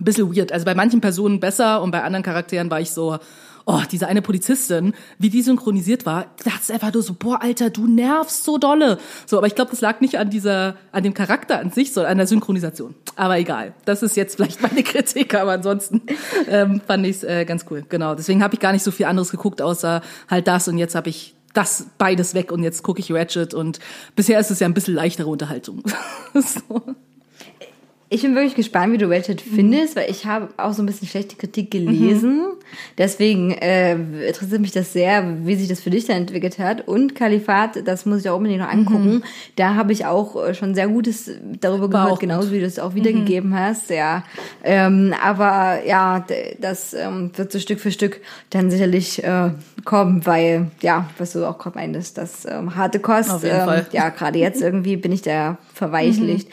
[0.00, 0.50] bisschen weird.
[0.50, 3.18] Also bei manchen Personen besser und bei anderen Charakteren war ich so,
[3.66, 7.88] oh, diese eine Polizistin, wie die synchronisiert war, dachte einfach nur so, boah, Alter, du
[7.88, 8.98] nervst so dolle.
[9.26, 12.12] So, aber ich glaube, das lag nicht an dieser, an dem Charakter an sich, sondern
[12.12, 12.94] an der Synchronisation.
[13.16, 16.02] Aber egal, das ist jetzt vielleicht meine Kritik, aber ansonsten
[16.48, 17.84] ähm, fand ich es äh, ganz cool.
[17.88, 20.94] Genau, deswegen habe ich gar nicht so viel anderes geguckt, außer halt das und jetzt
[20.94, 23.80] habe ich das beides weg und jetzt gucke ich Ratchet und
[24.14, 25.82] bisher ist es ja ein bisschen leichtere Unterhaltung.
[26.34, 26.82] so.
[28.08, 31.08] Ich bin wirklich gespannt, wie du Ratchet findest, weil ich habe auch so ein bisschen
[31.08, 32.52] schlechte Kritik gelesen.
[32.98, 33.94] Deswegen äh,
[34.28, 36.86] interessiert mich das sehr, wie sich das für dich dann entwickelt hat.
[36.86, 39.24] Und Kalifat, das muss ich auch unbedingt noch angucken.
[39.56, 42.78] Da habe ich auch äh, schon sehr Gutes darüber War gehört, genauso wie du es
[42.78, 43.90] auch wiedergegeben hast.
[43.90, 44.22] Ja,
[44.62, 46.24] ähm, aber ja,
[46.60, 48.20] das ähm, wird so Stück für Stück
[48.50, 49.50] dann sicherlich äh,
[49.84, 53.30] kommen, weil ja, was du auch gerade meintest, das ähm, harte Kost.
[53.30, 53.86] Auf jeden ähm, Fall.
[53.90, 56.48] Ja, gerade jetzt irgendwie bin ich da verweichlicht.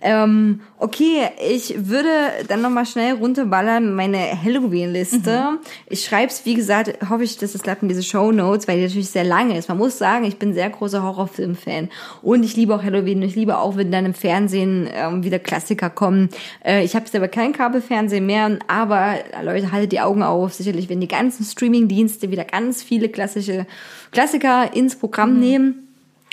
[0.00, 2.08] Ähm, okay, ich würde
[2.46, 5.58] dann nochmal schnell runterballern meine Halloween-Liste.
[5.86, 8.84] Ich schreib's, wie gesagt, hoffe ich, dass es klappt in diese Show Notes, weil die
[8.84, 9.68] natürlich sehr lang ist.
[9.68, 11.88] Man muss sagen, ich bin sehr großer Horrorfilm-Fan
[12.22, 13.22] und ich liebe auch Halloween.
[13.22, 16.28] Ich liebe auch, wenn dann im Fernsehen ähm, wieder Klassiker kommen.
[16.64, 20.54] Äh, ich habe selber kein Kabelfernsehen mehr, aber Leute, haltet die Augen auf.
[20.54, 23.66] Sicherlich, wenn die ganzen Streaming-Dienste wieder ganz viele klassische
[24.12, 25.87] Klassiker ins Programm nehmen.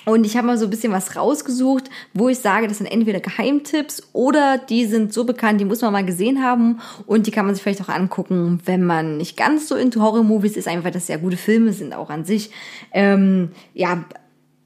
[0.06, 3.20] Und ich habe mal so ein bisschen was rausgesucht, wo ich sage, das sind entweder
[3.20, 7.46] Geheimtipps oder die sind so bekannt, die muss man mal gesehen haben und die kann
[7.46, 11.08] man sich vielleicht auch angucken, wenn man nicht ganz so into Horror-Movies ist, einfach, dass
[11.08, 12.52] sehr gute Filme sind auch an sich.
[12.94, 14.06] Ähm, ja,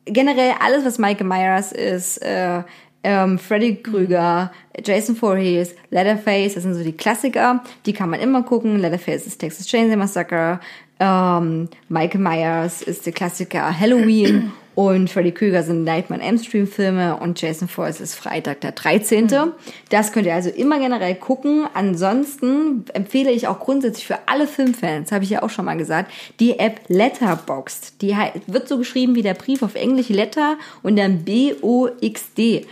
[0.05, 2.63] generell alles, was Michael Myers ist, äh,
[3.03, 4.51] ähm, Freddy Krüger,
[4.83, 8.79] Jason Voorhees, Leatherface, das sind so die Klassiker, die kann man immer gucken.
[8.79, 10.59] Leatherface ist Texas Chainsaw Massacre,
[10.99, 16.69] ähm, Michael Myers ist der Klassiker Halloween und Freddy Krüger sind Nightmare on Elm Street
[16.69, 19.27] Filme und Jason Voorhees ist Freitag der 13.
[19.89, 21.67] Das könnt ihr also immer generell gucken.
[21.73, 26.11] Ansonsten empfehle ich auch grundsätzlich für alle Filmfans, habe ich ja auch schon mal gesagt,
[26.39, 28.01] die App Letterboxd.
[28.01, 28.15] Die
[28.47, 32.65] wird so geschrieben wie der Brief auf Englisch Letter und dann B-O-X-D.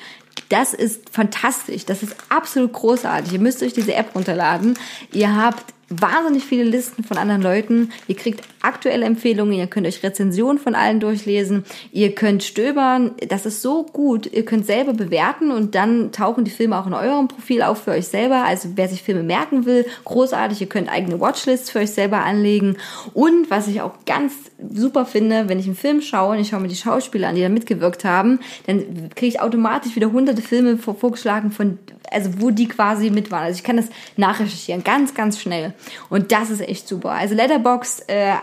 [0.49, 1.85] Das ist fantastisch.
[1.85, 3.33] Das ist absolut großartig.
[3.33, 4.77] Ihr müsst euch diese App runterladen.
[5.11, 7.91] Ihr habt wahnsinnig viele Listen von anderen Leuten.
[8.07, 9.53] Ihr kriegt aktuelle Empfehlungen.
[9.53, 11.63] Ihr könnt euch Rezensionen von allen durchlesen.
[11.91, 13.11] Ihr könnt stöbern.
[13.29, 14.31] Das ist so gut.
[14.31, 17.91] Ihr könnt selber bewerten und dann tauchen die Filme auch in eurem Profil auf für
[17.91, 18.43] euch selber.
[18.43, 20.59] Also wer sich Filme merken will, großartig.
[20.59, 22.77] Ihr könnt eigene Watchlists für euch selber anlegen.
[23.13, 24.33] Und was ich auch ganz
[24.73, 27.41] super finde, wenn ich einen Film schaue und ich schaue mir die Schauspieler an, die
[27.41, 31.79] da mitgewirkt haben, dann kriege ich automatisch wieder hunderte Filme vor, vorgeschlagen von,
[32.11, 33.43] also wo die quasi mit waren.
[33.43, 33.87] Also ich kann das
[34.17, 35.73] nachrecherchieren, ganz, ganz schnell.
[36.09, 37.11] Und das ist echt super.
[37.11, 38.35] Also Letterboxd, äh,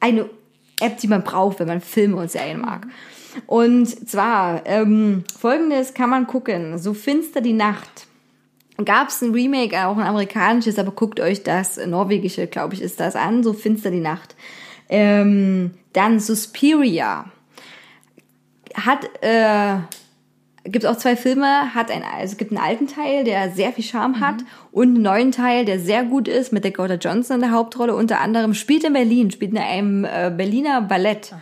[0.00, 0.28] eine
[0.80, 2.86] App, die man braucht, wenn man Filme und Serien mag.
[3.46, 6.78] Und zwar, ähm, folgendes kann man gucken.
[6.78, 8.06] So finster die Nacht
[8.84, 13.00] gab es ein Remake, auch ein amerikanisches, aber guckt euch das norwegische, glaube ich, ist
[13.00, 14.36] das an, so finster die Nacht.
[14.88, 17.26] Ähm, dann Suspiria
[18.74, 19.78] hat äh,
[20.64, 23.84] gibt auch zwei Filme, hat ein, also es gibt einen alten Teil, der sehr viel
[23.84, 24.36] Charme hat
[24.72, 28.20] und einen neuen Teil, der sehr gut ist, mit Dakota Johnson in der Hauptrolle, unter
[28.20, 31.32] anderem spielt in Berlin, spielt in einem äh, Berliner Ballett.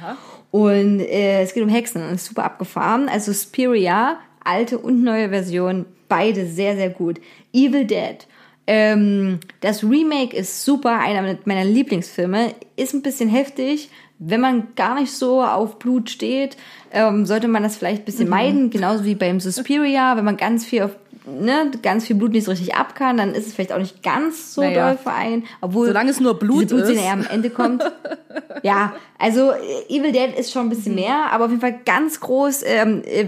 [0.51, 3.09] Und äh, es geht um Hexen und ist super abgefahren.
[3.09, 7.21] Also Suspiria, alte und neue Version, beide sehr, sehr gut.
[7.53, 8.27] Evil Dead.
[8.67, 12.55] Ähm, das Remake ist super, einer meiner Lieblingsfilme.
[12.77, 13.91] Ist ein bisschen heftig.
[14.19, 16.57] Wenn man gar nicht so auf Blut steht,
[16.97, 18.71] ähm, sollte man das vielleicht ein bisschen meiden.
[18.71, 20.17] Genauso wie beim Suspiria.
[20.17, 20.91] Wenn man ganz viel auf
[21.29, 24.01] Ne, ganz viel Blut nicht so richtig ab kann, dann ist es vielleicht auch nicht
[24.01, 24.91] ganz so Naja.
[24.91, 25.43] doll für einen.
[25.61, 27.13] Obwohl Solange es nur Blut diese Blutszene ist.
[27.13, 27.83] am Ende kommt.
[28.63, 29.57] ja, also äh,
[29.89, 32.63] Evil Dead ist schon ein bisschen mehr, aber auf jeden Fall ganz groß.
[32.65, 33.27] Ähm, äh,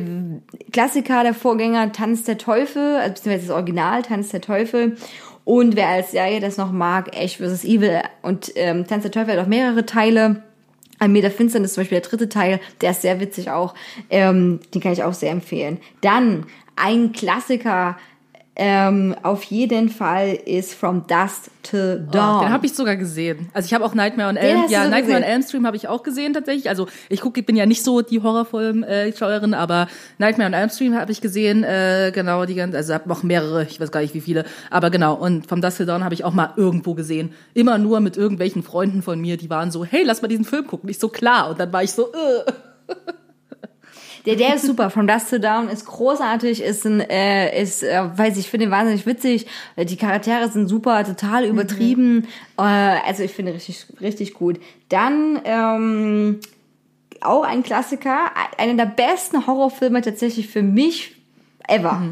[0.70, 4.96] Klassiker, der Vorgänger Tanz der Teufel, also beziehungsweise das Original Tanz der Teufel.
[5.42, 7.64] Und wer als Serie das noch mag, Ash vs.
[7.64, 10.44] Evil und ähm, Tanz der Teufel hat auch mehrere Teile.
[10.98, 13.74] Ein der Finsternis zum Beispiel der dritte Teil, der ist sehr witzig auch.
[14.10, 15.78] Ähm, den kann ich auch sehr empfehlen.
[16.00, 16.46] Dann
[16.76, 17.96] ein Klassiker
[18.60, 21.76] ähm, auf jeden Fall ist From Dusk to
[22.10, 22.38] Dawn.
[22.38, 23.48] Oh, den habe ich sogar gesehen.
[23.54, 25.22] Also ich habe auch Nightmare on Elm, ja, so Nightmare on gesehen?
[25.22, 26.68] Elm Stream habe ich auch gesehen tatsächlich.
[26.68, 29.86] Also ich gucke, ich bin ja nicht so die Horrorfilm-Schauerin, aber
[30.18, 33.62] Nightmare on Elm Stream habe ich gesehen, äh, genau die ganze, also habe noch mehrere,
[33.62, 35.14] ich weiß gar nicht wie viele, aber genau.
[35.14, 37.32] Und From Dusk Till Dawn habe ich auch mal irgendwo gesehen.
[37.54, 40.66] Immer nur mit irgendwelchen Freunden von mir, die waren so, hey, lass mal diesen Film
[40.66, 40.90] gucken.
[40.90, 41.50] Ich so klar.
[41.50, 42.52] Und dann war ich so, äh.
[44.28, 44.90] Der, der ist super.
[44.90, 48.70] From Dust to Down ist großartig, ist ein, äh, ist, äh, weiß ich, finde ihn
[48.70, 49.46] wahnsinnig witzig.
[49.74, 52.28] Äh, Die Charaktere sind super, total übertrieben.
[52.58, 54.60] Äh, also ich finde richtig, richtig gut.
[54.90, 56.40] Dann ähm,
[57.22, 61.17] auch ein Klassiker, einer der besten Horrorfilme tatsächlich für mich
[61.68, 62.02] ever.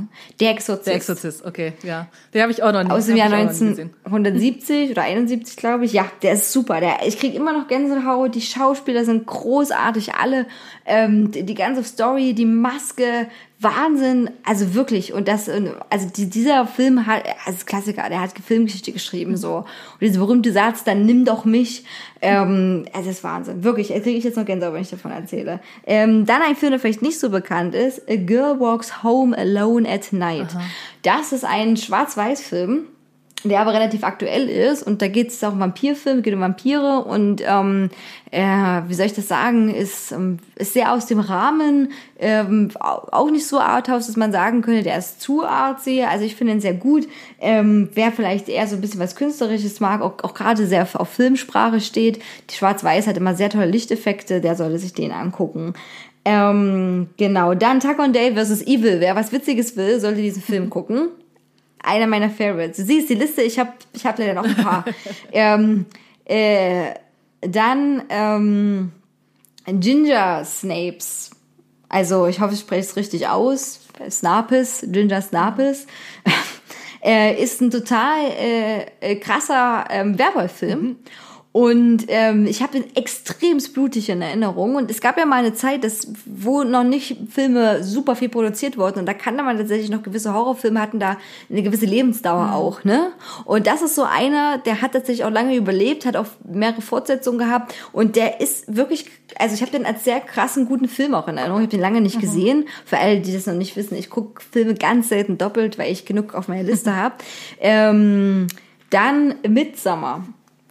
[0.41, 0.87] Der Exorzist.
[0.87, 2.09] Der Exorzist, okay, ja.
[2.33, 3.91] Den habe ich auch noch nicht, Aus dem Jahr ich auch noch nie gesehen.
[4.05, 5.93] 1970 oder 71, glaube ich.
[5.93, 6.81] Ja, der ist super.
[6.81, 8.35] Der, ich kriege immer noch Gänsehaut.
[8.35, 10.47] Die Schauspieler sind großartig, alle.
[10.85, 13.29] Ähm, die, die ganze Story, die Maske,
[13.59, 14.31] Wahnsinn.
[14.45, 15.13] Also wirklich.
[15.13, 19.59] Und das, also die, dieser Film hat, also Klassiker, der hat Filmgeschichte geschrieben, so.
[19.59, 21.85] Und dieser berühmte Satz, dann nimm doch mich.
[22.21, 23.65] Ähm, es ist Wahnsinn.
[23.65, 23.89] Wirklich.
[23.89, 25.61] Kriege ich jetzt noch Gänsehaut, wenn ich davon erzähle.
[25.87, 28.09] Ähm, dann ein Film, der vielleicht nicht so bekannt ist.
[28.09, 30.49] A Girl Walks Home Alone at Night.
[31.03, 32.87] Das ist ein Schwarz-Weiß-Film
[33.49, 37.05] der aber relativ aktuell ist und da geht es auch um Vampirfilme, geht um Vampire
[37.05, 37.91] und ähm,
[38.31, 38.43] äh,
[38.89, 43.31] wie soll ich das sagen, ist, ähm, ist sehr aus dem Rahmen, ähm, au- auch
[43.31, 46.61] nicht so arthouse, dass man sagen könnte, der ist zu artsy, also ich finde ihn
[46.61, 47.09] sehr gut,
[47.41, 51.09] ähm, wer vielleicht eher so ein bisschen was Künstlerisches mag, auch, auch gerade sehr auf
[51.09, 55.75] Filmsprache steht, die Schwarz-Weiß hat immer sehr tolle Lichteffekte, der sollte sich den angucken.
[56.25, 58.67] Ähm, genau, dann Tuck on Day vs.
[58.67, 58.99] Evil.
[58.99, 61.09] Wer was Witziges will, sollte diesen Film gucken
[61.87, 62.79] einer meiner Favorites.
[62.79, 64.85] Du siehst die Liste, ich habe ich hab leider noch ein paar.
[65.33, 65.87] ähm,
[66.25, 66.95] äh,
[67.41, 68.93] dann ähm,
[69.67, 71.31] Ginger Snapes.
[71.89, 73.81] Also ich hoffe, ich spreche es richtig aus.
[74.11, 75.87] Snapes, Ginger Snapes.
[77.05, 80.97] äh, ist ein total äh, äh, krasser ähm, Werwolf-Film.
[81.57, 84.75] Und ähm, ich habe den extremst blutig in Erinnerung.
[84.75, 88.77] Und es gab ja mal eine Zeit, dass, wo noch nicht Filme super viel produziert
[88.77, 88.99] wurden.
[88.99, 91.17] Und da kannte man tatsächlich noch gewisse Horrorfilme, hatten da
[91.49, 92.85] eine gewisse Lebensdauer auch.
[92.85, 93.11] ne?
[93.47, 97.39] Und das ist so einer, der hat tatsächlich auch lange überlebt, hat auch mehrere Fortsetzungen
[97.39, 97.75] gehabt.
[97.91, 99.07] Und der ist wirklich,
[99.39, 101.63] also ich habe den als sehr krassen, guten Film auch in Erinnerung.
[101.63, 102.69] Ich habe den lange nicht gesehen.
[102.85, 106.05] Für alle, die das noch nicht wissen, ich gucke Filme ganz selten doppelt, weil ich
[106.05, 107.15] genug auf meiner Liste habe.
[107.61, 108.47] Ähm,
[108.91, 110.23] dann Midsummer.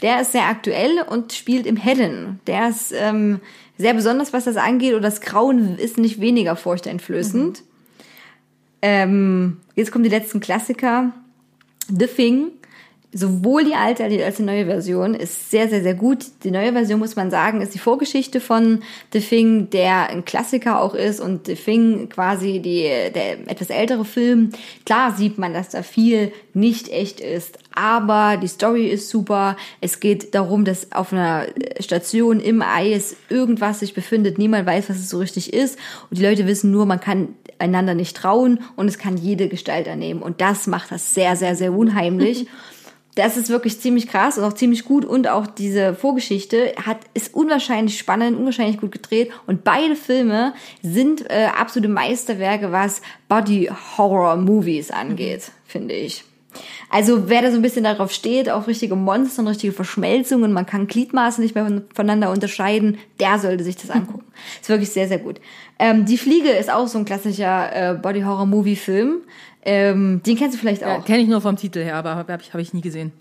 [0.01, 2.39] Der ist sehr aktuell und spielt im Hidden.
[2.47, 3.39] Der ist ähm,
[3.77, 4.93] sehr besonders, was das angeht.
[4.93, 7.63] Und das Grauen ist nicht weniger furchteinflößend.
[8.81, 11.11] Ähm, jetzt kommen die letzten Klassiker.
[11.87, 12.51] The Thing.
[13.17, 16.25] Sowohl die alte als die neue Version ist sehr, sehr, sehr gut.
[16.43, 18.83] Die neue Version, muss man sagen, ist die Vorgeschichte von
[19.13, 22.83] The Thing, der ein Klassiker auch ist und The Thing quasi die,
[23.13, 24.49] der etwas ältere Film.
[24.85, 29.55] Klar sieht man, dass da viel nicht echt ist, aber die Story ist super.
[29.79, 31.45] Es geht darum, dass auf einer
[31.79, 34.37] Station im Eis irgendwas sich befindet.
[34.37, 35.79] Niemand weiß, was es so richtig ist.
[36.09, 37.29] Und die Leute wissen nur, man kann
[37.59, 40.21] einander nicht trauen und es kann jede Gestalt annehmen.
[40.21, 42.47] Und das macht das sehr, sehr, sehr unheimlich.
[43.15, 47.33] Das ist wirklich ziemlich krass und auch ziemlich gut und auch diese Vorgeschichte hat ist
[47.33, 54.35] unwahrscheinlich spannend, unwahrscheinlich gut gedreht und beide Filme sind äh, absolute Meisterwerke, was Body Horror
[54.35, 56.25] Movies angeht, finde ich.
[56.89, 60.65] Also wer da so ein bisschen darauf steht, auf richtige Monster und richtige Verschmelzungen, man
[60.65, 64.25] kann Gliedmaßen nicht mehr voneinander unterscheiden, der sollte sich das angucken.
[64.61, 65.39] ist wirklich sehr, sehr gut.
[65.79, 69.21] Ähm, Die Fliege ist auch so ein klassischer äh, Body Horror Movie Film.
[69.65, 71.05] Ähm, den kennst du vielleicht Ja, auch.
[71.05, 73.11] Kenne ich nur vom Titel her, aber habe ich, hab ich nie gesehen.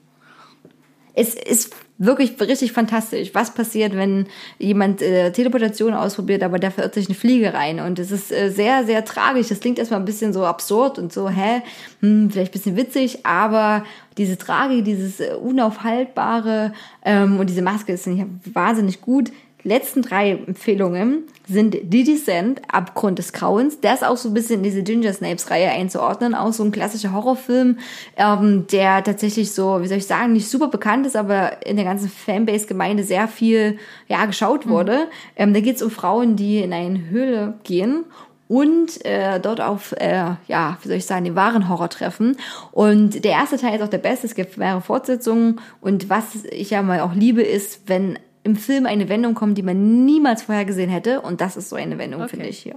[1.15, 4.27] es ist wirklich richtig fantastisch, was passiert, wenn
[4.59, 7.79] jemand äh, Teleportation ausprobiert, aber der verirrt sich eine Fliege rein.
[7.79, 9.49] Und es ist äh, sehr, sehr tragisch.
[9.49, 11.63] Das klingt erstmal ein bisschen so absurd und so, hä,
[12.01, 13.85] hm, vielleicht ein bisschen witzig, aber
[14.19, 16.73] diese Tragik, dieses äh, Unaufhaltbare
[17.05, 19.31] ähm, und diese Maske ist nicht wahnsinnig gut.
[19.67, 23.81] Letzten drei Empfehlungen sind The Descent, Abgrund des Grauens.
[23.81, 26.35] Der ist auch so ein bisschen in diese Ginger Snapes-Reihe einzuordnen.
[26.35, 27.79] Auch so ein klassischer Horrorfilm,
[28.19, 31.87] ähm, der tatsächlich so, wie soll ich sagen, nicht super bekannt ist, aber in der
[31.87, 35.09] ganzen Fanbase-Gemeinde sehr viel ja, geschaut wurde.
[35.35, 38.05] Ähm, da geht es um Frauen, die in eine Höhle gehen
[38.49, 42.37] und äh, dort auf, äh, ja, wie soll ich sagen, den wahren Horror treffen.
[42.71, 45.61] Und der erste Teil ist auch der beste, es gibt mehrere Fortsetzungen.
[45.81, 49.63] Und was ich ja mal auch liebe, ist, wenn im Film eine Wendung kommt, die
[49.63, 51.21] man niemals vorher gesehen hätte.
[51.23, 52.31] Und das ist so eine Wendung, Okay.
[52.31, 52.77] finde ich hier.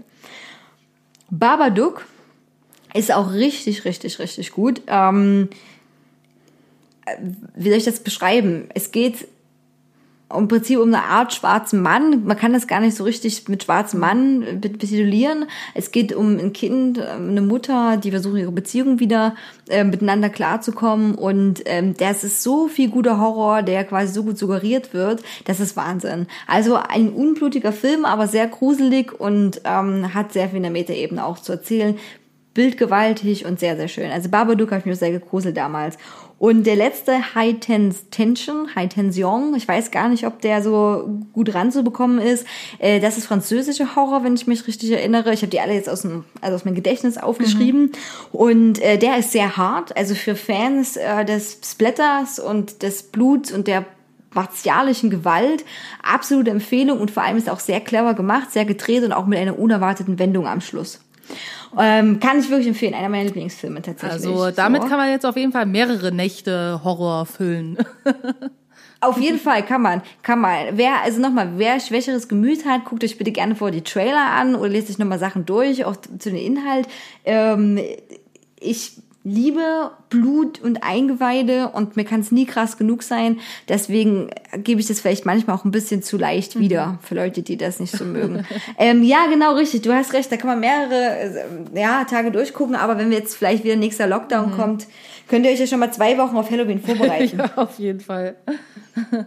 [1.30, 2.06] Babadook
[2.94, 4.82] ist auch richtig, richtig, richtig gut.
[4.88, 5.50] Ähm,
[7.06, 7.18] äh,
[7.56, 8.70] wie soll ich das beschreiben?
[8.74, 9.28] Es geht
[10.36, 12.26] im Prinzip um eine Art schwarzen Mann.
[12.26, 15.46] Man kann das gar nicht so richtig mit schwarzem Mann betitulieren.
[15.74, 19.36] Es geht um ein Kind, eine Mutter, die versuchen, ihre Beziehung wieder
[19.70, 21.16] äh, miteinander klarzukommen.
[21.16, 25.24] Und ähm, das ist so viel guter Horror, der quasi so gut suggeriert wird.
[25.46, 26.28] Das ist Wahnsinn.
[26.46, 31.26] Also ein unblutiger Film, aber sehr gruselig und ähm, hat sehr viel in der Metaebene
[31.26, 31.98] auch zu erzählen
[32.58, 34.10] bildgewaltig und sehr, sehr schön.
[34.10, 35.96] Also Babadook habe ich mir sehr gegruselt damals.
[36.40, 41.08] Und der letzte High Tens Tension, High Tension, ich weiß gar nicht, ob der so
[41.34, 42.48] gut ranzubekommen ist.
[42.80, 45.34] Äh, das ist französischer Horror, wenn ich mich richtig erinnere.
[45.34, 47.92] Ich habe die alle jetzt aus dem, also aus meinem Gedächtnis aufgeschrieben.
[48.32, 49.96] Und äh, der ist sehr hart.
[49.96, 53.86] Also für Fans äh, des Splatters und des Bluts und der
[54.34, 55.64] martialischen Gewalt.
[56.02, 59.38] Absolute Empfehlung und vor allem ist auch sehr clever gemacht, sehr gedreht und auch mit
[59.38, 61.02] einer unerwarteten Wendung am Schluss.
[61.78, 64.28] Ähm, kann ich wirklich empfehlen, einer meiner Lieblingsfilme tatsächlich.
[64.28, 64.88] Also damit So.
[64.88, 67.78] kann man jetzt auf jeden Fall mehrere Nächte Horror füllen.
[69.00, 70.76] Auf jeden Fall kann man, kann man.
[70.76, 74.56] Wer, also nochmal, wer schwächeres Gemüt hat, guckt euch bitte gerne vor die Trailer an
[74.56, 76.88] oder lest euch nochmal Sachen durch, auch zu dem Inhalt.
[77.24, 77.80] Ähm,
[78.60, 78.94] ich
[79.28, 83.40] liebe Blut und Eingeweide und mir kann es nie krass genug sein.
[83.68, 87.58] Deswegen gebe ich das vielleicht manchmal auch ein bisschen zu leicht wieder für Leute, die
[87.58, 88.46] das nicht so mögen.
[88.78, 89.82] ähm, ja, genau, richtig.
[89.82, 90.32] Du hast recht.
[90.32, 92.76] Da kann man mehrere äh, ja, Tage durchgucken.
[92.76, 94.88] Aber wenn wir jetzt vielleicht wieder nächster Lockdown kommt,
[95.28, 97.40] könnt ihr euch ja schon mal zwei Wochen auf Halloween vorbereiten.
[97.40, 98.36] ja, auf jeden Fall.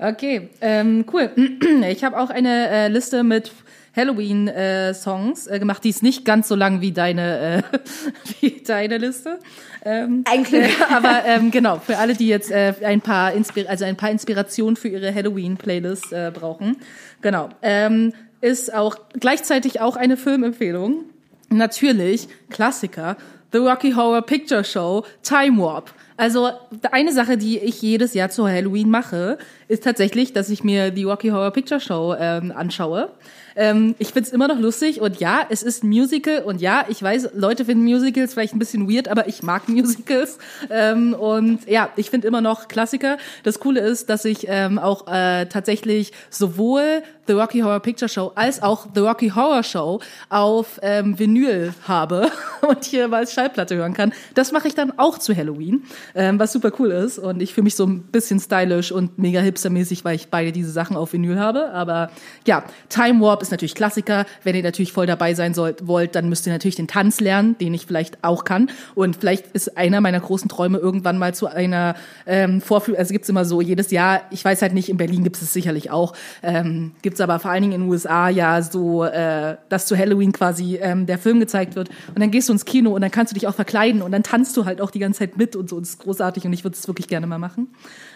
[0.00, 1.30] okay, ähm, cool.
[1.88, 3.52] Ich habe auch eine äh, Liste mit
[3.98, 5.84] Halloween-Songs äh, gemacht.
[5.84, 7.78] Die ist nicht ganz so lang wie deine, äh,
[8.40, 9.38] wie deine Liste.
[9.84, 10.62] Ähm, Ein Glück.
[10.62, 14.10] äh, aber ähm, genau, für alle, die jetzt äh, ein paar Inspir also ein paar
[14.10, 16.76] Inspirationen für ihre Halloween-Playlist äh, brauchen.
[17.20, 17.50] Genau.
[17.62, 21.04] Ähm, ist auch gleichzeitig auch eine Filmempfehlung.
[21.50, 23.16] Natürlich, Klassiker,
[23.52, 25.92] The Rocky Horror Picture Show, Time Warp.
[26.18, 26.50] Also
[26.90, 29.38] eine Sache, die ich jedes Jahr zu Halloween mache,
[29.68, 33.10] ist tatsächlich, dass ich mir die Rocky Horror Picture Show ähm, anschaue.
[33.58, 37.02] Ähm, ich find's immer noch lustig und ja, es ist ein Musical und ja, ich
[37.02, 40.38] weiß, Leute finden Musicals vielleicht ein bisschen weird, aber ich mag Musicals
[40.70, 43.18] ähm, und ja, ich finde immer noch Klassiker.
[43.42, 48.32] Das Coole ist, dass ich ähm, auch äh, tatsächlich sowohl The Rocky Horror Picture Show
[48.36, 52.30] als auch The Rocky Horror Show auf ähm, Vinyl habe
[52.66, 54.12] und hier mal als Schallplatte hören kann.
[54.34, 55.82] Das mache ich dann auch zu Halloween,
[56.14, 59.40] ähm, was super cool ist und ich fühle mich so ein bisschen stylisch und mega
[59.40, 61.70] hipstermäßig, weil ich beide diese Sachen auf Vinyl habe.
[61.72, 62.10] Aber
[62.46, 64.26] ja, Time Warp ist natürlich Klassiker.
[64.44, 67.56] Wenn ihr natürlich voll dabei sein sollt, wollt, dann müsst ihr natürlich den Tanz lernen,
[67.58, 68.70] den ich vielleicht auch kann.
[68.94, 71.94] Und vielleicht ist einer meiner großen Träume irgendwann mal zu einer
[72.26, 75.36] ähm, Vorführung, also gibt's immer so jedes Jahr, ich weiß halt nicht, in Berlin gibt
[75.40, 79.56] es sicherlich auch, ähm, gibt's aber vor allen Dingen in den USA ja so, äh,
[79.68, 81.88] dass zu Halloween quasi ähm, der Film gezeigt wird.
[82.14, 84.22] Und dann gehst du ins Kino und dann kannst du dich auch verkleiden und dann
[84.22, 85.76] tanzt du halt auch die ganze Zeit mit und so.
[85.76, 87.68] Und das ist großartig und ich würde es wirklich gerne mal machen.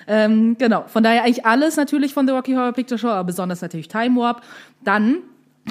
[0.06, 3.62] Ähm, genau, von daher eigentlich alles natürlich von The Rocky Horror Picture Show, aber besonders
[3.62, 4.42] natürlich Time Warp.
[4.84, 5.18] Dann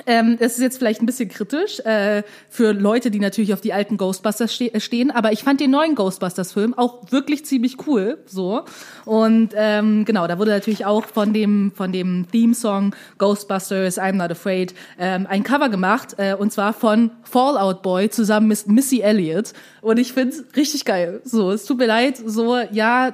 [0.06, 3.74] ähm, das ist jetzt vielleicht ein bisschen kritisch äh, für Leute, die natürlich auf die
[3.74, 8.18] alten Ghostbusters ste stehen, aber ich fand den neuen Ghostbusters-Film auch wirklich ziemlich cool.
[8.26, 8.64] So
[9.04, 14.32] und ähm, genau, da wurde natürlich auch von dem von dem Theme-Song Ghostbusters I'm Not
[14.32, 19.52] Afraid ähm, ein Cover gemacht äh, und zwar von Fallout Boy zusammen mit Missy Elliott
[19.82, 21.22] und ich find's richtig geil.
[21.26, 23.12] So, es tut mir leid, so ja äh,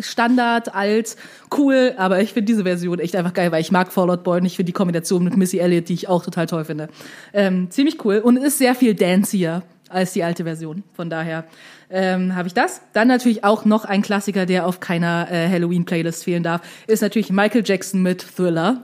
[0.00, 1.16] Standard, alt,
[1.56, 4.46] cool, aber ich finde diese Version echt einfach geil, weil ich mag Fallout Boy und
[4.46, 6.88] ich finde die Kombination mit Missy Elliott, die ich auch total toll finde,
[7.32, 10.82] ähm, ziemlich cool und ist sehr viel dancier als die alte Version.
[10.92, 11.44] Von daher
[11.90, 12.82] ähm, habe ich das.
[12.92, 17.30] Dann natürlich auch noch ein Klassiker, der auf keiner äh, Halloween-Playlist fehlen darf, ist natürlich
[17.30, 18.82] Michael Jackson mit Thriller.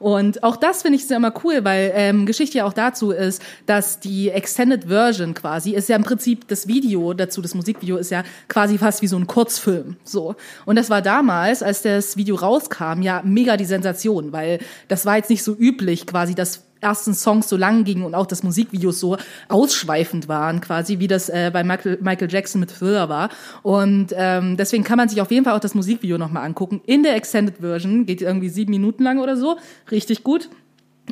[0.00, 3.42] Und auch das finde ich sehr immer cool, weil ähm, Geschichte ja auch dazu ist,
[3.66, 8.10] dass die Extended Version quasi ist ja im Prinzip das Video dazu, das Musikvideo ist
[8.10, 9.96] ja quasi fast wie so ein Kurzfilm.
[10.02, 10.34] So.
[10.64, 14.58] Und das war damals, als das Video rauskam, ja mega die Sensation, weil
[14.88, 18.26] das war jetzt nicht so üblich, quasi, dass ersten Songs so lang gingen und auch
[18.26, 19.16] das Musikvideo so
[19.48, 23.28] ausschweifend waren, quasi wie das äh, bei Michael, Michael Jackson mit Thriller war.
[23.62, 26.80] Und ähm, deswegen kann man sich auf jeden Fall auch das Musikvideo nochmal angucken.
[26.86, 29.58] In der Extended Version geht irgendwie sieben Minuten lang oder so,
[29.90, 30.48] richtig gut.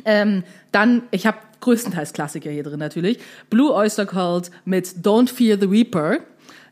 [0.05, 3.19] Ähm, dann, ich habe größtenteils Klassiker hier drin natürlich.
[3.49, 6.19] Blue Oyster Cult mit Don't Fear the Reaper.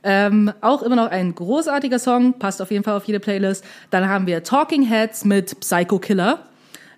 [0.04, 3.66] Ähm, auch immer noch ein großartiger Song, passt auf jeden Fall auf jede Playlist.
[3.90, 6.46] Dann haben wir Talking Heads mit Psycho Killer.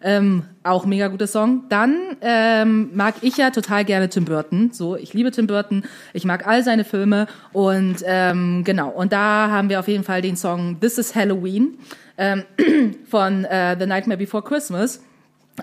[0.01, 1.63] Ähm, auch mega guter Song.
[1.69, 4.71] Dann ähm, mag ich ja total gerne Tim Burton.
[4.71, 5.83] So, ich liebe Tim Burton.
[6.13, 8.89] Ich mag all seine Filme und ähm, genau.
[8.89, 11.77] Und da haben wir auf jeden Fall den Song This Is Halloween
[12.17, 12.43] ähm,
[13.09, 15.01] von äh, The Nightmare Before Christmas.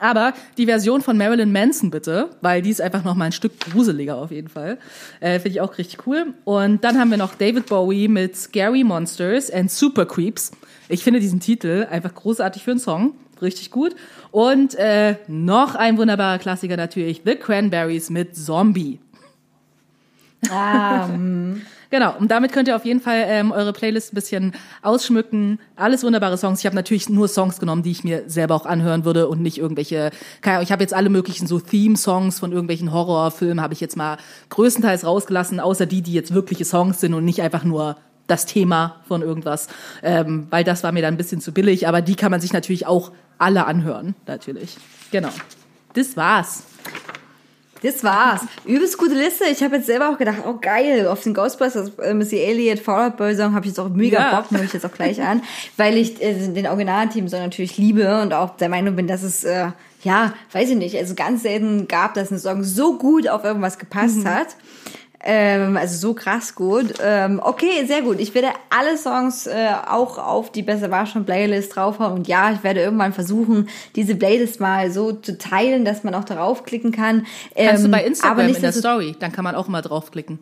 [0.01, 3.59] Aber die Version von Marilyn Manson bitte, weil die ist einfach noch mal ein Stück
[3.61, 4.79] gruseliger auf jeden Fall.
[5.21, 6.35] Äh, Finde ich auch richtig cool.
[6.45, 10.53] Und dann haben wir noch David Bowie mit Scary Monsters and Super Creeps.
[10.89, 13.15] Ich finde diesen Titel einfach großartig für einen Song.
[13.41, 13.95] Richtig gut.
[14.31, 18.99] Und äh, noch ein wunderbarer Klassiker natürlich, The Cranberries mit Zombie.
[20.51, 21.09] Ah,
[21.91, 24.53] Genau, und damit könnt ihr auf jeden Fall ähm, eure Playlist ein bisschen
[24.83, 25.61] ausschmücken.
[25.77, 26.61] Alles wunderbare Songs.
[26.61, 29.59] Ich habe natürlich nur Songs genommen, die ich mir selber auch anhören würde und nicht
[29.59, 30.11] irgendwelche.
[30.41, 33.97] keine Ahnung, Ich habe jetzt alle möglichen so Theme-Songs von irgendwelchen Horrorfilmen habe ich jetzt
[33.97, 34.19] mal
[34.51, 37.97] größtenteils rausgelassen, außer die, die jetzt wirkliche Songs sind und nicht einfach nur
[38.27, 39.69] das Thema von irgendwas,
[40.03, 41.87] ähm, weil das war mir dann ein bisschen zu billig.
[41.87, 44.77] Aber die kann man sich natürlich auch alle anhören, natürlich.
[45.11, 45.29] Genau.
[45.95, 46.65] Das war's.
[47.83, 48.41] Das war's.
[48.65, 49.45] Übelst gute Liste.
[49.53, 53.17] Ich habe jetzt selber auch gedacht, oh geil, auf den Ghostbusters äh, Missy Elliott Fallout
[53.19, 54.41] Boy Song habe ich jetzt auch mega Ja.
[54.41, 55.43] Bock, höre ich jetzt auch gleich an,
[55.77, 59.45] weil ich äh, den Originalteam Song natürlich liebe und auch der Meinung bin, dass es
[59.45, 59.69] äh,
[60.03, 63.79] ja, weiß ich nicht, also ganz selten gab, dass ein Song so gut auf irgendwas
[63.79, 64.29] gepasst Mhm.
[64.29, 64.49] hat.
[65.29, 66.95] Ähm, also so krass gut.
[67.03, 68.21] Ähm, okay, sehr gut.
[68.21, 72.13] Ich werde alle Songs äh, auch auf die Besser war schon Playlist draufhauen.
[72.13, 76.23] Und ja, ich werde irgendwann versuchen, diese Playlist mal so zu teilen, dass man auch
[76.25, 77.27] darauf klicken kann.
[77.57, 80.39] Ähm, Kannst du bei aber Instagram in der Story, dann kann man auch mal draufklicken.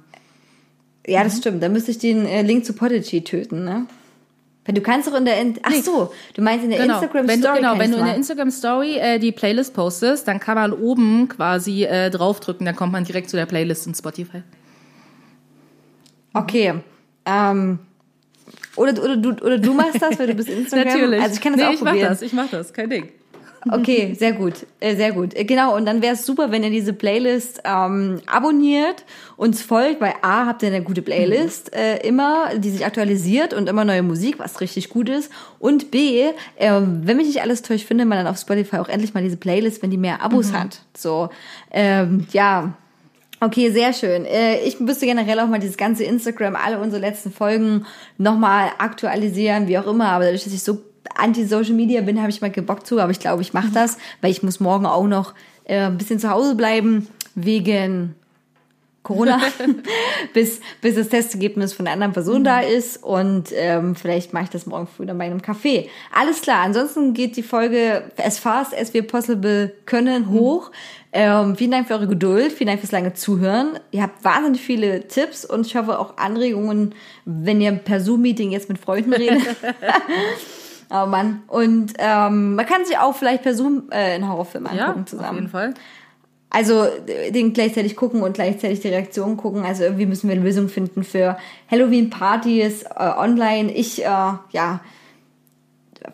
[1.06, 1.24] Ja, Mhm.
[1.24, 1.62] das stimmt.
[1.62, 3.86] Dann müsste ich den äh, Link zu Podigy töten, ne?
[4.66, 7.40] Du kannst doch in der, in Ach so, du meinst in der Genau, Instagram wenn
[7.40, 7.58] du, Story.
[7.60, 11.28] genau, wenn du in der Instagram Story äh, die Playlist postest, dann kann man oben
[11.28, 14.42] quasi äh, draufdrücken, dann kommt man direkt zu der Playlist in Spotify.
[16.34, 16.74] Okay.
[17.24, 17.78] Ähm,
[18.76, 21.12] oder, oder, du, oder du machst das, weil du bist Instagram.
[21.14, 22.08] Also ich kann das nee, auch ich mach probieren.
[22.08, 23.08] das, ich mach das, kein Ding.
[23.70, 25.34] Okay, sehr gut, äh, sehr gut.
[25.34, 29.04] Äh, Genau, und dann wäre es super, wenn ihr diese Playlist ähm, abonniert,
[29.36, 33.68] uns folgt, weil A, habt ihr eine gute Playlist äh, immer, die sich aktualisiert und
[33.68, 35.30] immer neue Musik, was richtig gut ist.
[35.58, 39.14] Und B, äh, wenn mich nicht alles täuscht, findet man dann auf Spotify auch endlich
[39.14, 40.80] mal diese Playlist, wenn die mehr Abos hat.
[40.94, 41.30] So,
[41.70, 42.74] ähm, ja,
[43.44, 44.24] Okay, sehr schön.
[44.24, 47.84] Äh, Ich müsste generell auch mal dieses ganze Instagram, alle unsere letzten Folgen
[48.16, 50.08] nochmal aktualisieren, wie auch immer.
[50.08, 50.78] Aber dadurch, dass ich so
[51.14, 52.98] anti-Social Media bin, habe ich mal keinen Bock zu.
[53.00, 55.34] Aber ich glaube, ich mache das, weil ich muss morgen auch noch
[55.64, 58.14] äh, ein bisschen zu Hause bleiben wegen
[59.02, 59.38] Corona,
[60.32, 63.02] bis, bis das Testergebnis von einer anderen Person da ist.
[63.02, 65.88] Und ähm, vielleicht mache ich das morgen früh dann bei einem Café.
[66.18, 66.62] Alles klar.
[66.62, 70.70] Ansonsten geht die Folge as fast as wir possible können hoch.
[71.16, 72.50] Ähm, vielen Dank für eure Geduld.
[72.52, 73.78] Vielen Dank fürs lange Zuhören.
[73.92, 78.68] Ihr habt wahnsinnig viele Tipps und ich hoffe auch Anregungen, wenn ihr per Zoom-Meeting jetzt
[78.68, 79.42] mit Freunden redet.
[80.90, 81.42] Oh Mann.
[81.48, 85.06] Und ähm, man kann sich auch vielleicht per Zoom äh, einen Horrorfilm Ja, angucken auf
[85.08, 85.34] zusammen.
[85.36, 85.74] jeden Fall.
[86.50, 89.64] Also äh, den gleichzeitig gucken und gleichzeitig die Reaktion gucken.
[89.64, 91.36] Also irgendwie müssen wir eine Lösung finden für
[91.70, 93.72] Halloween-Partys äh, online.
[93.72, 94.80] Ich, äh, ja,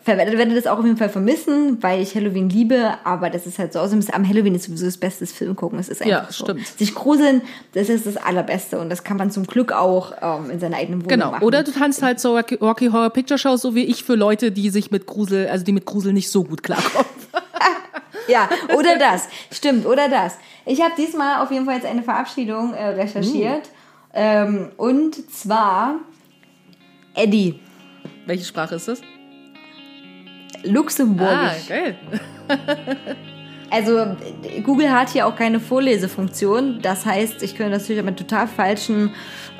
[0.05, 2.93] werde das auch auf jeden Fall vermissen, weil ich Halloween liebe.
[3.03, 3.79] Aber das ist halt so.
[3.79, 5.79] Außerdem ist am Halloween ist sowieso das Beste das Film gucken.
[5.79, 6.45] Es ist einfach Ja, so.
[6.45, 6.65] stimmt.
[6.65, 7.41] Sich gruseln,
[7.73, 8.79] das ist das Allerbeste.
[8.79, 11.31] Und das kann man zum Glück auch ähm, in seiner eigenen Wohnung Genau.
[11.31, 11.43] machen.
[11.43, 14.51] Oder du tanzt halt so Rocky Rocky Horror Picture Shows, so wie ich für Leute,
[14.51, 17.05] die sich mit Grusel, also die mit Grusel nicht so gut klarkommen.
[18.27, 18.47] Ja,
[18.77, 19.27] oder das.
[19.51, 20.37] Stimmt, oder das.
[20.65, 23.69] Ich habe diesmal auf jeden Fall jetzt eine Verabschiedung äh, recherchiert.
[24.13, 25.95] Ähm, und zwar
[27.15, 27.59] Eddie,
[28.27, 29.01] Welche Sprache ist das?
[30.63, 31.67] Luxemburgisch.
[31.67, 31.95] geil.
[33.73, 34.17] Also
[34.63, 36.79] Google hat hier auch keine Vorlesefunktion.
[36.81, 39.11] Das heißt, ich könnte natürlich mit total falschen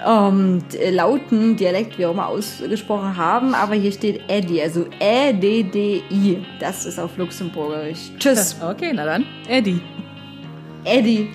[0.05, 0.61] ähm,
[0.91, 3.55] Lauten, Dialekt, wie auch immer ausgesprochen haben.
[3.55, 6.45] Aber hier steht Eddie, also E-D-D-I.
[6.59, 8.11] Das ist auf Luxemburgisch.
[8.19, 9.25] Tschüss, Okay, na dann.
[9.47, 9.79] Eddie.
[10.83, 11.29] Eddie.